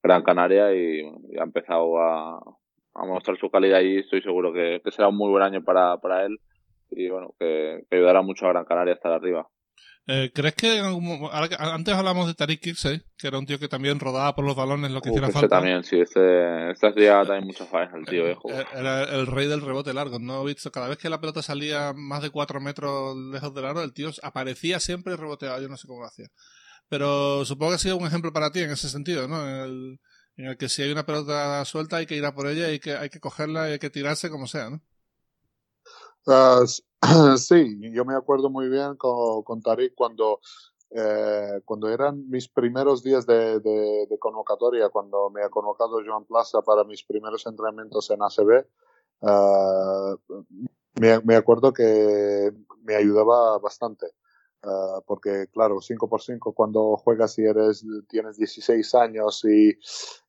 Gran 0.00 0.22
Canaria 0.22 0.72
y, 0.74 1.02
ha 1.38 1.42
empezado 1.42 1.98
a, 1.98 2.38
a, 2.94 3.06
mostrar 3.06 3.36
su 3.36 3.50
calidad 3.50 3.80
y 3.80 3.98
estoy 3.98 4.22
seguro 4.22 4.52
que, 4.52 4.80
que, 4.84 4.92
será 4.92 5.08
un 5.08 5.16
muy 5.16 5.30
buen 5.30 5.42
año 5.42 5.62
para, 5.64 5.96
para 5.98 6.24
él. 6.24 6.38
Y 6.90 7.08
bueno 7.08 7.34
que, 7.38 7.84
que 7.90 7.96
ayudará 7.96 8.22
mucho 8.22 8.46
a 8.46 8.50
Gran 8.50 8.64
Canaria 8.64 8.92
a 8.92 8.96
estar 8.96 9.12
arriba 9.12 9.48
eh, 10.06 10.32
¿Crees 10.34 10.54
que 10.54 10.80
antes 11.58 11.94
hablamos 11.94 12.26
de 12.26 12.34
Tariq 12.34 12.60
Kirksey, 12.60 13.02
que 13.16 13.28
era 13.28 13.38
un 13.38 13.46
tío 13.46 13.60
que 13.60 13.68
también 13.68 14.00
rodaba 14.00 14.34
por 14.34 14.44
los 14.44 14.56
balones 14.56 14.90
lo 14.90 15.00
que 15.00 15.10
hiciera 15.10 15.28
ese 15.28 15.38
falta? 15.38 15.56
también, 15.56 15.84
sí, 15.84 16.00
este, 16.00 16.72
este 16.72 16.88
hacía 16.88 17.22
también 17.24 17.46
muchas 17.46 17.68
fallas 17.68 17.94
el 17.94 18.04
tío 18.06 18.24
viejo. 18.24 18.50
Eh, 18.50 18.66
era 18.74 19.04
el 19.04 19.28
rey 19.28 19.46
del 19.46 19.60
rebote 19.60 19.94
largo, 19.94 20.18
¿no? 20.18 20.42
Visto, 20.42 20.72
cada 20.72 20.88
vez 20.88 20.98
que 20.98 21.08
la 21.08 21.20
pelota 21.20 21.40
salía 21.40 21.92
más 21.94 22.20
de 22.20 22.30
4 22.30 22.60
metros 22.60 23.16
lejos 23.16 23.54
del 23.54 23.64
aro, 23.64 23.82
el 23.82 23.92
tío 23.92 24.10
aparecía 24.22 24.80
siempre 24.80 25.12
y 25.12 25.16
reboteaba, 25.16 25.60
yo 25.60 25.68
no 25.68 25.76
sé 25.76 25.86
cómo 25.86 26.00
lo 26.00 26.08
hacía. 26.08 26.26
Pero 26.88 27.44
supongo 27.44 27.70
que 27.70 27.76
ha 27.76 27.78
sido 27.78 27.96
un 27.96 28.06
ejemplo 28.06 28.32
para 28.32 28.50
ti 28.50 28.60
en 28.60 28.72
ese 28.72 28.88
sentido, 28.88 29.28
¿no? 29.28 29.48
En 29.48 29.54
el, 29.54 30.00
en 30.36 30.46
el 30.46 30.56
que 30.56 30.68
si 30.68 30.82
hay 30.82 30.90
una 30.90 31.06
pelota 31.06 31.64
suelta 31.64 31.98
hay 31.98 32.06
que 32.06 32.16
ir 32.16 32.24
a 32.24 32.34
por 32.34 32.48
ella 32.48 32.72
y 32.72 32.80
que 32.80 32.96
hay 32.96 33.08
que 33.08 33.20
cogerla 33.20 33.68
y 33.68 33.72
hay 33.74 33.78
que 33.78 33.90
tirarse 33.90 34.30
como 34.30 34.48
sea, 34.48 34.68
¿no? 34.68 34.82
Uh, 36.26 36.66
sí, 37.36 37.78
yo 37.92 38.04
me 38.04 38.14
acuerdo 38.14 38.48
muy 38.48 38.68
bien 38.68 38.96
con, 38.96 39.42
con 39.42 39.60
cuando, 39.94 40.40
eh, 40.90 41.60
cuando 41.64 41.88
eran 41.88 42.28
mis 42.30 42.48
primeros 42.48 43.02
días 43.02 43.26
de, 43.26 44.06
convocatoria, 44.20 44.88
cuando 44.88 45.30
me 45.30 45.42
ha 45.42 45.48
convocado 45.48 46.00
Joan 46.04 46.24
Plaza 46.24 46.62
para 46.62 46.84
mis 46.84 47.02
primeros 47.02 47.44
entrenamientos 47.46 48.10
en 48.10 48.22
ACB, 48.22 48.66
me, 51.00 51.20
me, 51.20 51.36
acuerdo 51.36 51.72
que 51.72 52.52
me 52.82 52.94
ayudaba 52.94 53.58
bastante. 53.58 54.06
Uh, 54.64 55.02
porque 55.06 55.48
claro, 55.52 55.80
5x5 55.80 56.54
cuando 56.54 56.96
juegas 56.96 57.36
y 57.36 57.42
eres, 57.44 57.84
tienes 58.08 58.36
16 58.36 58.94
años 58.94 59.44
y, 59.44 59.70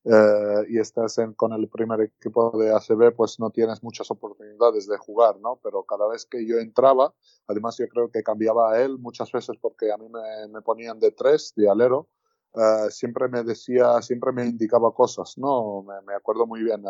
uh, 0.06 0.64
y 0.68 0.80
estás 0.80 1.20
en, 1.20 1.34
con 1.34 1.54
el 1.54 1.70
primer 1.70 2.02
equipo 2.02 2.50
de 2.58 2.72
ACB, 2.74 3.16
pues 3.16 3.40
no 3.40 3.52
tienes 3.52 3.84
muchas 3.84 4.10
oportunidades 4.10 4.88
de 4.88 4.98
jugar, 4.98 5.40
¿no? 5.40 5.60
Pero 5.64 5.84
cada 5.84 6.08
vez 6.08 6.26
que 6.26 6.48
yo 6.48 6.58
entraba, 6.58 7.14
además 7.46 7.78
yo 7.78 7.88
creo 7.88 8.10
que 8.10 8.24
cambiaba 8.24 8.74
a 8.74 8.82
él 8.82 8.98
muchas 8.98 9.32
veces 9.32 9.56
porque 9.62 9.92
a 9.92 9.98
mí 9.98 10.10
me, 10.10 10.48
me 10.48 10.64
ponían 10.64 11.00
de 11.00 11.12
tres, 11.12 11.54
de 11.56 11.70
alero, 11.70 12.10
uh, 12.54 12.90
siempre 12.90 13.28
me 13.28 13.44
decía, 13.44 14.02
siempre 14.02 14.32
me 14.32 14.48
indicaba 14.48 14.96
cosas, 14.96 15.38
¿no? 15.38 15.84
Me, 15.84 16.02
me 16.08 16.16
acuerdo 16.16 16.48
muy 16.48 16.64
bien, 16.64 16.84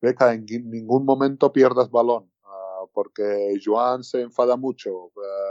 Beca, 0.00 0.32
en 0.32 0.46
ningún 0.46 1.04
momento 1.04 1.52
pierdas 1.52 1.90
balón 1.90 2.29
porque 2.92 3.54
Joan 3.64 4.02
se 4.02 4.22
enfada 4.22 4.56
mucho. 4.56 5.10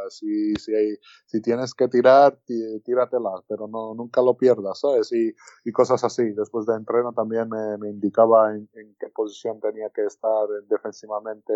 si, 0.10 0.54
si, 0.56 1.42
tienes 1.42 1.74
que 1.74 1.88
tirar, 1.88 2.38
tíratela, 2.84 3.44
pero 3.48 3.68
no, 3.68 3.94
nunca 3.94 4.22
lo 4.22 4.36
pierdas, 4.36 4.80
¿sabes? 4.80 5.12
Y, 5.12 5.34
cosas 5.72 6.04
así. 6.04 6.32
Después 6.32 6.66
de 6.66 6.76
entreno 6.76 7.14
también 7.14 7.50
me, 7.50 7.90
indicaba 7.90 8.56
en, 8.56 8.68
qué 9.00 9.08
posición 9.10 9.60
tenía 9.60 9.90
que 9.90 10.06
estar 10.06 10.48
defensivamente, 10.68 11.54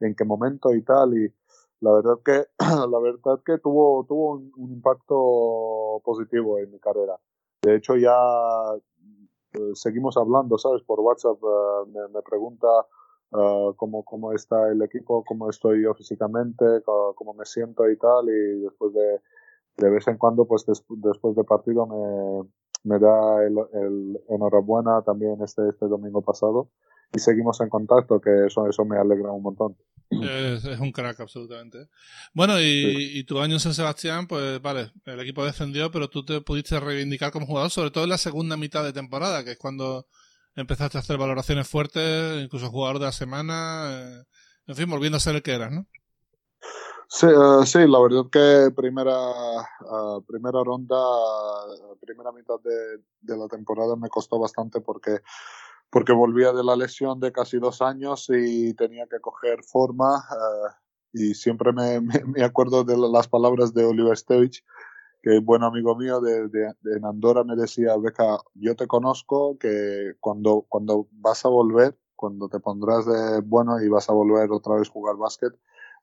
en 0.00 0.14
qué 0.14 0.24
momento 0.24 0.74
y 0.74 0.82
tal. 0.82 1.14
Y 1.14 1.32
la 1.80 1.92
verdad 1.92 2.18
que, 2.24 2.46
la 2.58 2.98
verdad 3.00 3.42
que 3.44 3.58
tuvo, 3.58 4.04
tuvo 4.06 4.34
un, 4.34 4.72
impacto 4.72 6.00
positivo 6.04 6.58
en 6.58 6.70
mi 6.70 6.78
carrera. 6.78 7.18
De 7.62 7.76
hecho, 7.76 7.96
ya 7.96 8.16
eh, 9.52 9.70
seguimos 9.74 10.16
hablando, 10.16 10.56
¿sabes? 10.58 10.82
Por 10.82 11.00
WhatsApp 11.00 11.38
me, 11.88 12.08
me 12.08 12.22
pregunta 12.22 12.66
uh, 13.32 13.74
cómo, 13.76 14.04
cómo 14.04 14.32
está 14.32 14.68
el 14.70 14.82
equipo, 14.82 15.24
cómo 15.24 15.50
estoy 15.50 15.82
yo 15.82 15.94
físicamente, 15.94 16.64
cómo 16.84 17.34
me 17.34 17.44
siento 17.44 17.88
y 17.88 17.96
tal, 17.96 18.28
y 18.28 18.60
después 18.62 18.92
de, 18.94 19.20
de 19.76 19.90
vez 19.90 20.06
en 20.08 20.18
cuando, 20.18 20.46
pues 20.46 20.66
des, 20.66 20.84
después 20.88 21.36
de 21.36 21.44
partido 21.44 21.86
me, 21.86 22.48
me 22.84 22.98
da 22.98 23.44
el, 23.44 23.56
el, 23.74 24.20
enhorabuena 24.28 25.02
también 25.02 25.36
este, 25.42 25.68
este 25.68 25.86
domingo 25.86 26.22
pasado 26.22 26.68
y 27.12 27.18
seguimos 27.18 27.60
en 27.60 27.68
contacto, 27.68 28.20
que 28.20 28.46
eso, 28.46 28.68
eso 28.68 28.84
me 28.84 28.96
alegra 28.96 29.32
un 29.32 29.42
montón. 29.42 29.76
Es, 30.10 30.64
es 30.64 30.80
un 30.80 30.92
crack, 30.92 31.20
absolutamente. 31.20 31.88
Bueno, 32.34 32.60
y, 32.60 32.62
sí. 32.62 33.18
y, 33.18 33.24
tu 33.24 33.40
año 33.40 33.54
en 33.54 33.60
San 33.60 33.74
Sebastián, 33.74 34.26
pues 34.26 34.60
vale, 34.60 34.92
el 35.04 35.20
equipo 35.20 35.44
descendió, 35.44 35.90
pero 35.90 36.08
tú 36.08 36.24
te 36.24 36.40
pudiste 36.40 36.78
reivindicar 36.78 37.32
como 37.32 37.46
jugador, 37.46 37.70
sobre 37.70 37.90
todo 37.90 38.04
en 38.04 38.10
la 38.10 38.18
segunda 38.18 38.56
mitad 38.56 38.84
de 38.84 38.92
temporada, 38.92 39.44
que 39.44 39.52
es 39.52 39.58
cuando 39.58 40.06
empezaste 40.60 40.98
a 40.98 41.00
hacer 41.00 41.18
valoraciones 41.18 41.68
fuertes, 41.68 42.42
incluso 42.42 42.70
jugador 42.70 42.98
de 42.98 43.06
la 43.06 43.12
semana, 43.12 43.88
eh, 43.90 44.24
en 44.66 44.76
fin, 44.76 44.88
volviendo 44.88 45.16
a 45.16 45.20
ser 45.20 45.36
el 45.36 45.42
que 45.42 45.54
eras, 45.54 45.72
¿no? 45.72 45.86
Sí, 47.08 47.26
uh, 47.26 47.64
sí, 47.66 47.88
la 47.88 47.98
verdad 48.00 48.26
que 48.30 48.70
primera, 48.74 49.16
uh, 49.16 50.22
primera 50.24 50.62
ronda, 50.62 50.96
primera 52.00 52.30
mitad 52.30 52.60
de, 52.60 53.36
la 53.36 53.48
temporada 53.48 53.96
me 53.96 54.08
costó 54.08 54.38
bastante 54.38 54.80
porque, 54.80 55.18
porque 55.90 56.12
volvía 56.12 56.52
de 56.52 56.62
la 56.62 56.76
lesión 56.76 57.18
de 57.18 57.32
casi 57.32 57.58
dos 57.58 57.82
años 57.82 58.26
y 58.28 58.74
tenía 58.74 59.06
que 59.08 59.18
coger 59.18 59.64
forma 59.64 60.24
y 61.12 61.34
siempre 61.34 61.72
me, 61.72 62.00
me, 62.00 62.44
acuerdo 62.44 62.84
de 62.84 62.96
las 62.96 63.26
palabras 63.26 63.74
de 63.74 63.84
Oliver 63.84 64.16
Stevich 64.16 64.64
que 65.22 65.38
buen 65.40 65.62
amigo 65.62 65.96
mío 65.96 66.20
de, 66.20 66.48
de, 66.48 66.72
de 66.80 67.00
Andorra 67.06 67.44
me 67.44 67.56
decía, 67.56 67.96
Beca, 67.96 68.38
yo 68.54 68.74
te 68.74 68.86
conozco 68.86 69.58
que 69.58 70.14
cuando, 70.20 70.66
cuando 70.68 71.08
vas 71.12 71.44
a 71.44 71.48
volver, 71.48 71.96
cuando 72.16 72.48
te 72.48 72.60
pondrás 72.60 73.06
de 73.06 73.40
bueno 73.40 73.80
y 73.82 73.88
vas 73.88 74.08
a 74.08 74.12
volver 74.12 74.50
otra 74.50 74.76
vez 74.76 74.88
a 74.88 74.92
jugar 74.92 75.16
básquet, 75.16 75.52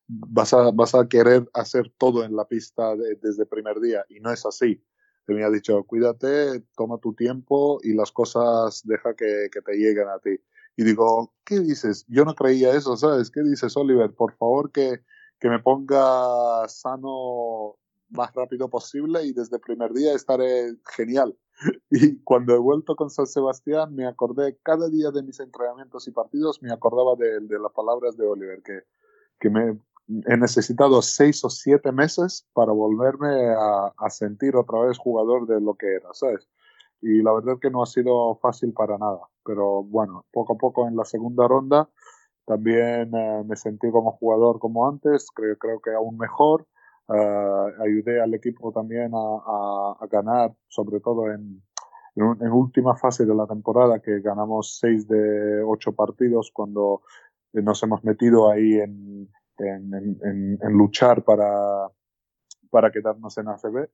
vas 0.08 0.54
a, 0.54 0.72
vas 0.72 0.96
a 0.96 1.08
querer 1.08 1.50
hacer 1.54 1.92
todo 1.98 2.24
en 2.24 2.36
la 2.36 2.46
pista 2.46 2.96
de, 2.96 3.16
desde 3.22 3.46
primer 3.46 3.80
día. 3.80 4.06
Y 4.10 4.20
no 4.20 4.32
es 4.32 4.46
así. 4.46 4.84
Te 5.26 5.34
me 5.34 5.44
ha 5.44 5.50
dicho, 5.50 5.84
cuídate, 5.84 6.62
toma 6.76 7.00
tu 7.00 7.14
tiempo 7.14 7.80
y 7.84 7.94
las 7.94 8.12
cosas 8.12 8.82
deja 8.86 9.14
que, 9.16 9.50
que 9.52 9.62
te 9.62 9.74
lleguen 9.74 10.08
a 10.08 10.20
ti. 10.20 10.40
Y 10.78 10.84
digo, 10.84 11.34
¿qué 11.44 11.60
dices? 11.60 12.06
Yo 12.08 12.24
no 12.24 12.34
creía 12.36 12.72
eso, 12.74 12.96
¿sabes? 12.96 13.30
¿Qué 13.30 13.42
dices, 13.42 13.76
Oliver? 13.76 14.14
Por 14.14 14.34
favor, 14.38 14.72
que, 14.72 15.02
que 15.40 15.50
me 15.50 15.60
ponga 15.60 16.68
sano 16.70 17.78
más 18.10 18.34
rápido 18.34 18.70
posible 18.70 19.24
y 19.26 19.34
desde 19.34 19.58
el 19.58 19.62
primer 19.62 19.94
día 19.94 20.14
estaré 20.14 20.76
genial. 20.96 21.38
Y 21.90 22.20
cuando 22.20 22.54
he 22.54 22.60
vuelto 22.60 22.96
con 22.96 23.10
San 23.10 23.26
Sebastián 23.26 23.96
me 23.96 24.06
acordé 24.06 24.60
cada 24.62 24.90
día 24.90 25.10
de 25.10 25.24
mis 25.24 25.40
entrenamientos 25.40 26.08
y 26.08 26.12
partidos, 26.12 26.62
me 26.62 26.72
acordaba 26.72 27.16
de, 27.16 27.42
las 27.42 27.72
palabras 27.74 28.16
de 28.16 28.28
Oliver, 28.28 28.62
que, 28.62 28.82
que 29.40 29.50
me 29.50 29.80
he 30.28 30.38
necesitado 30.38 31.02
seis 31.02 31.44
o 31.44 31.50
siete 31.50 31.92
meses 31.92 32.48
para 32.54 32.72
volverme 32.72 33.56
a, 33.58 34.10
sentir 34.10 34.56
otra 34.56 34.82
vez 34.82 34.98
jugador 35.00 35.48
de 35.48 35.60
lo 35.60 35.74
que 35.74 35.96
era, 35.96 36.14
¿sabes? 36.14 36.48
Y 37.02 37.24
la 37.24 37.34
verdad 37.34 37.60
que 37.60 37.72
no 37.72 37.82
ha 37.82 37.88
sido 37.88 38.36
fácil 38.36 38.74
para 38.74 38.98
nada, 39.00 39.22
pero 39.44 39.84
bueno, 39.84 40.26
poco 40.32 40.54
a 40.54 40.58
poco 40.58 40.88
en 40.88 40.96
la 40.96 41.06
segunda 41.06 41.48
ronda 41.48 41.90
también 42.48 43.14
eh, 43.14 43.44
me 43.46 43.58
sentí 43.58 43.92
como 43.92 44.14
jugador 44.14 44.60
como 44.60 44.88
antes, 44.88 45.28
creo, 45.36 45.58
creo 45.58 45.82
que 45.82 45.92
aún 45.92 46.18
mejor. 46.18 46.66
Uh, 47.08 47.82
ayudé 47.82 48.22
al 48.22 48.34
equipo 48.34 48.72
también 48.74 49.12
a, 49.14 50.06
ganar, 50.12 50.54
sobre 50.68 51.00
todo 51.00 51.32
en, 51.32 51.64
en, 52.16 52.52
última 52.52 52.98
fase 52.98 53.26
de 53.26 53.34
la 53.34 53.48
temporada, 53.48 54.00
que 54.02 54.20
ganamos 54.20 54.78
seis 54.78 55.08
de 55.08 55.64
ocho 55.64 55.94
partidos 55.94 56.52
cuando 56.54 57.02
nos 57.54 57.82
hemos 57.84 58.04
metido 58.04 58.52
ahí 58.52 58.74
en, 58.74 59.30
en, 59.58 60.60
en 60.62 60.74
luchar 60.74 61.24
para, 61.24 61.88
para 62.70 62.92
quedarnos 62.92 63.38
en 63.38 63.48
ACB 63.48 63.88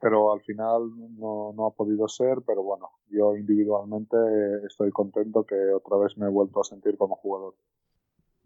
pero 0.00 0.32
al 0.32 0.40
final 0.40 0.90
no, 1.18 1.52
no, 1.54 1.66
ha 1.66 1.74
podido 1.74 2.08
ser, 2.08 2.38
pero 2.46 2.62
bueno, 2.62 2.90
yo 3.10 3.36
individualmente 3.36 4.16
estoy 4.66 4.90
contento 4.90 5.44
que 5.44 5.54
otra 5.74 5.98
vez 5.98 6.16
me 6.16 6.26
he 6.26 6.30
vuelto 6.30 6.60
a 6.60 6.64
sentir 6.64 6.96
como 6.96 7.16
jugador. 7.16 7.54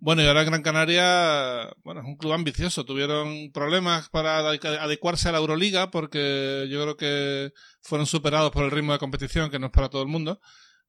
Bueno, 0.05 0.21
y 0.21 0.27
ahora 0.27 0.45
Gran 0.45 0.61
Canaria, 0.61 1.73
bueno, 1.83 2.03
es 2.03 2.07
un 2.07 2.17
club 2.19 2.35
ambicioso. 2.35 2.85
Tuvieron 2.85 3.51
problemas 3.55 4.11
para 4.11 4.37
adecuarse 4.37 5.31
a 5.31 5.33
la 5.33 5.39
Euroliga 5.39 5.91
porque 5.91 6.67
yo 6.71 6.83
creo 6.83 6.97
que 6.99 7.53
fueron 7.81 8.05
superados 8.05 8.51
por 8.51 8.65
el 8.65 8.71
ritmo 8.71 8.93
de 8.93 8.99
competición, 8.99 9.51
que 9.51 9.59
no 9.59 9.69
es 9.69 9.73
para 9.73 9.89
todo 9.89 10.03
el 10.03 10.09
mundo. 10.09 10.41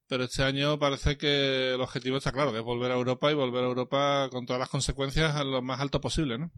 Pero 0.09 0.25
este 0.25 0.43
año 0.43 0.77
parece 0.79 1.17
que 1.17 1.75
el 1.75 1.79
objetivo 1.79 2.17
está 2.17 2.33
claro, 2.33 2.51
que 2.51 2.57
es 2.57 2.63
volver 2.65 2.91
a 2.91 2.95
Europa 2.95 3.31
y 3.31 3.35
volver 3.35 3.63
a 3.63 3.67
Europa 3.67 4.27
con 4.29 4.45
todas 4.45 4.59
las 4.59 4.67
consecuencias 4.67 5.33
a 5.33 5.45
lo 5.45 5.61
más 5.61 5.79
alto 5.79 6.01
posible, 6.01 6.37
¿no? 6.37 6.51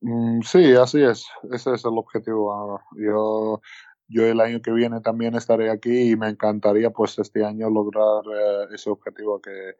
Mm, 0.00 0.40
sí, 0.40 0.72
así 0.72 1.02
es. 1.02 1.26
Ese 1.52 1.74
es 1.74 1.84
el 1.84 1.98
objetivo. 1.98 2.80
Yo, 2.96 3.60
yo 4.08 4.24
el 4.24 4.40
año 4.40 4.62
que 4.62 4.72
viene 4.72 5.02
también 5.02 5.34
estaré 5.34 5.70
aquí 5.70 6.12
y 6.12 6.16
me 6.16 6.30
encantaría 6.30 6.88
pues 6.88 7.18
este 7.18 7.44
año 7.44 7.68
lograr 7.68 8.22
eh, 8.24 8.68
ese 8.74 8.88
objetivo 8.88 9.38
que, 9.42 9.74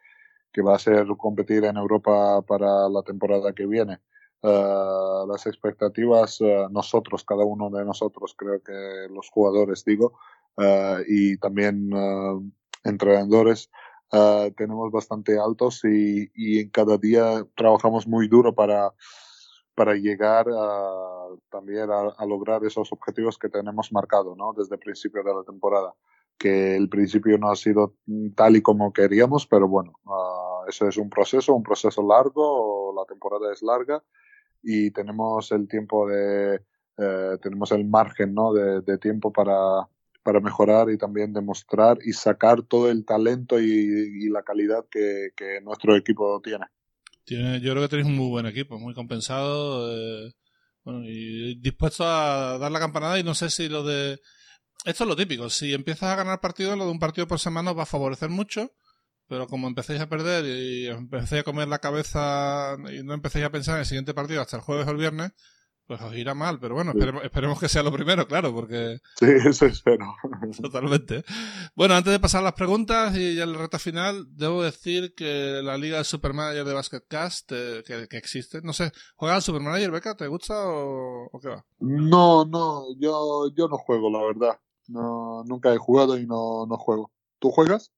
que 0.52 0.62
va 0.62 0.76
a 0.76 0.78
ser 0.78 1.06
competir 1.16 1.64
en 1.64 1.76
Europa 1.76 2.42
para 2.42 2.88
la 2.88 3.02
temporada 3.02 3.52
que 3.52 3.66
viene. 3.66 4.00
Uh, 4.42 5.26
las 5.28 5.46
expectativas, 5.46 6.40
uh, 6.40 6.68
nosotros, 6.70 7.24
cada 7.24 7.44
uno 7.44 7.68
de 7.68 7.84
nosotros, 7.84 8.34
creo 8.34 8.62
que 8.62 9.06
los 9.10 9.28
jugadores, 9.28 9.84
digo, 9.84 10.14
uh, 10.56 11.02
y 11.06 11.36
también 11.36 11.90
entrenadores, 12.84 13.70
tenemos 14.56 14.90
bastante 14.90 15.38
altos 15.38 15.84
y, 15.84 16.30
y 16.34 16.60
en 16.60 16.70
cada 16.70 16.96
día 16.96 17.46
trabajamos 17.54 18.08
muy 18.08 18.26
duro 18.26 18.52
para, 18.54 18.92
para 19.76 19.94
llegar 19.94 20.46
a, 20.48 21.28
también 21.48 21.90
a, 21.90 22.08
a, 22.16 22.26
lograr 22.26 22.64
esos 22.64 22.92
objetivos 22.92 23.38
que 23.38 23.48
tenemos 23.48 23.92
marcado 23.92 24.34
¿no? 24.34 24.52
desde 24.52 24.74
el 24.74 24.80
principio 24.80 25.22
de 25.22 25.32
la 25.32 25.44
temporada. 25.44 25.94
Que 26.40 26.74
el 26.74 26.88
principio 26.88 27.36
no 27.36 27.50
ha 27.50 27.56
sido 27.56 27.96
tal 28.34 28.56
y 28.56 28.62
como 28.62 28.94
queríamos, 28.94 29.46
pero 29.46 29.68
bueno, 29.68 29.92
uh, 30.06 30.66
eso 30.66 30.88
es 30.88 30.96
un 30.96 31.10
proceso, 31.10 31.54
un 31.54 31.62
proceso 31.62 32.02
largo, 32.02 32.94
la 32.96 33.04
temporada 33.04 33.52
es 33.52 33.62
larga 33.62 34.02
y 34.62 34.90
tenemos 34.90 35.52
el 35.52 35.68
tiempo 35.68 36.08
de, 36.08 36.60
eh, 36.98 37.38
tenemos 37.42 37.72
el 37.72 37.84
margen 37.86 38.34
¿no? 38.34 38.52
de, 38.52 38.98
tiempo 38.98 39.32
para, 39.32 39.88
para 40.22 40.40
mejorar 40.40 40.90
y 40.90 40.98
también 40.98 41.32
demostrar 41.32 41.98
y 42.04 42.12
sacar 42.12 42.62
todo 42.62 42.90
el 42.90 43.04
talento 43.04 43.58
y, 43.60 44.28
la 44.28 44.42
calidad 44.42 44.84
que, 44.90 45.30
que 45.36 45.60
nuestro 45.62 45.96
equipo 45.96 46.40
tiene. 46.42 46.66
Tiene, 47.24 47.60
yo 47.60 47.72
creo 47.72 47.82
que 47.82 47.88
tenéis 47.88 48.08
un 48.08 48.16
muy 48.16 48.28
buen 48.28 48.46
equipo, 48.46 48.78
muy 48.78 48.94
compensado 48.94 49.90
eh, 49.90 50.32
bueno, 50.84 51.02
y 51.04 51.54
dispuesto 51.56 52.04
a 52.04 52.58
dar 52.58 52.70
la 52.70 52.80
campanada 52.80 53.18
y 53.18 53.24
no 53.24 53.34
sé 53.34 53.50
si 53.50 53.68
lo 53.68 53.82
de... 53.82 54.18
Esto 54.84 55.04
es 55.04 55.08
lo 55.08 55.16
típico, 55.16 55.50
si 55.50 55.74
empiezas 55.74 56.10
a 56.10 56.16
ganar 56.16 56.40
partidos, 56.40 56.78
lo 56.78 56.86
de 56.86 56.90
un 56.90 56.98
partido 56.98 57.26
por 57.26 57.38
semana 57.38 57.72
os 57.72 57.78
va 57.78 57.82
a 57.82 57.86
favorecer 57.86 58.30
mucho, 58.30 58.72
pero 59.28 59.46
como 59.46 59.68
empecéis 59.68 60.00
a 60.00 60.08
perder 60.08 60.44
y 60.46 60.86
empecéis 60.86 61.42
a 61.42 61.44
comer 61.44 61.68
la 61.68 61.80
cabeza 61.80 62.76
y 62.90 63.02
no 63.02 63.12
empecéis 63.12 63.44
a 63.44 63.50
pensar 63.50 63.74
en 63.74 63.80
el 63.80 63.86
siguiente 63.86 64.14
partido 64.14 64.40
hasta 64.40 64.56
el 64.56 64.62
jueves 64.62 64.86
o 64.86 64.90
el 64.90 64.96
viernes, 64.96 65.32
pues 65.90 66.00
os 66.02 66.14
irá 66.14 66.34
mal, 66.34 66.60
pero 66.60 66.76
bueno, 66.76 66.92
esperemos, 66.92 67.24
esperemos, 67.24 67.58
que 67.58 67.68
sea 67.68 67.82
lo 67.82 67.90
primero, 67.90 68.26
claro, 68.28 68.54
porque... 68.54 69.00
Sí, 69.16 69.26
eso 69.44 69.66
espero. 69.66 70.14
Totalmente. 70.62 71.24
Bueno, 71.74 71.96
antes 71.96 72.12
de 72.12 72.20
pasar 72.20 72.42
a 72.42 72.44
las 72.44 72.52
preguntas 72.52 73.16
y 73.16 73.34
ya 73.34 73.44
la 73.44 73.58
reta 73.58 73.80
final, 73.80 74.24
debo 74.30 74.62
decir 74.62 75.14
que 75.16 75.60
la 75.62 75.76
Liga 75.76 75.98
de 75.98 76.04
Supermanager 76.04 76.64
de 76.64 76.74
Basketcast, 76.74 77.50
eh, 77.50 77.82
que, 77.84 78.06
que, 78.06 78.16
existe, 78.16 78.62
no 78.62 78.72
sé, 78.72 78.92
¿juega 79.16 79.34
al 79.34 79.42
Supermanager, 79.42 79.90
Beca? 79.90 80.16
¿Te 80.16 80.28
gusta 80.28 80.54
o, 80.64 81.28
o, 81.32 81.40
qué 81.40 81.48
va? 81.48 81.64
No, 81.80 82.44
no, 82.44 82.84
yo, 82.96 83.50
yo 83.56 83.66
no 83.66 83.76
juego, 83.76 84.10
la 84.10 84.24
verdad. 84.24 84.60
No, 84.90 85.44
nunca 85.44 85.72
he 85.72 85.78
jugado 85.78 86.18
y 86.18 86.26
no, 86.26 86.66
no 86.66 86.76
juego. 86.76 87.10
¿Tú 87.38 87.50
juegas? 87.50 87.92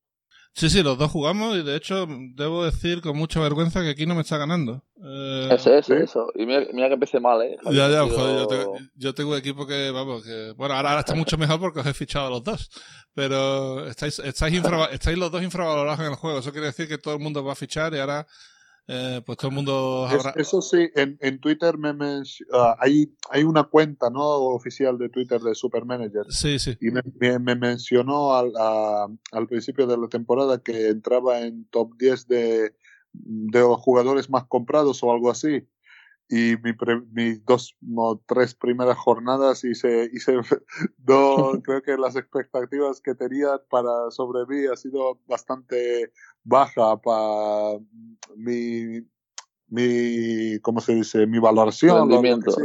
Sí, 0.55 0.69
sí, 0.69 0.83
los 0.83 0.99
dos 0.99 1.11
jugamos 1.11 1.57
y 1.57 1.63
de 1.63 1.77
hecho 1.77 2.07
debo 2.35 2.65
decir 2.65 3.01
con 3.01 3.17
mucha 3.17 3.41
vergüenza 3.41 3.81
que 3.81 3.89
aquí 3.89 4.05
no 4.05 4.15
me 4.15 4.21
está 4.21 4.37
ganando. 4.37 4.85
Eh, 5.03 5.49
ese, 5.51 5.79
ese, 5.79 5.97
¿sí? 5.97 6.05
eso. 6.05 6.27
Y 6.35 6.45
mira, 6.45 6.67
mira, 6.75 6.89
que 6.89 6.95
empecé 6.95 7.21
mal, 7.21 7.41
¿eh? 7.41 7.57
Ya, 7.71 7.89
ya, 7.89 8.03
joder, 8.03 8.39
yo, 8.41 8.47
tengo, 8.47 8.77
yo 8.95 9.15
tengo 9.15 9.31
un 9.31 9.39
equipo 9.39 9.67
que, 9.67 9.91
vamos, 9.91 10.23
que. 10.23 10.53
Bueno, 10.55 10.75
ahora, 10.75 10.91
ahora 10.91 11.01
está 11.01 11.15
mucho 11.15 11.39
mejor 11.39 11.59
porque 11.59 11.81
os 11.81 11.87
he 11.87 11.95
fichado 11.95 12.27
a 12.27 12.31
los 12.31 12.45
dos. 12.45 12.71
Pero 13.15 13.87
estáis, 13.87 14.19
estáis, 14.19 14.55
infra, 14.55 14.85
estáis 14.87 15.17
los 15.17 15.33
dos 15.33 15.43
infravalorados 15.43 16.01
en 16.01 16.07
el 16.13 16.17
juego. 16.17 16.41
Eso 16.41 16.53
quiere 16.53 16.67
decir 16.67 16.87
que 16.87 16.99
todo 16.99 17.15
el 17.15 17.21
mundo 17.21 17.43
va 17.43 17.53
a 17.53 17.57
fichar 17.57 17.95
y 17.95 17.99
ahora 17.99 18.27
eh, 18.89 19.21
pues 19.25 19.39
todo 19.39 19.51
el 19.51 19.55
mundo 19.55 20.07
habrá... 20.07 20.31
es, 20.31 20.49
eso 20.49 20.61
sí 20.63 20.89
en, 20.95 21.17
en 21.21 21.41
Twitter 21.41 21.79
me 21.79 21.93
men... 21.93 22.23
uh, 22.53 22.75
hay 22.79 23.15
hay 23.31 23.45
una 23.45 23.65
cuenta 23.65 24.11
no 24.11 24.23
oficial 24.23 24.99
de 24.99 25.09
Twitter 25.09 25.41
de 25.41 25.55
Supermanager. 25.55 26.25
Sí 26.31 26.59
sí. 26.59 26.77
Y 26.81 26.91
me, 26.91 27.03
me, 27.21 27.39
me 27.39 27.55
mencionó 27.57 28.35
al, 28.35 28.53
a, 28.59 29.07
al 29.33 29.47
principio 29.47 29.87
de 29.87 29.97
la 29.97 30.09
temporada 30.09 30.63
que 30.63 30.89
entraba 30.89 31.41
en 31.41 31.65
top 31.67 31.97
10 31.99 32.29
de 32.29 32.75
de 33.13 33.61
los 33.61 33.79
jugadores 33.79 34.31
más 34.31 34.45
comprados 34.45 35.03
o 35.03 35.13
algo 35.13 35.31
así 35.31 35.67
y 36.33 36.57
mi 36.63 36.73
pre, 36.73 36.99
mis 37.13 37.45
dos 37.45 37.77
o 37.95 38.19
tres 38.25 38.55
primeras 38.55 38.97
jornadas 38.97 39.65
hice 39.65 40.09
hice 40.15 40.37
no 41.07 41.53
creo 41.63 41.83
que 41.83 41.99
las 41.99 42.17
expectativas 42.17 43.03
que 43.03 43.15
tenía 43.15 43.61
para 43.69 44.11
sobre 44.11 44.47
mí 44.47 44.67
ha 44.67 44.77
sido 44.77 45.21
bastante 45.27 46.11
baja 46.43 46.97
para 47.03 47.79
mi 48.35 49.07
mi 49.69 50.59
cómo 50.61 50.81
se 50.81 50.95
dice 50.95 51.27
mi 51.27 51.39
valoración 51.39 52.09
Rendimiento, 52.09 52.51
sí. 52.51 52.63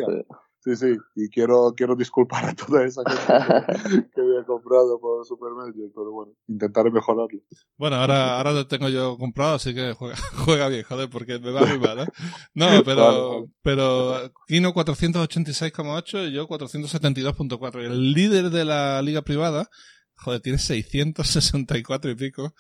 Sí 0.68 0.76
sí 0.76 0.98
y 1.16 1.30
quiero 1.30 1.74
quiero 1.76 1.96
disculpar 1.96 2.46
a 2.46 2.54
toda 2.54 2.86
esa 2.86 3.02
gente 3.10 4.10
que 4.14 4.22
había 4.22 4.44
comprado 4.46 5.00
por 5.00 5.26
Supermanager 5.26 5.90
pero 5.96 6.12
bueno 6.12 6.34
intentaré 6.48 6.92
mejorarlo 6.92 7.30
bueno 7.78 7.96
ahora 7.96 8.38
ahora 8.38 8.52
lo 8.52 8.68
tengo 8.68 8.90
yo 8.90 9.18
comprado 9.18 9.56
así 9.56 9.74
que 9.74 9.94
juega, 9.94 10.16
juega 10.46 10.68
bien 10.68 10.84
joder 10.84 11.10
porque 11.10 11.40
me 11.40 11.52
va 11.52 11.66
muy 11.66 11.80
mal 11.80 12.00
¿eh? 12.00 12.08
no 12.54 12.68
pero 12.86 13.30
vale. 13.30 13.48
pero 13.62 14.34
Kino 14.48 14.74
486,8 14.74 16.30
y 16.30 16.34
yo 16.34 16.48
472.4 16.48 17.86
el 17.86 18.14
líder 18.14 18.50
de 18.50 18.66
la 18.66 19.02
liga 19.02 19.22
privada 19.22 19.70
joder 20.16 20.42
tiene 20.42 20.58
664 20.58 22.12
y 22.12 22.16
pico 22.16 22.54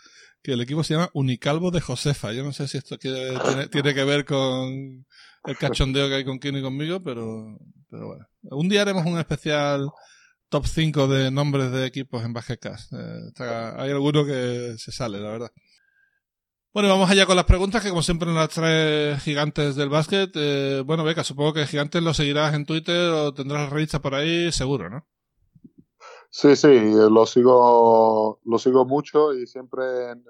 que 0.43 0.53
el 0.53 0.61
equipo 0.61 0.83
se 0.83 0.93
llama 0.93 1.09
Unicalvo 1.13 1.71
de 1.71 1.81
Josefa. 1.81 2.31
Yo 2.31 2.43
no 2.43 2.53
sé 2.53 2.67
si 2.67 2.77
esto 2.77 2.97
quiere, 2.97 3.37
tiene, 3.39 3.67
tiene, 3.67 3.93
que 3.93 4.03
ver 4.03 4.23
con 4.23 5.05
el 5.43 5.57
cachondeo 5.57 6.07
que 6.07 6.15
hay 6.15 6.23
con 6.23 6.39
Kino 6.39 6.59
y 6.59 6.61
conmigo, 6.61 7.01
pero, 7.01 7.57
pero 7.89 8.07
bueno. 8.07 8.27
Un 8.43 8.69
día 8.69 8.81
haremos 8.81 9.05
un 9.05 9.17
especial 9.17 9.89
top 10.49 10.65
5 10.65 11.07
de 11.07 11.31
nombres 11.31 11.71
de 11.71 11.85
equipos 11.85 12.23
en 12.23 12.33
Basketcast. 12.33 12.93
Eh, 12.93 13.31
hay 13.77 13.91
alguno 13.91 14.25
que 14.25 14.75
se 14.77 14.91
sale, 14.91 15.19
la 15.19 15.31
verdad. 15.31 15.51
Bueno, 16.73 16.89
vamos 16.89 17.09
allá 17.09 17.25
con 17.25 17.35
las 17.35 17.45
preguntas 17.45 17.81
que 17.81 17.89
como 17.89 18.03
siempre 18.03 18.27
nos 18.27 18.37
las 18.37 18.49
trae 18.49 19.17
Gigantes 19.19 19.75
del 19.75 19.89
básquet. 19.89 20.29
Eh, 20.35 20.83
bueno, 20.85 21.03
Beca, 21.03 21.23
supongo 21.23 21.53
que 21.53 21.65
Gigantes 21.65 22.03
lo 22.03 22.13
seguirás 22.13 22.53
en 22.53 22.65
Twitter 22.65 23.09
o 23.09 23.33
tendrás 23.33 23.69
revista 23.69 23.99
por 23.99 24.13
ahí, 24.13 24.51
seguro, 24.51 24.89
¿no? 24.89 25.07
Sí, 26.29 26.55
sí, 26.55 26.67
lo 26.67 27.25
sigo, 27.25 28.39
lo 28.43 28.59
sigo 28.59 28.85
mucho 28.85 29.33
y 29.33 29.47
siempre 29.47 29.83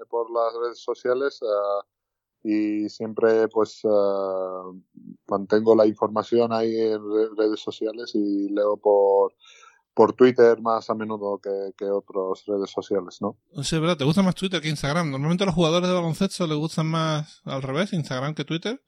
por 0.08 0.30
las 0.30 0.54
redes 0.54 0.80
sociales 0.80 1.38
uh, 1.42 1.84
y 2.42 2.88
siempre 2.88 3.48
pues 3.48 3.80
uh, 3.84 4.80
mantengo 5.26 5.74
la 5.74 5.86
información 5.86 6.52
ahí 6.52 6.74
en 6.74 7.00
redes 7.36 7.60
sociales 7.60 8.12
y 8.14 8.48
leo 8.50 8.76
por 8.76 9.34
por 9.98 10.12
Twitter 10.12 10.60
más 10.60 10.88
a 10.90 10.94
menudo 10.94 11.40
que, 11.42 11.72
que 11.76 11.84
otras 11.86 12.46
redes 12.46 12.70
sociales, 12.70 13.18
¿no? 13.20 13.36
Sí, 13.64 13.80
¿verdad? 13.80 13.96
¿Te 13.96 14.04
gusta 14.04 14.22
más 14.22 14.36
Twitter 14.36 14.60
que 14.60 14.68
Instagram? 14.68 15.10
Normalmente 15.10 15.42
a 15.42 15.46
los 15.46 15.56
jugadores 15.56 15.88
de 15.88 15.94
baloncesto 15.96 16.46
les 16.46 16.56
gustan 16.56 16.86
más 16.86 17.42
al 17.44 17.62
revés, 17.62 17.92
Instagram 17.92 18.32
que 18.32 18.44
Twitter. 18.44 18.80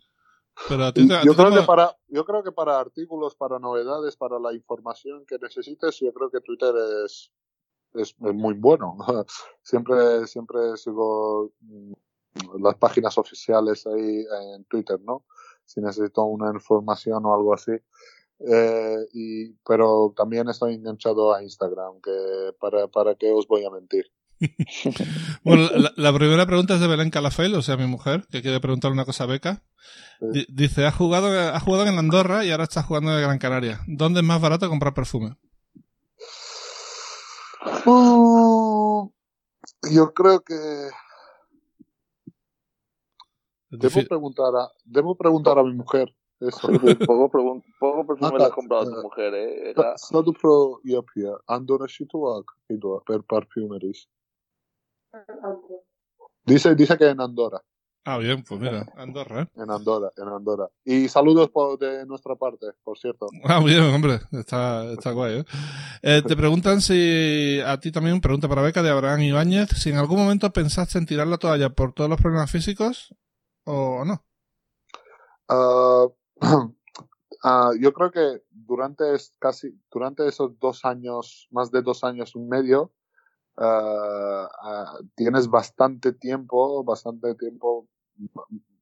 Pero 0.69 0.85
a 0.85 0.93
ti 0.93 1.09
te, 1.09 1.17
a 1.17 1.25
yo, 1.25 1.35
creo 1.35 1.51
que 1.51 1.63
para, 1.63 1.97
yo 2.07 2.25
creo 2.25 2.45
que 2.45 2.53
para 2.53 2.79
artículos, 2.79 3.35
para 3.35 3.59
novedades, 3.59 4.17
para 4.17 4.39
la 4.39 4.55
información 4.55 5.25
que 5.27 5.37
necesites, 5.43 5.99
yo 5.99 6.13
creo 6.13 6.31
que 6.31 6.41
Twitter 6.43 6.73
es, 7.05 7.33
es, 7.95 8.15
es 8.17 8.35
muy 8.35 8.55
bueno. 8.55 8.97
siempre, 9.65 10.29
siempre 10.29 10.77
sigo 10.77 11.51
las 12.61 12.77
páginas 12.77 13.19
oficiales 13.19 13.87
ahí 13.87 14.25
en 14.55 14.65
Twitter, 14.65 14.99
¿no? 15.01 15.25
Si 15.65 15.81
necesito 15.81 16.25
una 16.25 16.51
información 16.53 17.25
o 17.27 17.35
algo 17.35 17.55
así. 17.55 17.73
Eh, 18.49 18.97
y, 19.13 19.51
pero 19.67 20.15
también 20.17 20.49
estoy 20.49 20.75
enganchado 20.75 21.35
a 21.35 21.43
Instagram, 21.43 22.01
que 22.03 22.53
para, 22.59 22.89
para 22.89 23.15
qué 23.15 23.31
os 23.33 23.47
voy 23.47 23.65
a 23.65 23.71
mentir. 23.71 24.07
bueno, 25.45 25.69
la, 25.97 26.13
primera 26.15 26.47
pregunta 26.47 26.75
es 26.75 26.81
de 26.81 26.87
Belén 26.87 27.11
Calafel, 27.11 27.55
o 27.55 27.63
sea, 27.63 27.77
mi 27.77 27.87
mujer, 27.87 28.27
que 28.31 28.41
quiere 28.41 28.61
preguntar 28.61 28.91
una 28.91 29.05
cosa 29.05 29.25
a 29.25 29.27
Beca. 29.27 29.63
dice, 30.49 30.87
ha 30.87 30.93
jugado, 30.93 31.29
ha 31.29 31.61
jugado 31.61 31.87
en 31.87 31.99
Andorra 31.99 32.45
y 32.45 32.51
ahora 32.51 32.65
está 32.65 32.83
jugando 32.83 33.15
en 33.15 33.23
Gran 33.23 33.39
Canaria. 33.39 33.81
¿Dónde 33.87 34.21
es 34.21 34.27
más 34.27 34.41
barato 34.41 34.69
comprar 34.71 34.95
perfume? 34.95 35.37
Uh, 37.85 39.11
yo 39.91 40.15
creo 40.15 40.41
que 40.41 40.55
debo 43.71 44.03
preguntar 44.09 44.55
a 44.57 44.71
debo 44.85 45.15
preguntar 45.15 45.59
a 45.59 45.63
mi 45.63 45.75
mujer 45.75 46.15
eso. 46.41 46.69
poco, 47.07 47.31
poco 47.79 48.07
perfume 48.07 48.39
le 48.39 48.45
has 48.45 48.51
comprado 48.51 48.83
a 48.83 48.95
tu 48.95 49.03
mujer, 49.03 49.35
eh? 49.35 49.75
Stato 49.97 50.33
pro 50.33 50.81
yapıyor. 50.85 51.43
Andorra 51.47 51.87
Shituak 51.87 52.47
per 53.07 53.23
perfumeries. 53.25 54.09
Dice, 56.47 56.75
dice 56.75 56.97
que 56.97 57.09
en 57.09 57.21
Andorra. 57.21 57.63
Ah, 58.07 58.17
bien, 58.17 58.43
pues 58.43 58.59
mira, 58.59 58.87
Andorra. 58.97 59.43
¿eh? 59.43 59.47
En 59.57 59.71
Andorra, 59.71 60.11
en 60.17 60.29
Andorra. 60.29 60.69
Y 60.85 61.09
saludos 61.09 61.51
por, 61.51 61.79
de 61.79 62.07
nuestra 62.07 62.35
parte, 62.35 62.69
por 62.83 62.99
cierto. 62.99 63.27
Ah, 63.45 63.61
bien, 63.63 63.83
hombre, 63.83 64.21
está, 64.33 64.91
está 64.93 65.13
guay. 65.13 65.41
¿eh? 65.41 65.45
Eh, 66.01 66.23
te 66.27 66.35
preguntan 66.37 66.81
si, 66.81 67.61
a 67.61 67.79
ti 67.79 67.93
también, 67.93 68.23
pregunta 68.23 68.49
para 68.49 68.63
beca 68.63 68.83
de 68.83 68.89
Abraham 68.89 69.21
Ibáñez, 69.21 69.69
si 69.77 69.91
en 69.91 69.99
algún 69.99 70.19
momento 70.19 70.51
pensaste 70.51 70.97
en 70.97 71.05
tirar 71.05 71.27
la 71.27 71.37
toalla 71.37 71.69
por 71.69 71.93
todos 71.93 72.09
los 72.09 72.19
problemas 72.19 72.51
físicos 72.51 73.15
o 73.65 74.05
no. 74.05 74.23
Uh, 75.49 76.09
yo 77.81 77.93
creo 77.93 78.11
que 78.11 78.43
durante 78.51 79.05
casi 79.39 79.79
durante 79.91 80.27
esos 80.27 80.59
dos 80.59 80.85
años, 80.85 81.49
más 81.51 81.71
de 81.71 81.83
dos 81.83 82.05
años 82.05 82.33
y 82.35 82.41
medio, 82.41 82.93
uh, 83.57 84.47
tienes 85.17 85.49
bastante 85.49 86.13
tiempo, 86.13 86.85
bastante 86.85 87.35
tiempo 87.35 87.89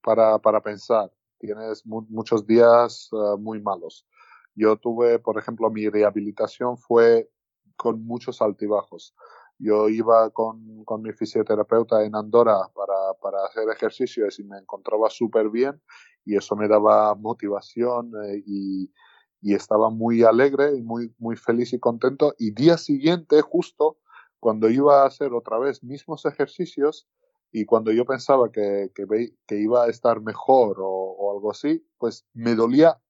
para, 0.03 0.39
para 0.39 0.63
pensar. 0.63 1.11
Tienes 1.39 1.87
mu 1.87 2.05
muchos 2.09 2.47
días 2.47 3.11
muy 3.39 3.61
malos. 3.61 4.07
Yo 4.55 4.77
tuve, 4.77 5.21
por 5.21 5.39
ejemplo, 5.39 5.71
mi 5.71 5.89
rehabilitación 5.89 6.77
fue 6.77 7.31
con 7.77 8.05
muchos 8.05 8.43
altibajos. 8.43 9.15
Yo 9.59 9.89
iba 9.89 10.31
con, 10.31 10.85
con 10.85 11.03
mi 11.03 11.13
fisioterapeuta 11.13 12.05
en 12.05 12.15
Andorra 12.15 12.69
para, 12.75 13.15
para 13.21 13.45
hacer 13.45 13.69
ejercicios 13.71 14.39
y 14.39 14.45
me 14.45 14.59
encontraba 14.59 15.11
súper 15.11 15.51
bien 15.51 15.81
y 16.25 16.37
eso 16.37 16.55
me 16.55 16.69
daba 16.69 17.15
motivación 17.15 18.13
eh, 18.25 18.43
y, 18.47 18.93
y, 19.41 19.55
estaba 19.55 19.91
muy 19.91 20.23
alegre 20.23 20.77
y 20.77 20.83
muy, 20.83 21.13
muy 21.19 21.37
feliz 21.37 21.73
y 21.73 21.81
contento. 21.81 22.35
Y 22.39 22.53
día 22.53 22.77
siguiente, 22.77 23.41
justo 23.41 23.99
cuando 24.39 24.71
iba 24.71 25.03
a 25.03 25.07
hacer 25.07 25.33
otra 25.33 25.59
vez 25.59 25.83
mismos 25.83 26.25
ejercicios 26.25 27.09
y 27.51 27.65
cuando 27.65 27.93
yo 27.93 28.05
pensaba 28.05 28.53
que, 28.53 28.93
que, 28.95 29.57
iba 29.57 29.85
a 29.85 29.89
estar 29.89 30.21
mejor 30.21 30.77
o, 30.81 30.87
o, 30.87 31.33
algo 31.33 31.51
así, 31.51 31.85
pues 31.99 32.27
me 32.35 32.55
dolía 32.55 33.01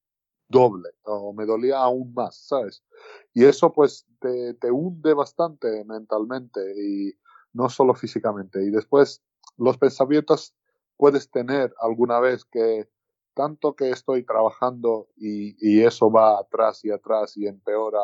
doble 0.49 0.90
o 1.05 1.32
me 1.32 1.46
dolía 1.46 1.78
aún 1.78 2.12
más, 2.14 2.46
¿sabes? 2.46 2.82
Y 3.34 3.44
eso 3.44 3.72
pues 3.72 4.07
te, 4.20 4.55
te 4.55 4.70
hunde 4.70 5.14
bastante 5.14 5.84
mentalmente 5.84 6.61
y 6.76 7.12
no 7.53 7.68
solo 7.68 7.94
físicamente. 7.94 8.64
Y 8.64 8.70
después 8.70 9.22
los 9.57 9.76
pensamientos 9.78 10.55
puedes 10.96 11.30
tener 11.30 11.74
alguna 11.80 12.20
vez 12.20 12.44
que 12.44 12.88
tanto 13.34 13.76
que 13.76 13.90
estoy 13.90 14.24
trabajando 14.24 15.07
y, 15.16 15.55
y, 15.61 15.84
eso 15.84 16.11
va 16.11 16.40
atrás 16.40 16.84
y 16.84 16.90
atrás 16.90 17.36
y 17.36 17.46
empeora, 17.46 18.01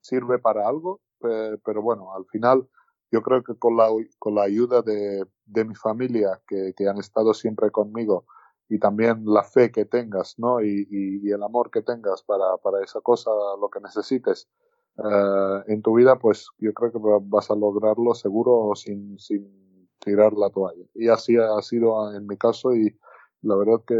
sirve 0.00 0.40
para 0.40 0.66
algo, 0.66 1.00
pero 1.20 1.80
bueno, 1.80 2.12
al 2.12 2.26
final 2.26 2.68
yo 3.12 3.22
creo 3.22 3.44
que 3.44 3.54
con 3.54 3.76
la, 3.76 3.88
con 4.18 4.34
la 4.34 4.42
ayuda 4.42 4.82
de, 4.82 5.24
de 5.46 5.64
mi 5.64 5.76
familia, 5.76 6.40
que, 6.48 6.74
que, 6.76 6.88
han 6.88 6.98
estado 6.98 7.34
siempre 7.34 7.70
conmigo, 7.70 8.26
y 8.68 8.78
también 8.78 9.22
la 9.24 9.42
fe 9.42 9.70
que 9.70 9.84
tengas, 9.84 10.38
¿no? 10.38 10.60
Y, 10.62 11.30
el 11.30 11.42
amor 11.42 11.70
que 11.70 11.82
tengas 11.82 12.22
para, 12.22 12.56
esa 12.82 13.00
cosa, 13.00 13.30
lo 13.60 13.68
que 13.68 13.80
necesites 13.80 14.48
uh, 14.96 15.62
en 15.66 15.82
tu 15.82 15.94
vida, 15.96 16.18
pues 16.18 16.48
yo 16.58 16.72
creo 16.72 16.92
que 16.92 16.98
vas 17.22 17.50
a 17.50 17.54
lograrlo 17.54 18.14
seguro 18.14 18.74
sin, 18.74 19.18
sin 19.18 19.88
tirar 19.98 20.32
la 20.34 20.50
toalla. 20.50 20.84
Y 20.94 21.08
así 21.08 21.36
ha 21.36 21.60
sido 21.62 22.14
en 22.14 22.26
mi 22.26 22.36
caso 22.36 22.74
y 22.74 22.96
la 23.42 23.56
verdad 23.56 23.82
que 23.86 23.94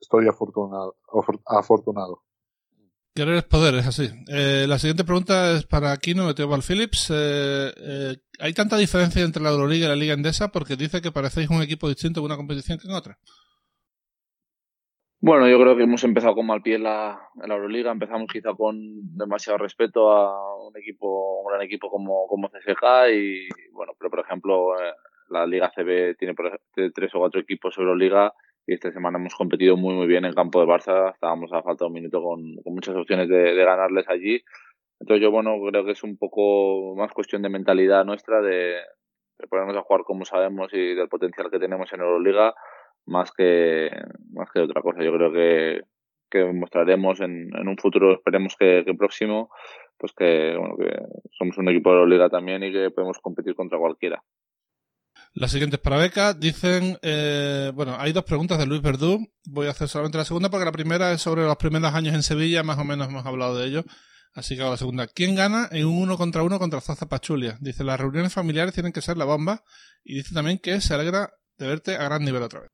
estoy 0.00 0.28
afortunado. 0.28 0.96
afortunado. 1.46 2.22
Querer 3.14 3.34
es 3.34 3.44
poder, 3.44 3.74
es 3.74 3.86
así. 3.86 4.08
Eh, 4.28 4.66
la 4.68 4.78
siguiente 4.78 5.04
pregunta 5.04 5.52
es 5.52 5.66
para 5.66 5.96
Kino 5.96 6.28
de 6.28 6.34
Teobal 6.34 6.62
Phillips. 6.62 7.10
Eh, 7.10 7.72
eh, 7.76 8.16
¿Hay 8.38 8.54
tanta 8.54 8.76
diferencia 8.76 9.22
entre 9.22 9.42
la 9.42 9.50
Euroliga 9.50 9.86
y 9.86 9.88
la 9.88 9.96
Liga 9.96 10.14
Endesa? 10.14 10.48
Porque 10.48 10.76
dice 10.76 11.02
que 11.02 11.10
parecéis 11.10 11.50
un 11.50 11.60
equipo 11.60 11.88
distinto 11.88 12.20
en 12.20 12.26
una 12.26 12.36
competición 12.36 12.78
que 12.78 12.86
en 12.86 12.94
otra. 12.94 13.18
Bueno, 15.22 15.46
yo 15.48 15.60
creo 15.60 15.76
que 15.76 15.82
hemos 15.82 16.02
empezado 16.04 16.34
con 16.34 16.46
mal 16.46 16.62
pie 16.62 16.76
en 16.76 16.84
la, 16.84 17.20
en 17.42 17.48
la 17.48 17.54
Euroliga. 17.54 17.92
Empezamos 17.92 18.26
quizá 18.32 18.54
con 18.54 18.74
demasiado 19.18 19.58
respeto 19.58 20.10
a 20.10 20.66
un 20.66 20.74
equipo, 20.78 21.42
un 21.42 21.52
gran 21.52 21.60
equipo 21.60 21.90
como, 21.90 22.26
como 22.26 22.48
CSK 22.48 23.12
y, 23.12 23.48
bueno, 23.72 23.92
pero 23.98 24.08
por 24.08 24.20
ejemplo, 24.20 24.80
eh, 24.80 24.94
la 25.28 25.46
Liga 25.46 25.70
CB 25.76 26.16
tiene 26.16 26.34
tres 26.94 27.14
o 27.14 27.18
cuatro 27.18 27.38
equipos 27.38 27.76
Euroliga 27.76 28.32
y 28.66 28.72
esta 28.72 28.90
semana 28.92 29.18
hemos 29.18 29.34
competido 29.34 29.76
muy 29.76 29.94
muy 29.94 30.06
bien 30.06 30.24
en 30.24 30.32
campo 30.32 30.60
de 30.60 30.66
Barça, 30.66 31.12
estábamos 31.12 31.52
a 31.52 31.62
falta 31.62 31.84
de 31.84 31.88
un 31.88 31.94
minuto 31.94 32.22
con, 32.22 32.40
con 32.62 32.74
muchas 32.74 32.96
opciones 32.96 33.28
de, 33.28 33.54
de, 33.54 33.64
ganarles 33.64 34.08
allí. 34.08 34.42
Entonces 35.00 35.22
yo 35.22 35.30
bueno 35.30 35.54
creo 35.70 35.84
que 35.84 35.92
es 35.92 36.02
un 36.02 36.16
poco 36.16 36.94
más 36.96 37.12
cuestión 37.12 37.42
de 37.42 37.50
mentalidad 37.50 38.06
nuestra, 38.06 38.40
de, 38.40 38.76
de 39.38 39.46
ponernos 39.48 39.76
a 39.76 39.82
jugar 39.82 40.02
como 40.04 40.24
sabemos 40.24 40.72
y 40.72 40.94
del 40.94 41.08
potencial 41.08 41.50
que 41.50 41.58
tenemos 41.58 41.92
en 41.92 42.00
Euroliga, 42.00 42.54
más 43.06 43.32
que, 43.32 43.90
más 44.32 44.48
que 44.52 44.60
otra 44.60 44.82
cosa. 44.82 45.02
Yo 45.02 45.12
creo 45.12 45.32
que, 45.32 45.80
que 46.30 46.44
mostraremos 46.52 47.20
en, 47.20 47.50
en 47.54 47.68
un 47.68 47.76
futuro, 47.76 48.14
esperemos 48.14 48.56
que, 48.58 48.84
próximo, 48.96 49.50
pues 49.98 50.12
que, 50.12 50.54
bueno, 50.56 50.76
que 50.76 50.90
somos 51.38 51.58
un 51.58 51.68
equipo 51.68 51.90
de 51.90 51.96
Euroliga 51.96 52.28
también 52.28 52.62
y 52.62 52.72
que 52.72 52.90
podemos 52.90 53.18
competir 53.18 53.54
contra 53.54 53.78
cualquiera. 53.78 54.22
La 55.34 55.48
siguiente 55.48 55.76
es 55.76 55.82
para 55.82 55.98
Beca. 55.98 56.34
Dicen, 56.34 56.98
eh, 57.02 57.70
bueno, 57.74 57.96
hay 57.98 58.12
dos 58.12 58.24
preguntas 58.24 58.58
de 58.58 58.66
Luis 58.66 58.82
Verdú. 58.82 59.18
Voy 59.46 59.66
a 59.66 59.70
hacer 59.70 59.88
solamente 59.88 60.18
la 60.18 60.24
segunda 60.24 60.50
porque 60.50 60.64
la 60.64 60.72
primera 60.72 61.12
es 61.12 61.20
sobre 61.20 61.42
los 61.42 61.56
primeros 61.56 61.94
años 61.94 62.14
en 62.14 62.22
Sevilla, 62.22 62.62
más 62.62 62.78
o 62.78 62.84
menos 62.84 63.08
hemos 63.08 63.24
hablado 63.26 63.56
de 63.56 63.66
ello. 63.66 63.84
Así 64.32 64.54
que 64.54 64.62
hago 64.62 64.72
la 64.72 64.76
segunda. 64.76 65.06
¿Quién 65.08 65.34
gana 65.34 65.68
en 65.72 65.86
un 65.86 66.02
uno 66.02 66.16
contra 66.16 66.42
uno 66.42 66.58
contra 66.58 66.80
Zaza 66.80 67.08
Pachulia? 67.08 67.58
Dice, 67.60 67.84
las 67.84 68.00
reuniones 68.00 68.32
familiares 68.32 68.74
tienen 68.74 68.92
que 68.92 69.02
ser 69.02 69.16
la 69.16 69.24
bomba. 69.24 69.62
Y 70.04 70.14
dice 70.16 70.34
también 70.34 70.58
que 70.58 70.80
se 70.80 70.94
alegra 70.94 71.32
de 71.58 71.66
verte 71.66 71.96
a 71.96 72.04
gran 72.04 72.24
nivel 72.24 72.42
otra 72.42 72.60
vez. 72.60 72.70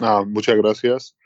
No, 0.00 0.24
muchas 0.26 0.56
gracias 0.56 1.16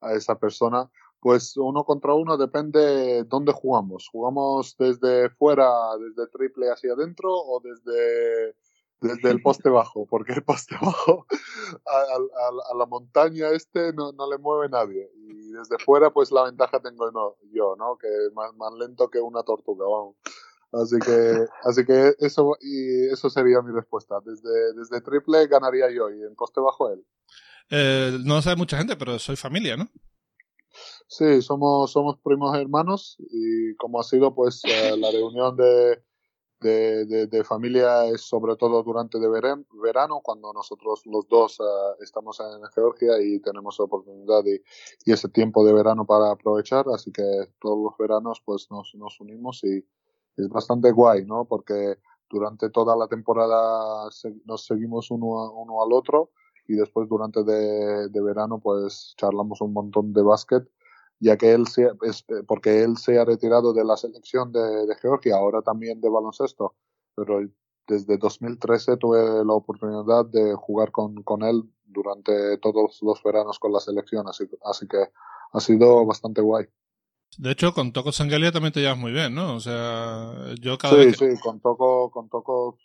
a 0.00 0.14
esa 0.14 0.38
persona. 0.38 0.90
Pues 1.20 1.56
uno 1.56 1.84
contra 1.84 2.14
uno 2.14 2.36
depende 2.36 3.24
dónde 3.24 3.52
jugamos. 3.52 4.08
¿Jugamos 4.10 4.76
desde 4.78 5.30
fuera, 5.30 5.68
desde 5.98 6.30
triple 6.30 6.70
hacia 6.70 6.92
adentro 6.92 7.30
o 7.32 7.60
desde 7.60 8.54
desde 9.00 9.30
el 9.30 9.40
poste 9.42 9.68
bajo, 9.68 10.06
porque 10.06 10.32
el 10.32 10.42
poste 10.42 10.74
bajo 10.82 11.26
a, 11.86 12.74
la 12.76 12.86
montaña 12.86 13.50
este 13.50 13.92
no, 13.92 14.12
no, 14.12 14.28
le 14.28 14.38
mueve 14.38 14.68
nadie. 14.68 15.10
Y 15.14 15.52
desde 15.52 15.78
fuera, 15.78 16.10
pues 16.10 16.32
la 16.32 16.44
ventaja 16.44 16.80
tengo 16.80 17.36
yo, 17.52 17.76
¿no? 17.76 17.96
Que 17.96 18.08
más, 18.34 18.54
más 18.56 18.72
lento 18.74 19.08
que 19.08 19.20
una 19.20 19.42
tortuga, 19.42 19.86
vamos. 19.86 20.16
Así 20.72 20.98
que, 20.98 21.46
así 21.64 21.84
que 21.86 22.14
eso, 22.18 22.56
y 22.60 23.06
eso 23.06 23.30
sería 23.30 23.62
mi 23.62 23.72
respuesta. 23.72 24.16
Desde, 24.24 24.74
desde 24.74 25.00
triple 25.00 25.46
ganaría 25.46 25.90
yo 25.90 26.10
y 26.10 26.22
en 26.22 26.34
poste 26.34 26.60
bajo 26.60 26.90
él. 26.90 27.04
Eh, 27.70 28.18
no 28.24 28.36
lo 28.36 28.42
sabe 28.42 28.56
mucha 28.56 28.78
gente, 28.78 28.96
pero 28.96 29.18
soy 29.18 29.36
familia, 29.36 29.76
¿no? 29.76 29.88
Sí, 31.06 31.40
somos, 31.42 31.92
somos 31.92 32.18
primos 32.22 32.56
hermanos 32.56 33.16
y 33.18 33.74
como 33.76 34.00
ha 34.00 34.02
sido 34.04 34.34
pues 34.34 34.62
eh, 34.64 34.96
la 34.98 35.10
reunión 35.10 35.56
de, 35.56 36.02
de, 36.60 37.06
de, 37.06 37.26
de, 37.26 37.44
familia 37.44 38.06
es 38.06 38.22
sobre 38.22 38.56
todo 38.56 38.82
durante 38.82 39.18
de 39.18 39.28
verano, 39.28 40.20
cuando 40.22 40.52
nosotros 40.52 41.02
los 41.06 41.26
dos 41.28 41.58
uh, 41.60 42.02
estamos 42.02 42.38
en 42.40 42.62
Georgia 42.74 43.12
y 43.22 43.40
tenemos 43.40 43.80
oportunidad 43.80 44.44
y, 44.44 44.60
y, 45.04 45.12
ese 45.12 45.28
tiempo 45.28 45.64
de 45.64 45.72
verano 45.72 46.04
para 46.04 46.30
aprovechar, 46.30 46.84
así 46.94 47.10
que 47.12 47.22
todos 47.60 47.78
los 47.82 47.96
veranos 47.98 48.42
pues 48.44 48.68
nos, 48.70 48.94
nos 48.94 49.20
unimos 49.20 49.62
y 49.64 49.84
es 50.36 50.48
bastante 50.48 50.92
guay, 50.92 51.24
¿no? 51.24 51.46
Porque 51.46 51.96
durante 52.28 52.70
toda 52.70 52.96
la 52.96 53.08
temporada 53.08 54.08
nos 54.44 54.64
seguimos 54.64 55.10
uno, 55.10 55.40
a, 55.40 55.50
uno 55.50 55.82
al 55.82 55.92
otro 55.92 56.30
y 56.68 56.74
después 56.74 57.08
durante 57.08 57.42
de, 57.42 58.08
de 58.08 58.22
verano 58.22 58.60
pues 58.60 59.14
charlamos 59.16 59.60
un 59.60 59.72
montón 59.72 60.12
de 60.12 60.22
básquet 60.22 60.68
ya 61.20 61.36
que 61.36 61.52
él 61.52 61.66
se, 61.66 61.90
es, 62.02 62.24
porque 62.46 62.82
él 62.82 62.96
se 62.96 63.18
ha 63.18 63.24
retirado 63.24 63.72
de 63.72 63.84
la 63.84 63.96
selección 63.96 64.52
de, 64.52 64.86
de, 64.86 64.94
Georgia, 65.00 65.36
ahora 65.36 65.62
también 65.62 66.00
de 66.00 66.08
baloncesto, 66.08 66.76
pero 67.14 67.40
desde 67.86 68.18
2013 68.18 68.98
tuve 68.98 69.44
la 69.44 69.52
oportunidad 69.52 70.26
de 70.26 70.54
jugar 70.54 70.92
con, 70.92 71.22
con 71.22 71.42
él 71.42 71.64
durante 71.84 72.58
todos 72.58 72.98
los 73.02 73.22
veranos 73.22 73.58
con 73.58 73.72
la 73.72 73.80
selección, 73.80 74.28
así, 74.28 74.44
así 74.64 74.86
que 74.86 75.06
ha 75.52 75.60
sido 75.60 76.06
bastante 76.06 76.40
guay. 76.40 76.66
De 77.36 77.50
hecho, 77.50 77.74
con 77.74 77.92
Toco 77.92 78.12
Sangalia 78.12 78.52
también 78.52 78.72
te 78.72 78.80
llevas 78.80 78.98
muy 78.98 79.12
bien, 79.12 79.34
¿no? 79.34 79.56
O 79.56 79.60
sea, 79.60 80.54
yo 80.60 80.78
cada 80.78 80.94
sí, 80.94 81.06
vez... 81.06 81.16
Sí, 81.16 81.40
con 81.42 81.60
Toco, 81.60 82.10
con 82.10 82.28
Toco 82.28 82.78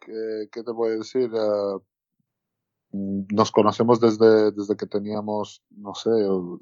¿qué, 0.00 0.48
qué 0.50 0.62
te 0.62 0.70
a 0.70 0.96
decir? 0.96 1.30
Eh, 1.32 1.78
nos 2.92 3.52
conocemos 3.52 4.00
desde, 4.00 4.52
desde 4.52 4.76
que 4.76 4.86
teníamos, 4.86 5.62
no 5.70 5.94
sé, 5.94 6.10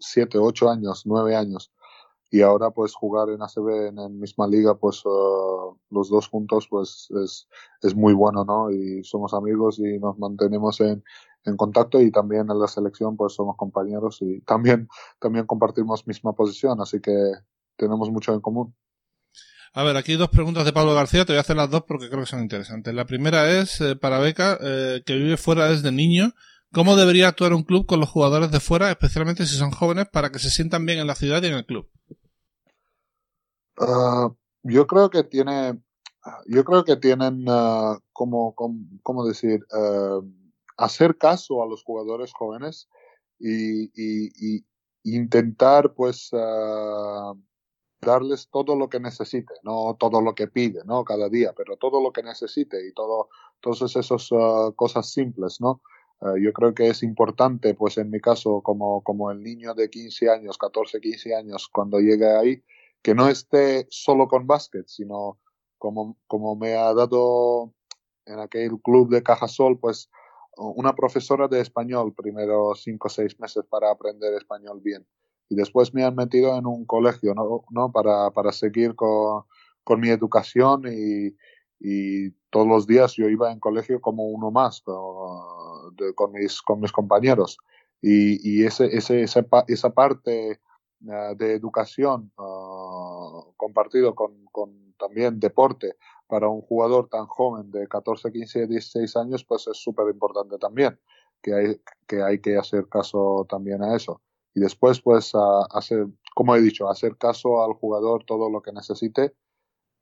siete, 0.01 0.39
ocho 0.39 0.71
años, 0.71 1.03
nueve 1.07 1.37
años. 1.37 1.73
Y 2.31 2.43
ahora 2.43 2.71
pues 2.71 2.95
jugar 2.95 3.31
en 3.31 3.41
ACB 3.41 3.89
en 3.89 3.97
la 3.97 4.09
misma 4.11 4.47
liga, 4.47 4.75
pues 4.77 5.03
uh, 5.07 5.75
los 5.91 6.11
dos 6.11 6.29
juntos 6.29 6.67
pues 6.69 7.09
es, 7.25 7.49
es 7.81 7.95
muy 7.97 8.13
bueno, 8.13 8.45
¿no? 8.45 8.71
Y 8.71 9.03
somos 9.03 9.33
amigos 9.33 9.79
y 9.79 9.99
nos 9.99 10.19
mantenemos 10.19 10.79
en, 10.81 11.03
en 11.45 11.57
contacto 11.57 12.01
y 12.01 12.11
también 12.11 12.51
en 12.51 12.59
la 12.59 12.69
selección 12.69 13.17
pues 13.17 13.33
somos 13.35 13.57
compañeros 13.57 14.19
y 14.21 14.41
también, 14.43 14.89
también 15.19 15.47
compartimos 15.47 16.07
misma 16.07 16.35
posición, 16.35 16.81
así 16.83 17.01
que 17.01 17.13
tenemos 17.77 18.11
mucho 18.11 18.35
en 18.35 18.41
común. 18.41 18.75
A 19.75 19.83
ver, 19.83 19.97
aquí 19.97 20.15
dos 20.15 20.31
preguntas 20.31 20.65
de 20.65 20.73
Pablo 20.73 20.95
García, 20.95 21.25
te 21.25 21.33
voy 21.33 21.39
a 21.39 21.43
hacer 21.43 21.57
las 21.57 21.71
dos 21.71 21.85
porque 21.87 22.09
creo 22.09 22.21
que 22.21 22.27
son 22.27 22.41
interesantes. 22.41 22.95
La 22.95 23.05
primera 23.05 23.51
es 23.51 23.81
eh, 23.81 23.97
para 23.97 24.19
Beca, 24.19 24.59
eh, 24.61 25.03
que 25.05 25.15
vive 25.15 25.37
fuera 25.37 25.69
desde 25.69 25.93
niño. 25.93 26.33
¿Cómo 26.73 26.97
debería 26.97 27.29
actuar 27.29 27.53
un 27.55 27.63
club 27.63 27.87
con 27.87 28.01
los 28.01 28.11
jugadores 28.11 28.51
de 28.51 28.61
fuera, 28.61 28.91
especialmente 28.91 29.47
si 29.47 29.57
son 29.57 29.71
jóvenes, 29.71 30.07
para 30.13 30.31
que 30.31 30.39
se 30.39 30.51
sientan 30.51 30.85
bien 30.85 30.99
en 30.99 31.07
la 31.07 31.15
ciudad 31.15 31.43
y 31.43 31.47
en 31.47 31.55
el 31.55 31.67
club? 31.67 31.89
Uh, 33.79 34.35
yo 34.63 34.87
creo 34.87 35.09
que 35.09 35.25
tiene, 35.25 35.81
yo 36.47 36.65
creo 36.65 36.85
que 36.85 36.97
tienen, 36.97 37.49
uh, 37.49 37.99
como, 38.13 38.55
como, 38.55 39.27
decir, 39.27 39.65
uh, 39.73 40.23
hacer 40.77 41.17
caso 41.17 41.63
a 41.63 41.67
los 41.67 41.85
jugadores 41.85 42.33
jóvenes 42.33 42.89
y, 43.39 43.91
y, 43.95 44.65
intentar, 45.05 45.95
pues, 45.95 46.31
darles 48.01 48.49
todo 48.51 48.77
lo 48.77 48.89
que 48.89 49.01
necesite, 49.01 49.55
no 49.63 49.97
todo 49.99 50.21
lo 50.21 50.35
que 50.35 50.47
pide, 50.47 50.83
¿no? 50.85 51.05
Cada 51.05 51.29
día, 51.29 51.53
pero 51.57 51.77
todo 51.77 52.03
lo 52.03 52.13
que 52.13 52.23
necesite 52.23 52.87
y 52.87 52.93
todo, 52.93 53.29
todas 53.61 53.83
esas 53.97 54.31
uh, 54.33 54.73
cosas 54.75 55.11
simples, 55.11 55.61
¿no? 55.61 55.83
Uh, 56.21 56.37
yo 56.37 56.53
creo 56.53 56.75
que 56.75 56.89
es 56.89 57.03
importante, 57.03 57.75
pues 57.75 57.99
en 57.99 58.11
mi 58.11 58.21
caso, 58.21 58.61
como, 58.63 59.03
como 59.03 59.31
el 59.31 59.43
niño 59.43 59.75
de 59.75 59.91
15 59.91 60.31
años, 60.31 60.59
14, 60.59 61.01
15 61.01 61.35
años, 61.35 61.69
cuando 61.69 61.99
llegue 61.99 62.37
ahí, 62.37 62.63
que 63.03 63.15
no 63.15 63.29
esté 63.29 63.87
solo 63.91 64.29
con 64.29 64.47
básquet, 64.47 64.87
sino 64.89 65.39
como, 65.79 66.19
como 66.27 66.57
me 66.57 66.75
ha 66.75 66.93
dado 66.95 67.73
en 68.27 68.41
aquel 68.41 68.81
club 68.83 69.11
de 69.11 69.23
Cajasol, 69.23 69.79
pues 69.79 70.11
una 70.57 70.95
profesora 70.95 71.47
de 71.47 71.61
español, 71.61 72.15
primero 72.15 72.75
cinco 72.75 73.07
o 73.07 73.11
seis 73.11 73.39
meses 73.39 73.65
para 73.69 73.91
aprender 73.93 74.35
español 74.35 74.81
bien 74.83 75.07
y 75.49 75.55
después 75.55 75.95
me 75.95 76.05
han 76.05 76.15
metido 76.15 76.57
en 76.57 76.67
un 76.67 76.85
colegio, 76.85 77.35
¿no? 77.35 77.65
¿no? 77.71 77.91
Para, 77.91 78.31
para 78.31 78.53
seguir 78.53 78.95
con, 78.95 79.45
con 79.83 80.01
mi 80.01 80.11
educación 80.11 80.83
y, 80.87 81.37
y, 81.81 82.31
todos 82.51 82.67
los 82.67 82.87
días 82.87 83.15
yo 83.15 83.29
iba 83.29 83.53
en 83.53 83.61
colegio 83.61 84.01
como 84.01 84.25
uno 84.25 84.51
más 84.51 84.83
con, 84.83 86.33
mis, 86.33 86.63
con 86.63 86.81
mis 86.81 86.93
compañeros. 86.93 87.59
Y, 88.01 88.39
y 88.43 88.65
ese, 88.65 88.87
ese, 88.87 89.23
esa, 89.23 89.45
esa 89.67 89.91
parte 89.91 90.61
uh, 91.03 91.35
de 91.37 91.55
educación 91.55 92.33
uh, 92.39 93.53
compartido 93.57 94.15
con, 94.15 94.47
con 94.47 94.95
también 94.99 95.41
deporte 95.41 95.97
para 96.27 96.49
un 96.49 96.63
jugador 96.63 97.09
tan 97.09 97.27
joven 97.27 97.71
de 97.71 97.87
14, 97.87 98.33
15, 98.33 98.67
16 98.67 99.17
años, 99.17 99.45
pues 99.45 99.67
es 99.67 99.77
súper 99.77 100.09
importante 100.09 100.57
también, 100.59 100.99
que 101.43 101.55
hay, 101.55 101.81
que 102.07 102.23
hay 102.23 102.41
que 102.41 102.57
hacer 102.57 102.89
caso 102.89 103.47
también 103.49 103.83
a 103.83 103.95
eso 103.95 104.23
y 104.59 104.61
después 104.61 105.01
pues 105.01 105.35
a, 105.35 105.67
hacer, 105.71 106.07
como 106.35 106.57
he 106.57 106.61
dicho, 106.61 106.91
hacer 106.91 107.17
caso 107.17 107.65
al 107.65 107.75
jugador 107.75 108.25
todo 108.27 108.51
lo 108.51 108.61
que 108.61 108.73
necesite 108.73 109.35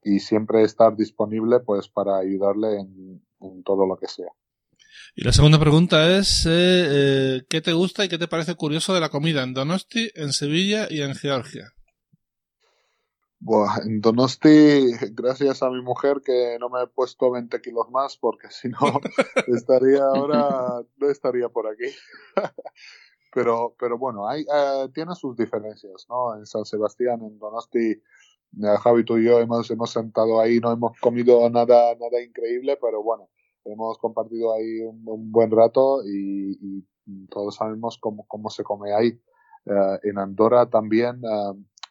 y 0.03 0.21
siempre 0.21 0.63
estar 0.63 0.97
disponible 0.97 1.61
pues 1.61 1.89
para 1.89 2.17
ayudarle 2.19 2.81
en, 2.81 3.23
todo 3.65 3.87
lo 3.87 3.97
que 3.97 4.09
sea. 4.09 4.31
Y 5.15 5.23
la 5.25 5.33
segunda 5.33 5.59
pregunta 5.59 6.17
es, 6.17 6.47
eh, 6.47 6.51
eh, 6.51 7.43
¿qué 7.49 7.61
te 7.61 7.73
gusta 7.73 8.05
y 8.05 8.09
qué 8.09 8.19
te 8.19 8.29
parece 8.29 8.55
curioso 8.55 8.95
de 8.95 9.01
la 9.01 9.11
comida 9.11 9.43
en 9.43 9.55
Donosti, 9.55 10.11
en 10.15 10.33
Sevilla 10.33 10.89
y 10.91 11.03
en 11.03 11.15
Georgia? 11.15 11.73
Buah, 13.39 13.83
en 13.85 14.01
Donosti, 14.01 14.93
gracias 15.13 15.63
a 15.63 15.71
mi 15.71 15.83
mujer 15.83 16.23
que 16.25 16.57
no 16.59 16.71
me 16.71 16.83
he 16.83 16.87
puesto 16.87 17.31
20 17.31 17.61
kilos 17.61 17.91
más, 17.91 18.17
porque 18.17 18.49
si 18.51 18.69
no, 18.69 18.79
estaría 19.49 20.03
ahora, 20.03 20.83
no 20.97 21.11
estaría 21.11 21.49
por 21.49 21.67
aquí. 21.69 21.95
Pero, 23.37 23.77
pero 23.79 23.99
bueno, 23.99 24.27
hay, 24.27 24.47
eh, 24.51 24.89
tiene 24.95 25.15
sus 25.15 25.37
diferencias, 25.37 26.07
¿no? 26.09 26.35
En 26.39 26.47
San 26.47 26.65
Sebastián, 26.65 27.21
en 27.21 27.39
Donosti, 27.39 27.91
eh, 27.91 28.77
Javi, 28.83 29.05
tú 29.05 29.19
y 29.19 29.27
yo 29.27 29.39
hemos, 29.41 29.71
hemos 29.71 29.91
sentado 29.91 30.41
ahí, 30.41 30.59
no 30.59 30.73
hemos 30.73 30.99
comido 31.01 31.51
nada, 31.51 31.95
nada 31.97 32.23
increíble, 32.23 32.79
pero 32.81 33.03
bueno, 33.03 33.29
hemos 33.67 33.99
compartido 33.99 34.55
ahí 34.55 34.81
un, 34.81 35.31
buen 35.31 35.51
rato 35.51 36.01
y, 36.07 36.83
todos 37.29 37.57
sabemos 37.57 37.99
cómo, 38.01 38.27
cómo 38.27 38.49
se 38.49 38.65
come 38.65 38.95
ahí. 38.95 39.21
Eh, 39.67 39.99
en 40.05 40.19
Andorra 40.19 40.71
también, 40.71 41.21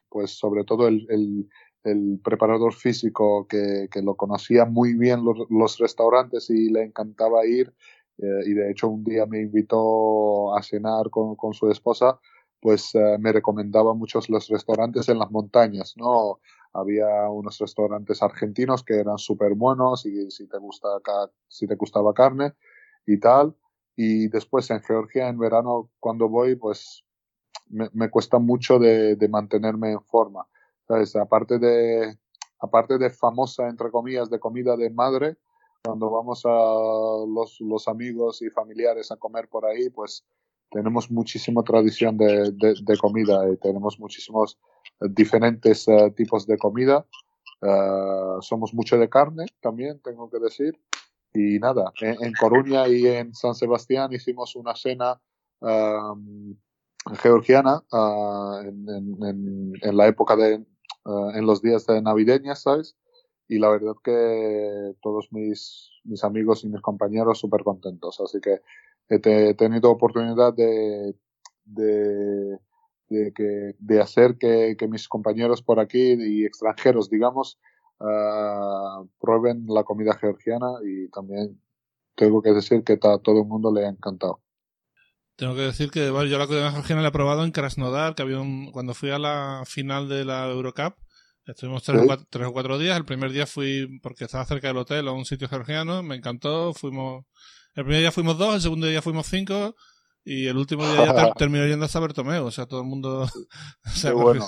pues 0.10 0.32
sobre 0.32 0.64
todo 0.64 0.88
el, 0.88 1.06
el, 1.12 1.48
el 1.84 2.20
preparador 2.24 2.74
físico 2.74 3.46
que, 3.48 3.88
que, 3.92 4.02
lo 4.02 4.16
conocía 4.16 4.66
muy 4.66 4.96
bien 4.96 5.24
los, 5.24 5.38
los 5.52 5.78
restaurantes 5.78 6.50
y 6.50 6.72
le 6.72 6.84
encantaba 6.84 7.46
ir, 7.46 7.72
eh, 8.18 8.42
y 8.46 8.54
de 8.54 8.72
hecho 8.72 8.90
un 8.90 9.04
día 9.04 9.26
me 9.26 9.42
invitó 9.42 10.56
a 10.56 10.64
cenar 10.64 11.10
con, 11.10 11.36
con 11.36 11.54
su 11.54 11.70
esposa, 11.70 12.20
pues 12.62 12.96
eh, 12.96 13.18
me 13.20 13.32
recomendaba 13.32 13.94
muchos 13.94 14.30
los 14.30 14.48
restaurantes 14.48 15.08
en 15.10 15.20
las 15.20 15.30
montañas, 15.32 15.94
¿no? 15.98 16.40
Había 16.74 17.30
unos 17.30 17.60
restaurantes 17.60 18.22
argentinos 18.22 18.84
que 18.84 18.96
eran 18.96 19.18
súper 19.18 19.54
buenos 19.54 20.06
y 20.06 20.32
si 20.32 20.48
te, 20.48 20.58
gusta, 20.58 20.88
si 21.48 21.68
te 21.68 21.76
gustaba 21.76 22.14
carne 22.14 22.54
y 23.06 23.20
tal. 23.20 23.56
Y 23.96 24.28
después 24.30 24.70
en 24.72 24.82
Georgia, 24.82 25.30
en 25.30 25.38
verano, 25.38 25.90
cuando 26.00 26.28
voy, 26.28 26.56
pues 26.56 27.06
me, 27.68 27.90
me 27.94 28.10
cuesta 28.10 28.40
mucho 28.40 28.78
de, 28.80 29.16
de, 29.16 29.30
mantenerme 29.30 29.92
en 29.92 30.02
forma. 30.02 30.48
¿Sabes? 30.88 31.16
Aparte 31.16 31.60
de, 31.60 32.18
aparte 32.60 32.98
de 32.98 33.10
famosa, 33.10 33.70
entre 33.70 33.92
comillas, 33.92 34.30
de 34.30 34.40
comida 34.40 34.76
de 34.76 34.90
madre, 34.90 35.38
cuando 35.86 36.10
vamos 36.10 36.42
a 36.46 36.50
los, 37.28 37.88
amigos 37.88 38.42
y 38.42 38.50
familiares 38.50 39.12
a 39.12 39.18
comer 39.18 39.48
por 39.48 39.66
ahí, 39.66 39.90
pues 39.90 40.26
tenemos 40.72 41.12
muchísima 41.12 41.64
tradición 41.64 42.18
de, 42.18 42.98
comida 43.00 43.48
y 43.52 43.58
tenemos 43.58 44.00
muchísimos 44.00 44.58
eh, 45.02 45.06
diferentes 45.10 45.88
uh, 45.88 46.12
tipos 46.12 46.48
de 46.48 46.58
comida. 46.58 47.06
Uh, 47.62 48.42
somos 48.42 48.74
mucho 48.74 48.98
de 48.98 49.10
carne 49.10 49.46
también, 49.62 50.00
tengo 50.04 50.30
que 50.30 50.40
decir. 50.40 50.80
Y 51.34 51.60
nada, 51.60 51.92
en, 52.02 52.34
Coruña 52.34 52.88
y 52.88 53.06
en 53.08 53.36
San 53.36 53.56
Sebastián 53.56 54.12
hicimos 54.14 54.56
una 54.56 54.74
cena 54.74 55.20
um, 55.60 56.56
georgiana 57.22 57.84
uh, 57.92 58.60
en, 58.62 59.74
en, 59.82 59.98
la 59.98 60.08
época 60.08 60.38
de, 60.38 60.66
en 61.06 61.46
los 61.46 61.62
días 61.62 61.86
de 61.88 62.02
navideñas, 62.02 62.62
¿sabes? 62.62 62.96
Y 63.48 63.60
la 63.60 63.70
verdad 63.70 63.94
que 64.04 64.94
todos 65.02 65.32
mis, 65.32 65.92
mis 66.04 66.24
amigos 66.24 66.64
y 66.64 66.68
mis 66.68 66.82
compañeros 66.82 67.40
súper 67.40 67.64
contentos. 67.64 68.20
Así 68.20 68.40
que 68.42 68.62
he, 69.10 69.54
tenido 69.54 69.92
oportunidad 69.92 70.54
de, 70.54 71.16
de, 71.66 72.58
de, 73.10 73.34
que, 73.34 73.76
de 73.78 74.02
hacer 74.02 74.38
que, 74.38 74.76
que, 74.78 74.88
mis 74.88 75.08
compañeros 75.08 75.62
por 75.62 75.80
aquí 75.80 76.16
y 76.18 76.46
extranjeros, 76.46 77.10
digamos, 77.10 77.60
uh, 78.00 79.08
prueben 79.20 79.66
la 79.68 79.84
comida 79.84 80.18
georgiana 80.18 80.74
y 80.84 81.10
también 81.10 81.62
tengo 82.16 82.42
que 82.42 82.52
decir 82.52 82.84
que 82.84 82.94
a 82.94 83.18
todo 83.20 83.42
el 83.42 83.48
mundo 83.48 83.72
le 83.74 83.86
ha 83.86 83.90
encantado. 83.90 84.42
Tengo 85.36 85.54
que 85.54 85.62
decir 85.62 85.92
que 85.92 86.08
yo 86.08 86.38
la 86.38 86.48
comida 86.48 86.72
georgiana 86.72 87.02
la 87.02 87.10
he 87.10 87.12
probado 87.12 87.44
en 87.44 87.52
Krasnodar, 87.52 88.16
que 88.16 88.22
había 88.22 88.40
un, 88.40 88.72
cuando 88.72 88.94
fui 88.94 89.10
a 89.10 89.20
la 89.20 89.64
final 89.66 90.08
de 90.08 90.24
la 90.24 90.50
Eurocup, 90.50 90.96
Estuvimos 91.46 91.84
tres, 91.84 92.02
o 92.48 92.54
cuatro, 92.54 92.80
días. 92.80 92.98
El 92.98 93.06
primer 93.06 93.32
día 93.32 93.46
fui, 93.46 94.00
porque 94.02 94.24
estaba 94.24 94.46
cerca 94.46 94.68
del 94.68 94.78
hotel, 94.78 95.08
a 95.08 95.12
un 95.12 95.26
sitio 95.26 95.48
georgiano. 95.48 96.02
Me 96.02 96.16
encantó. 96.16 96.74
Fuimos. 96.74 97.24
El 97.76 97.84
primer 97.84 98.00
día 98.02 98.12
fuimos 98.12 98.38
dos, 98.38 98.56
el 98.56 98.62
segundo 98.62 98.88
día 98.88 99.02
fuimos 99.02 99.28
cinco. 99.28 99.76
Y 100.24 100.48
el 100.48 100.58
último 100.58 100.84
día 100.84 101.06
ya 101.06 101.32
terminó 101.38 101.68
yendo 101.68 101.86
hasta 101.86 102.00
Bertomeu. 102.00 102.46
O 102.46 102.52
sea, 102.52 102.66
todo 102.66 102.82
el 102.82 102.88
mundo. 102.88 103.24
o 103.86 103.90
sea, 103.90 104.14
bueno. 104.14 104.44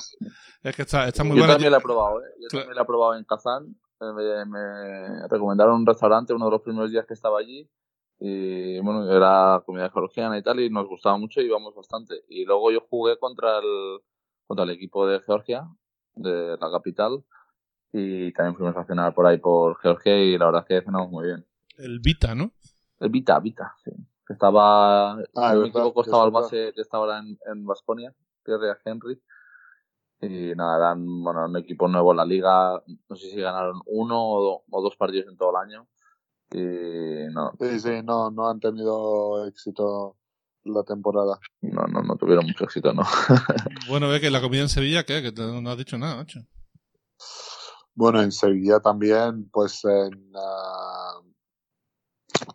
Es 0.64 0.76
que 0.76 0.82
está, 0.82 1.08
está 1.08 1.24
muy 1.24 1.38
yo 1.38 1.42
bueno. 1.42 1.54
También 1.54 1.72
la 1.72 1.78
he 1.78 1.82
probado, 1.82 2.20
¿eh? 2.20 2.30
Yo 2.42 2.48
también 2.50 2.76
la 2.76 2.82
he 2.82 2.86
probado 2.86 3.16
en 3.16 3.26
Kazán. 3.26 3.76
Me, 4.00 4.46
me, 4.46 5.28
recomendaron 5.28 5.76
un 5.76 5.86
restaurante 5.86 6.34
uno 6.34 6.46
de 6.46 6.52
los 6.52 6.62
primeros 6.62 6.92
días 6.92 7.06
que 7.06 7.14
estaba 7.14 7.40
allí. 7.40 7.70
Y 8.20 8.80
bueno, 8.80 9.12
era 9.16 9.62
comida 9.68 9.92
georgiana 9.92 10.36
y 10.36 10.42
tal. 10.42 10.60
Y 10.62 10.72
nos 10.72 10.88
gustaba 10.88 11.20
mucho 11.20 11.42
y 11.42 11.46
íbamos 11.46 11.76
bastante. 11.76 12.24
Y 12.28 12.46
luego 12.46 12.72
yo 12.72 12.80
jugué 12.90 13.20
contra 13.20 13.60
el, 13.60 14.00
contra 14.48 14.64
el 14.64 14.72
equipo 14.72 15.06
de 15.06 15.20
Georgia 15.20 15.68
de 16.18 16.58
la 16.60 16.72
capital 16.72 17.24
y 17.92 18.32
también 18.34 18.56
fuimos 18.56 18.76
a 18.76 18.86
cenar 18.86 19.14
por 19.14 19.26
ahí 19.26 19.38
por 19.38 19.78
Georgia 19.80 20.18
y 20.18 20.38
la 20.38 20.46
verdad 20.46 20.66
es 20.68 20.68
que 20.68 20.86
cenamos 20.86 21.10
muy 21.10 21.26
bien. 21.26 21.46
El 21.78 22.00
Vita, 22.00 22.36
¿no? 22.36 22.52
El 23.00 23.10
Vita, 23.10 23.40
Vita, 23.40 23.76
sí. 23.84 23.92
Que 24.26 24.34
estaba, 24.34 25.14
ah, 25.14 25.54
me 25.56 25.68
equivoco, 25.68 26.02
estaba 26.02 26.26
el 26.26 26.32
base 26.32 26.74
que 26.76 26.82
estaba 26.82 27.06
ahora 27.06 27.20
en, 27.20 27.38
en 27.46 27.66
Vasconia, 27.66 28.14
Pierre 28.44 28.78
Henry. 28.84 29.22
Y 30.20 30.54
nada, 30.56 30.78
eran, 30.78 31.24
bueno, 31.24 31.46
un 31.46 31.56
equipo 31.58 31.88
nuevo 31.88 32.12
en 32.12 32.18
la 32.18 32.26
liga. 32.26 32.84
No 33.08 33.16
sé 33.16 33.30
si 33.30 33.40
ganaron 33.40 33.82
uno 33.86 34.18
o, 34.20 34.82
dos 34.82 34.96
partidos 34.98 35.30
en 35.30 35.38
todo 35.38 35.52
el 35.52 35.70
año. 35.70 35.88
y 36.52 37.34
no, 37.34 37.54
Sí, 37.60 37.80
sí, 37.80 38.02
no, 38.04 38.32
no 38.32 38.50
han 38.50 38.60
tenido 38.60 39.46
éxito 39.48 40.18
la 40.70 40.84
temporada. 40.84 41.40
no, 41.62 41.88
no, 41.88 42.02
no 42.02 42.16
tuvieron 42.16 42.46
mucho 42.46 42.64
éxito, 42.66 42.94
¿no? 42.94 43.04
Bueno, 43.88 44.10
ve 44.10 44.20
que 44.20 44.30
la 44.30 44.42
comida 44.42 44.62
en 44.62 44.70
Sevilla, 44.70 45.04
¿qué? 45.04 45.22
Que 45.22 45.32
no 45.32 45.70
has 45.70 45.78
dicho 45.78 45.98
nada, 45.98 46.18
macho. 46.18 46.40
Bueno, 47.96 48.22
en 48.22 48.32
Sevilla 48.32 48.80
también, 48.80 49.50
pues 49.50 49.84
en... 49.86 50.32
ah, 50.36 51.20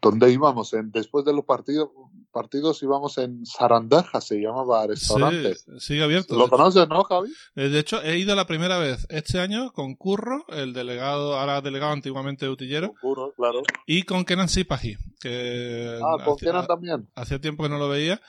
¿Dónde 0.00 0.30
íbamos? 0.30 0.72
En, 0.74 0.90
después 0.92 1.24
de 1.24 1.32
los 1.32 1.44
partidos, 1.44 1.88
partidos 2.32 2.82
íbamos 2.82 3.18
en 3.18 3.46
Sarandaja, 3.46 4.20
se 4.20 4.36
llamaba 4.40 4.86
restaurante. 4.88 5.54
Sí, 5.54 5.70
sigue 5.78 6.02
abierto. 6.02 6.34
¿Lo 6.36 6.48
conoces, 6.48 6.88
no, 6.88 7.04
Javi? 7.04 7.30
Eh, 7.54 7.68
De 7.68 7.78
hecho, 7.78 8.02
he 8.02 8.18
ido 8.18 8.34
la 8.34 8.46
primera 8.46 8.78
vez 8.78 9.06
este 9.10 9.38
año 9.38 9.70
con 9.72 9.94
Curro, 9.94 10.44
el 10.48 10.72
delegado, 10.72 11.38
ahora 11.38 11.60
delegado 11.60 11.92
antiguamente 11.92 12.46
de 12.46 12.50
Utillero, 12.52 12.92
Seguro, 13.00 13.32
claro. 13.36 13.62
y 13.86 14.02
con 14.02 14.24
Kenan 14.24 14.48
Sipahi, 14.48 14.96
que 15.20 15.98
Ah, 16.02 16.24
con 16.24 16.34
hacía- 16.34 16.50
Kenan 16.50 16.66
también. 16.66 17.08
hacía 17.14 17.40
tiempo 17.40 17.62
que 17.62 17.68
no 17.68 17.78
lo 17.78 17.88
veía. 17.88 18.20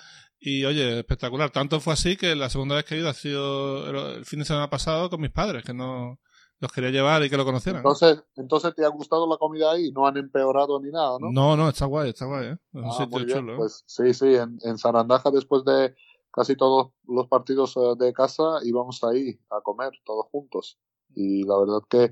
Y 0.46 0.66
oye, 0.66 1.00
espectacular. 1.00 1.52
Tanto 1.52 1.80
fue 1.80 1.94
así 1.94 2.18
que 2.18 2.36
la 2.36 2.50
segunda 2.50 2.76
vez 2.76 2.84
que 2.84 2.96
he 2.96 2.98
ido 2.98 3.08
ha 3.08 3.14
sido 3.14 3.90
el 4.18 4.26
fin 4.26 4.40
de 4.40 4.46
semana 4.46 4.70
pasado 4.70 5.10
con 5.10 5.22
mis 5.22 5.32
padres, 5.32 5.64
que 5.64 5.74
no 5.74 6.20
los 6.64 6.72
quería 6.72 6.90
llevar 6.90 7.24
y 7.24 7.30
que 7.30 7.38
lo 7.38 7.46
conocieran. 7.46 7.80
Entonces, 7.82 8.24
entonces 8.38 8.74
te 8.74 8.84
ha 8.86 8.88
gustado 8.88 9.28
la 9.30 9.38
comida 9.38 9.72
ahí, 9.72 9.92
no 9.92 10.08
han 10.08 10.18
empeorado 10.18 10.80
ni 10.80 10.90
nada, 10.92 11.18
¿no? 11.20 11.30
No, 11.32 11.56
no, 11.58 11.70
está 11.70 11.86
guay, 11.86 12.10
está 12.10 12.26
guay, 12.26 12.48
¿eh? 12.48 12.58
Es 12.74 12.82
un 12.82 12.86
Ah, 12.86 12.92
sitio 12.94 13.08
muy 13.10 13.26
bien. 13.26 13.38
chulo. 13.40 13.54
¿eh? 13.54 13.58
Pues 13.58 13.84
sí, 13.86 14.14
sí, 14.14 14.36
en, 14.36 14.58
en 14.64 14.78
Sarandaja 14.78 15.30
después 15.30 15.64
de 15.66 15.94
casi 16.32 16.56
todos 16.56 16.92
los 17.08 17.28
partidos 17.28 17.76
eh, 17.78 17.80
de 17.98 18.12
casa 18.14 18.44
íbamos 18.64 19.04
ahí 19.04 19.38
a 19.52 19.62
comer 19.62 19.92
todos 20.06 20.26
juntos. 20.32 20.80
Y 21.16 21.44
la 21.44 21.58
verdad 21.60 21.82
que 21.90 22.04
eh, 22.06 22.12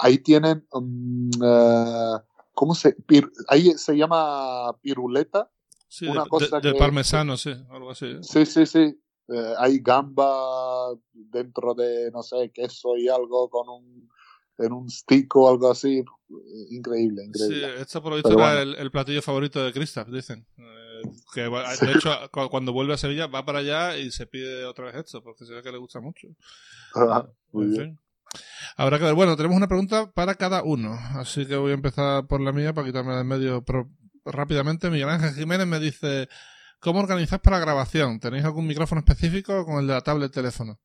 ahí 0.00 0.18
tienen, 0.18 0.66
mm, 0.72 1.30
eh, 1.44 2.12
¿cómo 2.54 2.74
se? 2.74 2.96
pir- 2.96 3.30
ahí 3.48 3.72
se 3.72 3.96
llama 3.96 4.72
piruleta. 4.80 5.50
Sí, 5.88 6.06
una 6.06 6.22
de- 6.22 6.28
cosa 6.30 6.60
de- 6.60 6.74
parmesano, 6.74 7.36
sí, 7.36 7.50
algo 7.70 7.90
así. 7.90 8.06
¿eh? 8.06 8.18
Sí, 8.22 8.46
sí, 8.46 8.64
sí. 8.64 8.98
Eh, 9.32 9.54
hay 9.58 9.78
gamba 9.78 10.90
dentro 11.12 11.74
de, 11.74 12.10
no 12.10 12.22
sé, 12.22 12.50
queso 12.52 12.96
y 12.96 13.08
algo 13.08 13.48
con 13.48 13.68
un, 13.68 14.08
en 14.58 14.72
un 14.72 14.90
stick 14.90 15.34
o 15.36 15.48
algo 15.48 15.70
así. 15.70 16.04
Increíble, 16.70 17.22
Sí, 17.22 17.28
increíble. 17.44 17.80
esto 17.80 18.02
por 18.02 18.10
lo 18.10 18.16
visto 18.16 18.28
Pero 18.30 18.40
era 18.40 18.54
bueno. 18.56 18.72
el, 18.72 18.78
el 18.80 18.90
platillo 18.90 19.22
favorito 19.22 19.64
de 19.64 19.72
Christoph, 19.72 20.08
dicen. 20.08 20.46
Eh, 20.58 21.00
que 21.32 21.42
de 21.86 21.92
hecho, 21.92 22.10
cu- 22.32 22.48
cuando 22.50 22.72
vuelve 22.72 22.94
a 22.94 22.98
Sevilla 22.98 23.26
va 23.28 23.44
para 23.44 23.60
allá 23.60 23.96
y 23.96 24.10
se 24.10 24.26
pide 24.26 24.64
otra 24.64 24.86
vez 24.86 24.96
esto, 24.96 25.22
porque 25.22 25.44
se 25.44 25.54
ve 25.54 25.62
que 25.62 25.72
le 25.72 25.78
gusta 25.78 26.00
mucho. 26.00 26.28
Ah, 26.94 27.26
muy 27.52 27.64
En 27.66 27.70
bien. 27.70 27.98
Habrá 28.76 28.98
que 28.98 29.04
ver. 29.04 29.14
Bueno, 29.14 29.36
tenemos 29.36 29.56
una 29.56 29.66
pregunta 29.68 30.10
para 30.12 30.34
cada 30.36 30.62
uno. 30.62 30.92
Así 31.16 31.46
que 31.46 31.56
voy 31.56 31.72
a 31.72 31.74
empezar 31.74 32.26
por 32.26 32.40
la 32.40 32.52
mía 32.52 32.72
para 32.72 32.86
quitarme 32.86 33.14
de 33.16 33.24
medio 33.24 33.62
pro- 33.64 33.88
rápidamente. 34.24 34.90
Miguel 34.90 35.08
Ángel 35.08 35.34
Jiménez 35.34 35.66
me 35.66 35.80
dice: 35.80 36.28
¿Cómo 36.80 37.00
organizáis 37.00 37.40
para 37.42 37.58
grabación? 37.58 38.18
¿Tenéis 38.20 38.44
algún 38.44 38.66
micrófono 38.66 39.00
específico 39.00 39.60
o 39.60 39.64
con 39.66 39.78
el 39.80 39.86
de 39.86 39.92
la 39.94 40.00
tablet 40.00 40.32
teléfono? 40.32 40.80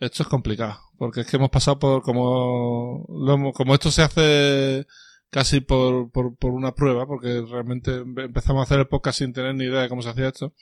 Esto 0.00 0.22
es 0.24 0.28
complicado, 0.28 0.78
porque 0.98 1.20
es 1.20 1.26
que 1.26 1.36
hemos 1.36 1.50
pasado 1.50 1.78
por 1.78 2.02
como, 2.02 3.06
lo 3.08 3.52
como 3.52 3.74
esto 3.74 3.90
se 3.90 4.02
hace 4.02 4.86
casi 5.30 5.60
por, 5.60 6.10
por, 6.10 6.34
una 6.50 6.74
prueba, 6.74 7.06
porque 7.06 7.44
realmente 7.48 8.00
empe- 8.02 8.24
empezamos 8.24 8.60
a 8.60 8.64
hacer 8.64 8.80
el 8.80 8.88
podcast 8.88 9.18
sin 9.18 9.32
tener 9.32 9.54
ni 9.54 9.64
idea 9.64 9.82
de 9.82 9.88
cómo 9.88 10.02
se 10.02 10.08
hacía 10.10 10.28
esto. 10.28 10.52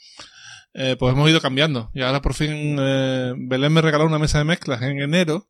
Eh, 0.74 0.96
pues 0.98 1.12
hemos 1.12 1.28
ido 1.30 1.40
cambiando. 1.40 1.90
Y 1.94 2.02
ahora 2.02 2.20
por 2.22 2.34
fin 2.34 2.76
eh, 2.80 3.34
Belén 3.36 3.72
me 3.72 3.82
regaló 3.82 4.06
una 4.06 4.18
mesa 4.18 4.38
de 4.38 4.44
mezclas 4.44 4.80
en 4.82 5.00
enero 5.00 5.48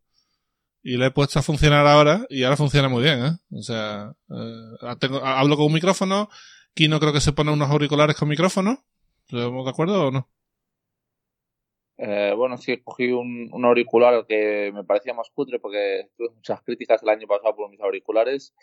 y 0.82 0.96
la 0.96 1.06
he 1.06 1.10
puesto 1.12 1.38
a 1.38 1.42
funcionar 1.42 1.86
ahora 1.86 2.26
y 2.28 2.42
ahora 2.42 2.56
funciona 2.56 2.88
muy 2.88 3.02
bien, 3.04 3.24
¿eh? 3.24 3.32
O 3.52 3.62
sea, 3.62 4.12
eh, 4.30 4.96
tengo- 4.98 5.24
hablo 5.24 5.56
con 5.56 5.66
un 5.66 5.72
micrófono, 5.72 6.28
Kino 6.74 6.98
creo 7.00 7.12
que 7.12 7.20
se 7.20 7.32
pone 7.32 7.52
unos 7.52 7.70
auriculares 7.70 8.16
con 8.16 8.28
micrófono. 8.28 8.84
¿Estamos 9.32 9.64
de 9.64 9.70
acuerdo 9.70 10.06
o 10.08 10.10
no? 10.10 10.28
Eh, 11.98 12.32
bueno, 12.36 12.56
sí, 12.58 12.78
cogí 12.82 13.12
un, 13.12 13.48
un 13.52 13.64
auricular 13.64 14.26
que 14.26 14.72
me 14.74 14.82
parecía 14.84 15.14
más 15.14 15.30
cutre 15.30 15.60
porque 15.60 16.08
tuve 16.16 16.30
muchas 16.34 16.60
críticas 16.62 17.02
el 17.02 17.10
año 17.10 17.26
pasado 17.28 17.54
por 17.54 17.70
mis 17.70 17.80
auriculares 17.80 18.54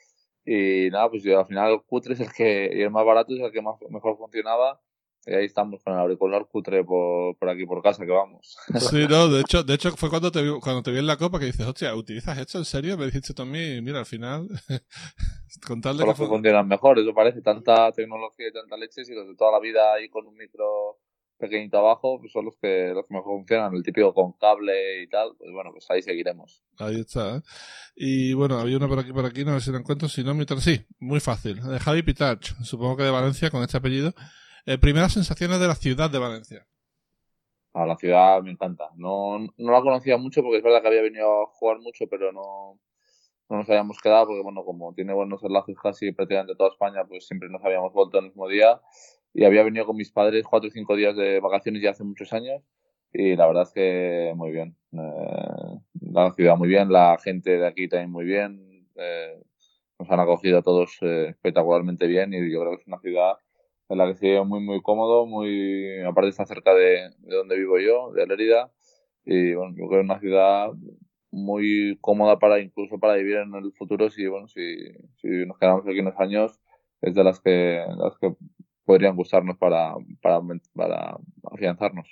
y 0.46 0.90
nada, 0.92 1.10
pues 1.10 1.24
yo, 1.24 1.40
al 1.40 1.46
final 1.46 1.72
el 1.74 1.82
cutre 1.84 2.14
es 2.14 2.20
el 2.22 2.34
que, 2.34 2.70
y 2.74 2.82
el 2.82 2.92
más 2.92 3.06
barato 3.06 3.34
es 3.36 3.42
el 3.42 3.52
que 3.52 3.62
más, 3.62 3.76
mejor 3.90 4.18
funcionaba 4.18 4.82
y 5.30 5.34
ahí 5.36 5.46
estamos 5.46 5.84
con 5.84 5.94
el 5.94 6.00
auricular 6.00 6.48
cutre 6.48 6.84
por, 6.84 7.38
por 7.38 7.50
aquí 7.50 7.66
por 7.66 7.84
casa 7.84 8.06
que 8.06 8.12
vamos. 8.12 8.58
Sí, 8.80 9.06
no, 9.08 9.28
de 9.28 9.42
hecho, 9.42 9.64
de 9.64 9.76
hecho 9.76 9.92
fue 9.92 10.10
cuando 10.10 10.32
te 10.32 10.42
vi, 10.42 10.60
cuando 10.60 10.82
te 10.82 10.92
vi 10.92 10.98
en 10.98 11.08
la 11.08 11.18
copa 11.18 11.40
que 11.40 11.46
dices, 11.46 11.68
hostia, 11.68 11.94
¿utilizas 11.96 12.38
esto 12.38 12.58
en 12.58 12.66
serio? 12.66 12.98
Me 12.98 13.06
dijiste 13.06 13.34
tú 13.34 13.44
a 13.44 13.46
mí, 13.46 13.80
mira, 13.82 14.00
al 14.00 14.06
final, 14.06 14.48
con 15.68 15.82
tal 15.82 15.98
de 15.98 16.04
que 16.04 16.08
los 16.08 16.16
que 16.16 16.26
fue... 16.26 16.28
funcionan 16.28 16.68
mejor, 16.68 16.98
eso 16.98 17.14
parece, 17.14 17.42
tanta 17.42 17.92
tecnología 17.92 18.48
y 18.48 18.54
tanta 18.54 18.76
leche 18.78 19.02
y 19.08 19.14
los 19.14 19.28
de 19.28 19.36
toda 19.36 19.52
la 19.52 19.60
vida 19.60 19.94
ahí 19.94 20.10
con 20.10 20.26
un 20.26 20.36
micro 20.36 20.98
pequeñito 21.38 21.78
abajo 21.78 22.20
pues 22.20 22.32
son 22.32 22.46
los 22.46 22.56
que, 22.62 22.92
los 22.94 23.06
que 23.08 23.14
mejor 23.14 23.40
funcionan, 23.40 23.74
el 23.76 23.84
típico 23.84 24.14
con 24.14 24.34
cable 24.34 25.04
y 25.04 25.08
tal, 25.08 25.36
pues 25.38 25.52
bueno, 25.52 25.72
pues 25.72 25.86
ahí 25.90 26.02
seguiremos. 26.02 26.64
Ahí 26.78 27.00
está, 27.00 27.38
¿eh? 27.38 27.42
Y 27.96 28.34
bueno, 28.34 28.58
había 28.58 28.78
una 28.78 28.88
por 28.88 29.00
aquí, 29.00 29.14
por 29.14 29.26
aquí, 29.26 29.46
no 29.46 29.60
sé 29.60 29.68
si 29.68 29.72
la 29.72 29.80
encuentro, 29.80 30.10
si 30.10 30.24
no, 30.24 30.34
mientras 30.34 30.64
sí, 30.64 30.82
muy 31.00 31.20
fácil. 31.20 31.62
De 31.62 31.80
Javi 31.80 32.02
Pitach, 32.02 32.56
supongo 32.64 32.98
que 32.98 33.04
de 33.04 33.12
Valencia, 33.12 33.52
con 33.52 33.62
este 33.62 33.78
apellido. 33.78 34.14
Eh, 34.70 34.78
primeras 34.78 35.14
sensaciones 35.14 35.60
de 35.60 35.68
la 35.68 35.74
ciudad 35.74 36.12
de 36.12 36.20
Valencia. 36.20 36.68
A 37.74 37.88
la 37.88 37.96
ciudad 37.96 38.40
me 38.44 38.52
encanta. 38.52 38.92
No, 38.98 39.40
no 39.40 39.72
la 39.72 39.82
conocía 39.82 40.16
mucho 40.20 40.44
porque 40.44 40.58
es 40.58 40.64
verdad 40.64 40.84
que 40.84 40.90
había 40.90 41.02
venido 41.02 41.42
a 41.42 41.48
jugar 41.48 41.80
mucho, 41.80 42.06
pero 42.08 42.32
no, 42.32 42.80
no 43.50 43.58
nos 43.58 43.68
habíamos 43.68 43.98
quedado 43.98 44.28
porque, 44.28 44.44
bueno, 44.44 44.64
como 44.64 44.94
tiene 44.94 45.12
buenos 45.12 45.44
enlaces 45.44 45.76
casi 45.82 46.12
prácticamente 46.12 46.54
toda 46.54 46.70
España, 46.70 47.04
pues 47.04 47.26
siempre 47.26 47.50
nos 47.50 47.66
habíamos 47.66 47.94
vuelto 47.94 48.20
el 48.20 48.26
mismo 48.26 48.48
día. 48.48 48.80
Y 49.34 49.44
había 49.44 49.64
venido 49.64 49.88
con 49.88 49.96
mis 49.96 50.12
padres 50.12 50.46
cuatro 50.48 50.70
o 50.70 50.72
cinco 50.72 50.96
días 50.96 51.16
de 51.16 51.40
vacaciones 51.40 51.82
ya 51.82 51.90
hace 51.90 52.04
muchos 52.04 52.32
años. 52.32 52.62
Y 53.12 53.36
la 53.36 53.48
verdad 53.48 53.64
es 53.64 53.72
que 53.72 54.34
muy 54.36 54.52
bien. 54.52 54.76
Eh, 54.92 55.80
la 56.12 56.32
ciudad 56.36 56.58
muy 56.58 56.68
bien, 56.68 56.92
la 56.92 57.18
gente 57.18 57.58
de 57.58 57.66
aquí 57.66 57.88
también 57.90 58.12
muy 58.12 58.26
bien. 58.26 58.88
Eh, 58.98 59.42
nos 59.98 60.12
han 60.12 60.20
acogido 60.20 60.60
a 60.60 60.62
todos 60.62 60.96
espectacularmente 61.02 62.06
bien 62.06 62.36
y 62.36 62.52
yo 62.52 62.60
creo 62.62 62.76
que 62.76 62.82
es 62.84 62.88
una 62.88 63.00
ciudad 63.00 63.40
en 63.90 63.98
la 63.98 64.14
que 64.14 64.20
vive 64.22 64.44
muy 64.46 64.62
muy 64.62 64.82
cómodo, 64.82 65.26
muy 65.26 66.02
aparte 66.04 66.30
está 66.30 66.46
cerca 66.46 66.74
de, 66.74 67.10
de 67.18 67.36
donde 67.36 67.58
vivo 67.58 67.80
yo, 67.80 68.12
de 68.14 68.28
Lérida, 68.28 68.72
y 69.26 69.54
bueno, 69.54 69.76
yo 69.76 69.88
creo 69.88 69.90
que 69.90 70.00
es 70.00 70.06
una 70.06 70.20
ciudad 70.20 70.70
muy 71.32 71.98
cómoda 72.02 72.40
para 72.40 72.60
incluso 72.60 73.00
para 73.00 73.16
vivir 73.16 73.38
en 73.38 73.54
el 73.56 73.72
futuro 73.74 74.10
si 74.10 74.26
bueno 74.28 74.48
si, 74.48 74.78
si 75.22 75.28
nos 75.46 75.58
quedamos 75.60 75.86
aquí 75.86 76.00
unos 76.00 76.20
años 76.20 76.60
es 77.02 77.14
de 77.14 77.24
las 77.24 77.40
que 77.40 77.84
las 77.98 78.18
que 78.20 78.34
podrían 78.90 79.16
gustarnos 79.16 79.56
para, 79.58 79.94
para, 80.20 80.42
para 80.74 81.18
afianzarnos. 81.52 82.08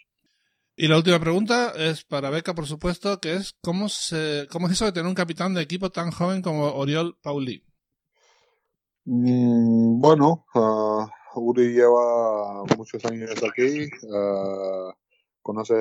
Y 0.75 0.87
la 0.87 0.97
última 0.97 1.19
pregunta 1.19 1.73
es 1.75 2.03
para 2.03 2.29
Beca, 2.29 2.53
por 2.53 2.67
supuesto, 2.67 3.19
que 3.19 3.33
es 3.33 3.57
¿cómo, 3.63 3.89
se, 3.89 4.45
cómo 4.51 4.67
es 4.67 4.73
eso 4.73 4.85
de 4.85 4.91
tener 4.91 5.07
un 5.07 5.15
capitán 5.15 5.55
de 5.55 5.63
equipo 5.63 5.89
tan 5.89 6.11
joven 6.11 6.43
como 6.43 6.65
Oriol 6.65 7.17
Pauli? 7.23 7.63
Mm, 9.05 9.99
bueno, 9.99 10.45
uh, 10.53 11.07
Uri 11.35 11.73
lleva 11.73 12.63
muchos 12.77 13.03
años 13.05 13.31
aquí, 13.43 13.89
uh, 14.03 14.91
conoce 15.41 15.73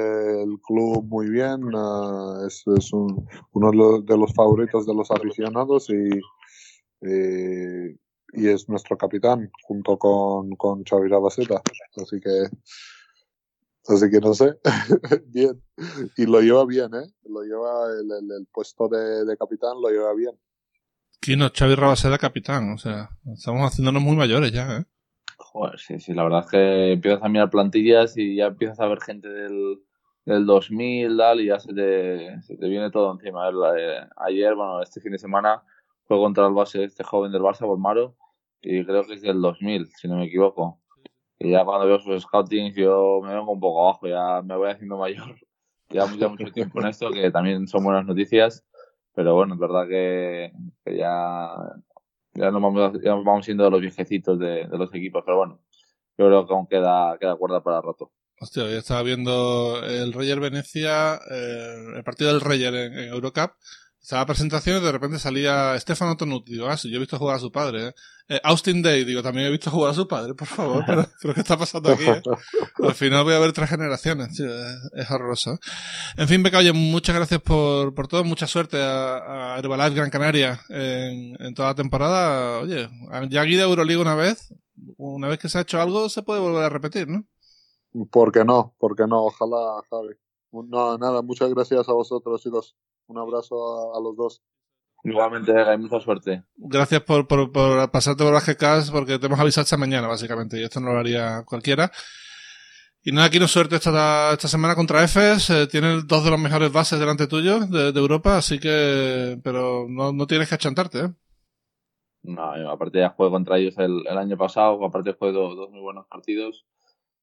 el 0.42 0.60
club 0.60 1.04
muy 1.04 1.28
bien, 1.30 1.74
uh, 1.74 2.46
es, 2.46 2.64
es 2.66 2.92
un, 2.92 3.26
uno 3.52 4.00
de 4.02 4.16
los, 4.16 4.34
favoritos 4.34 4.86
de 4.86 4.94
los 4.94 5.10
aficionados 5.10 5.88
y, 5.90 6.08
y, 8.32 8.48
es 8.48 8.68
nuestro 8.68 8.96
capitán 8.96 9.50
junto 9.62 9.98
con, 9.98 10.50
con 10.56 10.84
Xavi 10.84 11.08
Rabaseta. 11.08 11.62
Así 11.96 12.20
que, 12.20 12.48
así 13.88 14.10
que 14.10 14.20
no 14.20 14.34
sé, 14.34 14.58
bien. 15.26 15.62
Y 16.16 16.26
lo 16.26 16.40
lleva 16.40 16.64
bien, 16.66 16.94
¿eh? 16.94 17.12
Lo 17.24 17.42
lleva 17.42 17.86
el, 17.92 18.10
el, 18.12 18.46
puesto 18.52 18.88
de, 18.88 19.24
de 19.24 19.36
capitán, 19.36 19.80
lo 19.80 19.88
lleva 19.88 20.14
bien. 20.14 20.32
Kino, 21.20 21.50
Xavi 21.52 21.74
Rabaseda 21.74 22.18
capitán, 22.18 22.72
o 22.72 22.78
sea, 22.78 23.10
estamos 23.34 23.72
haciéndonos 23.72 24.02
muy 24.02 24.16
mayores 24.16 24.52
ya, 24.52 24.78
¿eh? 24.78 24.84
Joder, 25.56 25.80
sí, 25.80 25.98
sí, 25.98 26.12
la 26.12 26.24
verdad 26.24 26.40
es 26.44 26.50
que 26.50 26.92
empiezas 26.92 27.22
a 27.22 27.30
mirar 27.30 27.48
plantillas 27.48 28.14
y 28.18 28.36
ya 28.36 28.48
empiezas 28.48 28.78
a 28.78 28.88
ver 28.88 29.00
gente 29.00 29.26
del, 29.26 29.78
del 30.26 30.44
2000 30.44 31.16
tal, 31.16 31.40
y 31.40 31.46
ya 31.46 31.58
se 31.58 31.72
te, 31.72 32.42
se 32.42 32.58
te 32.58 32.68
viene 32.68 32.90
todo 32.90 33.10
encima. 33.10 33.48
Ayer, 34.18 34.54
bueno, 34.54 34.82
este 34.82 35.00
fin 35.00 35.12
de 35.12 35.18
semana 35.18 35.62
fue 36.04 36.18
contra 36.18 36.46
el 36.46 36.52
base 36.52 36.84
este 36.84 37.02
joven 37.04 37.32
del 37.32 37.40
Barça, 37.40 37.66
Bolmaro, 37.66 38.18
y 38.60 38.84
creo 38.84 39.06
que 39.06 39.14
es 39.14 39.22
del 39.22 39.40
2000, 39.40 39.86
si 39.86 40.08
no 40.08 40.16
me 40.16 40.26
equivoco. 40.26 40.78
Y 41.38 41.52
ya 41.52 41.64
cuando 41.64 41.86
veo 41.86 42.00
sus 42.00 42.24
scoutings 42.24 42.76
yo 42.76 43.20
me 43.22 43.34
vengo 43.34 43.52
un 43.52 43.60
poco 43.60 43.88
abajo, 43.88 44.08
ya 44.08 44.42
me 44.42 44.56
voy 44.56 44.70
haciendo 44.70 44.98
mayor. 44.98 45.36
Ya 45.88 46.04
mucho 46.04 46.50
tiempo 46.52 46.80
en 46.80 46.88
esto, 46.88 47.10
que 47.12 47.30
también 47.30 47.68
son 47.68 47.84
buenas 47.84 48.04
noticias, 48.04 48.66
pero 49.14 49.36
bueno, 49.36 49.54
es 49.54 49.60
verdad 49.60 49.86
que, 49.86 50.52
que 50.84 50.96
ya 50.96 51.48
ya 52.36 52.50
nos 52.50 52.62
vamos, 52.62 52.92
ya 53.02 53.10
nos 53.14 53.24
vamos 53.24 53.44
siendo 53.44 53.68
los 53.70 53.80
viejecitos 53.80 54.38
de, 54.38 54.66
los 54.68 54.92
equipos, 54.94 55.22
pero 55.24 55.38
bueno, 55.38 55.60
yo 56.18 56.26
creo 56.26 56.46
que 56.46 56.54
aún 56.54 56.66
queda, 56.66 57.16
queda 57.18 57.36
cuerda 57.36 57.62
para 57.62 57.80
rato. 57.80 58.12
Hostia, 58.38 58.64
yo 58.64 58.78
estaba 58.78 59.02
viendo 59.02 59.80
el 59.82 60.12
Reyer 60.12 60.40
Venecia, 60.40 61.14
eh, 61.30 61.94
el 61.96 62.04
partido 62.04 62.32
del 62.32 62.42
Reyer 62.42 62.74
en, 62.74 62.98
Eurocup, 63.08 63.52
estaba 64.06 64.24
presentación 64.24 64.80
y 64.80 64.84
de 64.86 64.92
repente 64.92 65.18
salía 65.18 65.76
Stefano 65.80 66.16
Tonuti. 66.16 66.52
Digo, 66.52 66.68
ah, 66.68 66.76
sí, 66.76 66.88
yo 66.88 66.98
he 66.98 67.00
visto 67.00 67.18
jugar 67.18 67.34
a 67.34 67.40
su 67.40 67.50
padre. 67.50 67.88
¿eh? 67.88 67.94
Eh, 68.28 68.40
Austin 68.44 68.80
Day, 68.80 69.02
digo, 69.02 69.20
también 69.20 69.48
he 69.48 69.50
visto 69.50 69.68
jugar 69.68 69.90
a 69.90 69.94
su 69.94 70.06
padre, 70.06 70.32
por 70.34 70.46
favor. 70.46 70.84
Pero, 70.86 71.08
pero 71.20 71.34
¿qué 71.34 71.40
está 71.40 71.58
pasando 71.58 71.90
aquí? 71.90 72.04
eh? 72.04 72.22
Al 72.84 72.94
final 72.94 73.24
voy 73.24 73.34
a 73.34 73.40
ver 73.40 73.52
tres 73.52 73.68
generaciones, 73.68 74.36
tío, 74.36 74.46
es, 74.46 74.76
es 74.94 75.10
horroroso. 75.10 75.58
En 76.16 76.28
fin, 76.28 76.40
Beca, 76.40 76.58
oye, 76.58 76.72
muchas 76.72 77.16
gracias 77.16 77.42
por, 77.42 77.94
por 77.94 78.06
todo. 78.06 78.22
Mucha 78.22 78.46
suerte 78.46 78.80
a, 78.80 79.54
a 79.56 79.58
Herbalife 79.58 79.96
Gran 79.96 80.10
Canaria 80.10 80.60
en, 80.68 81.34
en 81.42 81.54
toda 81.54 81.70
la 81.70 81.74
temporada. 81.74 82.60
Oye, 82.60 82.88
ya 83.28 83.42
de 83.42 83.60
Euroliga 83.60 84.00
una 84.00 84.14
vez, 84.14 84.54
una 84.98 85.26
vez 85.26 85.40
que 85.40 85.48
se 85.48 85.58
ha 85.58 85.62
hecho 85.62 85.80
algo, 85.82 86.08
se 86.08 86.22
puede 86.22 86.38
volver 86.38 86.62
a 86.62 86.68
repetir, 86.68 87.08
¿no? 87.08 87.24
¿Por 88.12 88.30
qué 88.30 88.44
no? 88.44 88.72
¿Por 88.78 88.94
qué 88.94 89.08
no? 89.08 89.24
Ojalá, 89.24 89.82
Javi. 89.90 90.14
No, 90.64 90.98
nada, 90.98 91.22
muchas 91.22 91.52
gracias 91.52 91.88
a 91.88 91.92
vosotros, 91.92 92.42
chicos. 92.42 92.76
Un 93.06 93.18
abrazo 93.18 93.94
a, 93.94 93.98
a 93.98 94.00
los 94.00 94.16
dos. 94.16 94.42
Igualmente, 95.04 95.52
hay 95.52 95.78
mucha 95.78 96.00
suerte. 96.00 96.42
Gracias 96.56 97.02
por, 97.02 97.28
por, 97.28 97.52
por 97.52 97.90
pasarte 97.90 98.24
por 98.24 98.32
las 98.32 98.46
GKs 98.46 98.90
porque 98.90 99.18
te 99.18 99.26
hemos 99.26 99.38
avisado 99.38 99.62
esta 99.62 99.76
mañana, 99.76 100.08
básicamente, 100.08 100.58
y 100.58 100.64
esto 100.64 100.80
no 100.80 100.92
lo 100.92 100.98
haría 100.98 101.44
cualquiera. 101.44 101.92
Y 103.04 103.12
nada, 103.12 103.28
aquí 103.28 103.38
no 103.38 103.46
suerte 103.46 103.76
esta, 103.76 104.32
esta 104.32 104.48
semana 104.48 104.74
contra 104.74 105.04
EFES. 105.04 105.50
Eh, 105.50 105.66
tienen 105.68 106.08
dos 106.08 106.24
de 106.24 106.30
los 106.32 106.40
mejores 106.40 106.72
bases 106.72 106.98
delante 106.98 107.28
tuyo 107.28 107.60
de, 107.60 107.92
de 107.92 108.00
Europa, 108.00 108.36
así 108.36 108.58
que. 108.58 109.38
Pero 109.44 109.86
no, 109.88 110.12
no 110.12 110.26
tienes 110.26 110.48
que 110.48 110.56
achantarte, 110.56 110.98
¿eh? 110.98 111.12
No, 112.22 112.56
yo 112.58 112.68
aparte 112.70 112.98
ya 112.98 113.10
jugué 113.10 113.30
contra 113.30 113.58
ellos 113.58 113.78
el, 113.78 114.04
el 114.08 114.18
año 114.18 114.36
pasado, 114.36 114.84
aparte 114.84 115.12
jugué 115.12 115.30
dos, 115.30 115.54
dos 115.54 115.70
muy 115.70 115.80
buenos 115.80 116.06
partidos. 116.08 116.66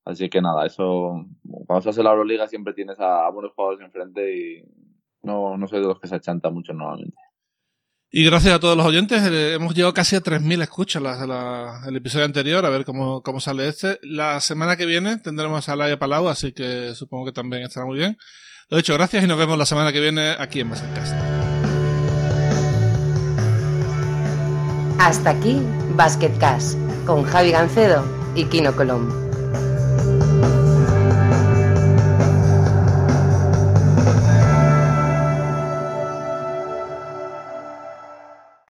Así 0.06 0.30
que 0.30 0.42
nada, 0.42 0.66
eso. 0.66 1.26
Cuando 1.66 1.82
se 1.82 1.90
hace 1.90 2.04
la 2.04 2.12
Euroliga 2.12 2.48
siempre 2.48 2.74
tienes 2.74 3.00
a, 3.00 3.26
a 3.26 3.30
buenos 3.30 3.54
jugadores 3.54 3.82
enfrente 3.82 4.36
y 4.36 4.64
no, 5.22 5.58
no 5.58 5.68
soy 5.68 5.82
de 5.82 5.88
los 5.88 6.00
que 6.00 6.08
se 6.08 6.16
achanta 6.16 6.50
mucho 6.50 6.74
normalmente. 6.74 7.18
Y 8.16 8.26
gracias 8.26 8.54
a 8.54 8.60
todos 8.60 8.78
los 8.78 8.86
oyentes, 8.86 9.24
eh, 9.24 9.56
hemos 9.56 9.74
llegado 9.74 9.92
casi 9.96 10.16
a 10.16 10.22
3.000 10.22 10.62
escuchas 10.62 11.02
la, 11.02 11.26
la, 11.26 11.82
el 11.88 11.96
episodio 11.96 12.26
anterior, 12.26 12.64
a 12.64 12.70
ver 12.70 12.86
cómo, 12.86 13.24
cómo 13.24 13.40
sale 13.40 13.68
este. 13.68 13.98
La 14.04 14.40
semana 14.40 14.76
que 14.76 14.86
viene 14.86 15.18
tendremos 15.18 15.68
a 15.68 15.76
Laia 15.76 15.98
Palau, 15.98 16.30
así 16.30 16.52
que 16.52 16.94
supongo 16.94 17.26
que 17.26 17.32
también 17.32 17.64
estará 17.64 17.88
muy 17.88 17.98
bien. 17.98 18.18
Lo 18.70 18.78
dicho, 18.78 18.94
gracias 18.94 19.24
y 19.24 19.28
nos 19.28 19.40
vemos 19.40 19.58
la 19.58 19.66
semana 19.66 19.92
que 19.92 20.00
viene 20.00 20.36
aquí 20.38 20.60
en 20.60 20.70
Basketcast. 20.70 21.16
Hasta 25.00 25.32
aquí 25.32 25.60
Basketcast 25.96 26.78
con 27.08 27.24
Javi 27.24 27.50
Gancedo 27.50 28.06
y 28.36 28.46
Kino 28.46 28.76
Colombo. 28.76 29.23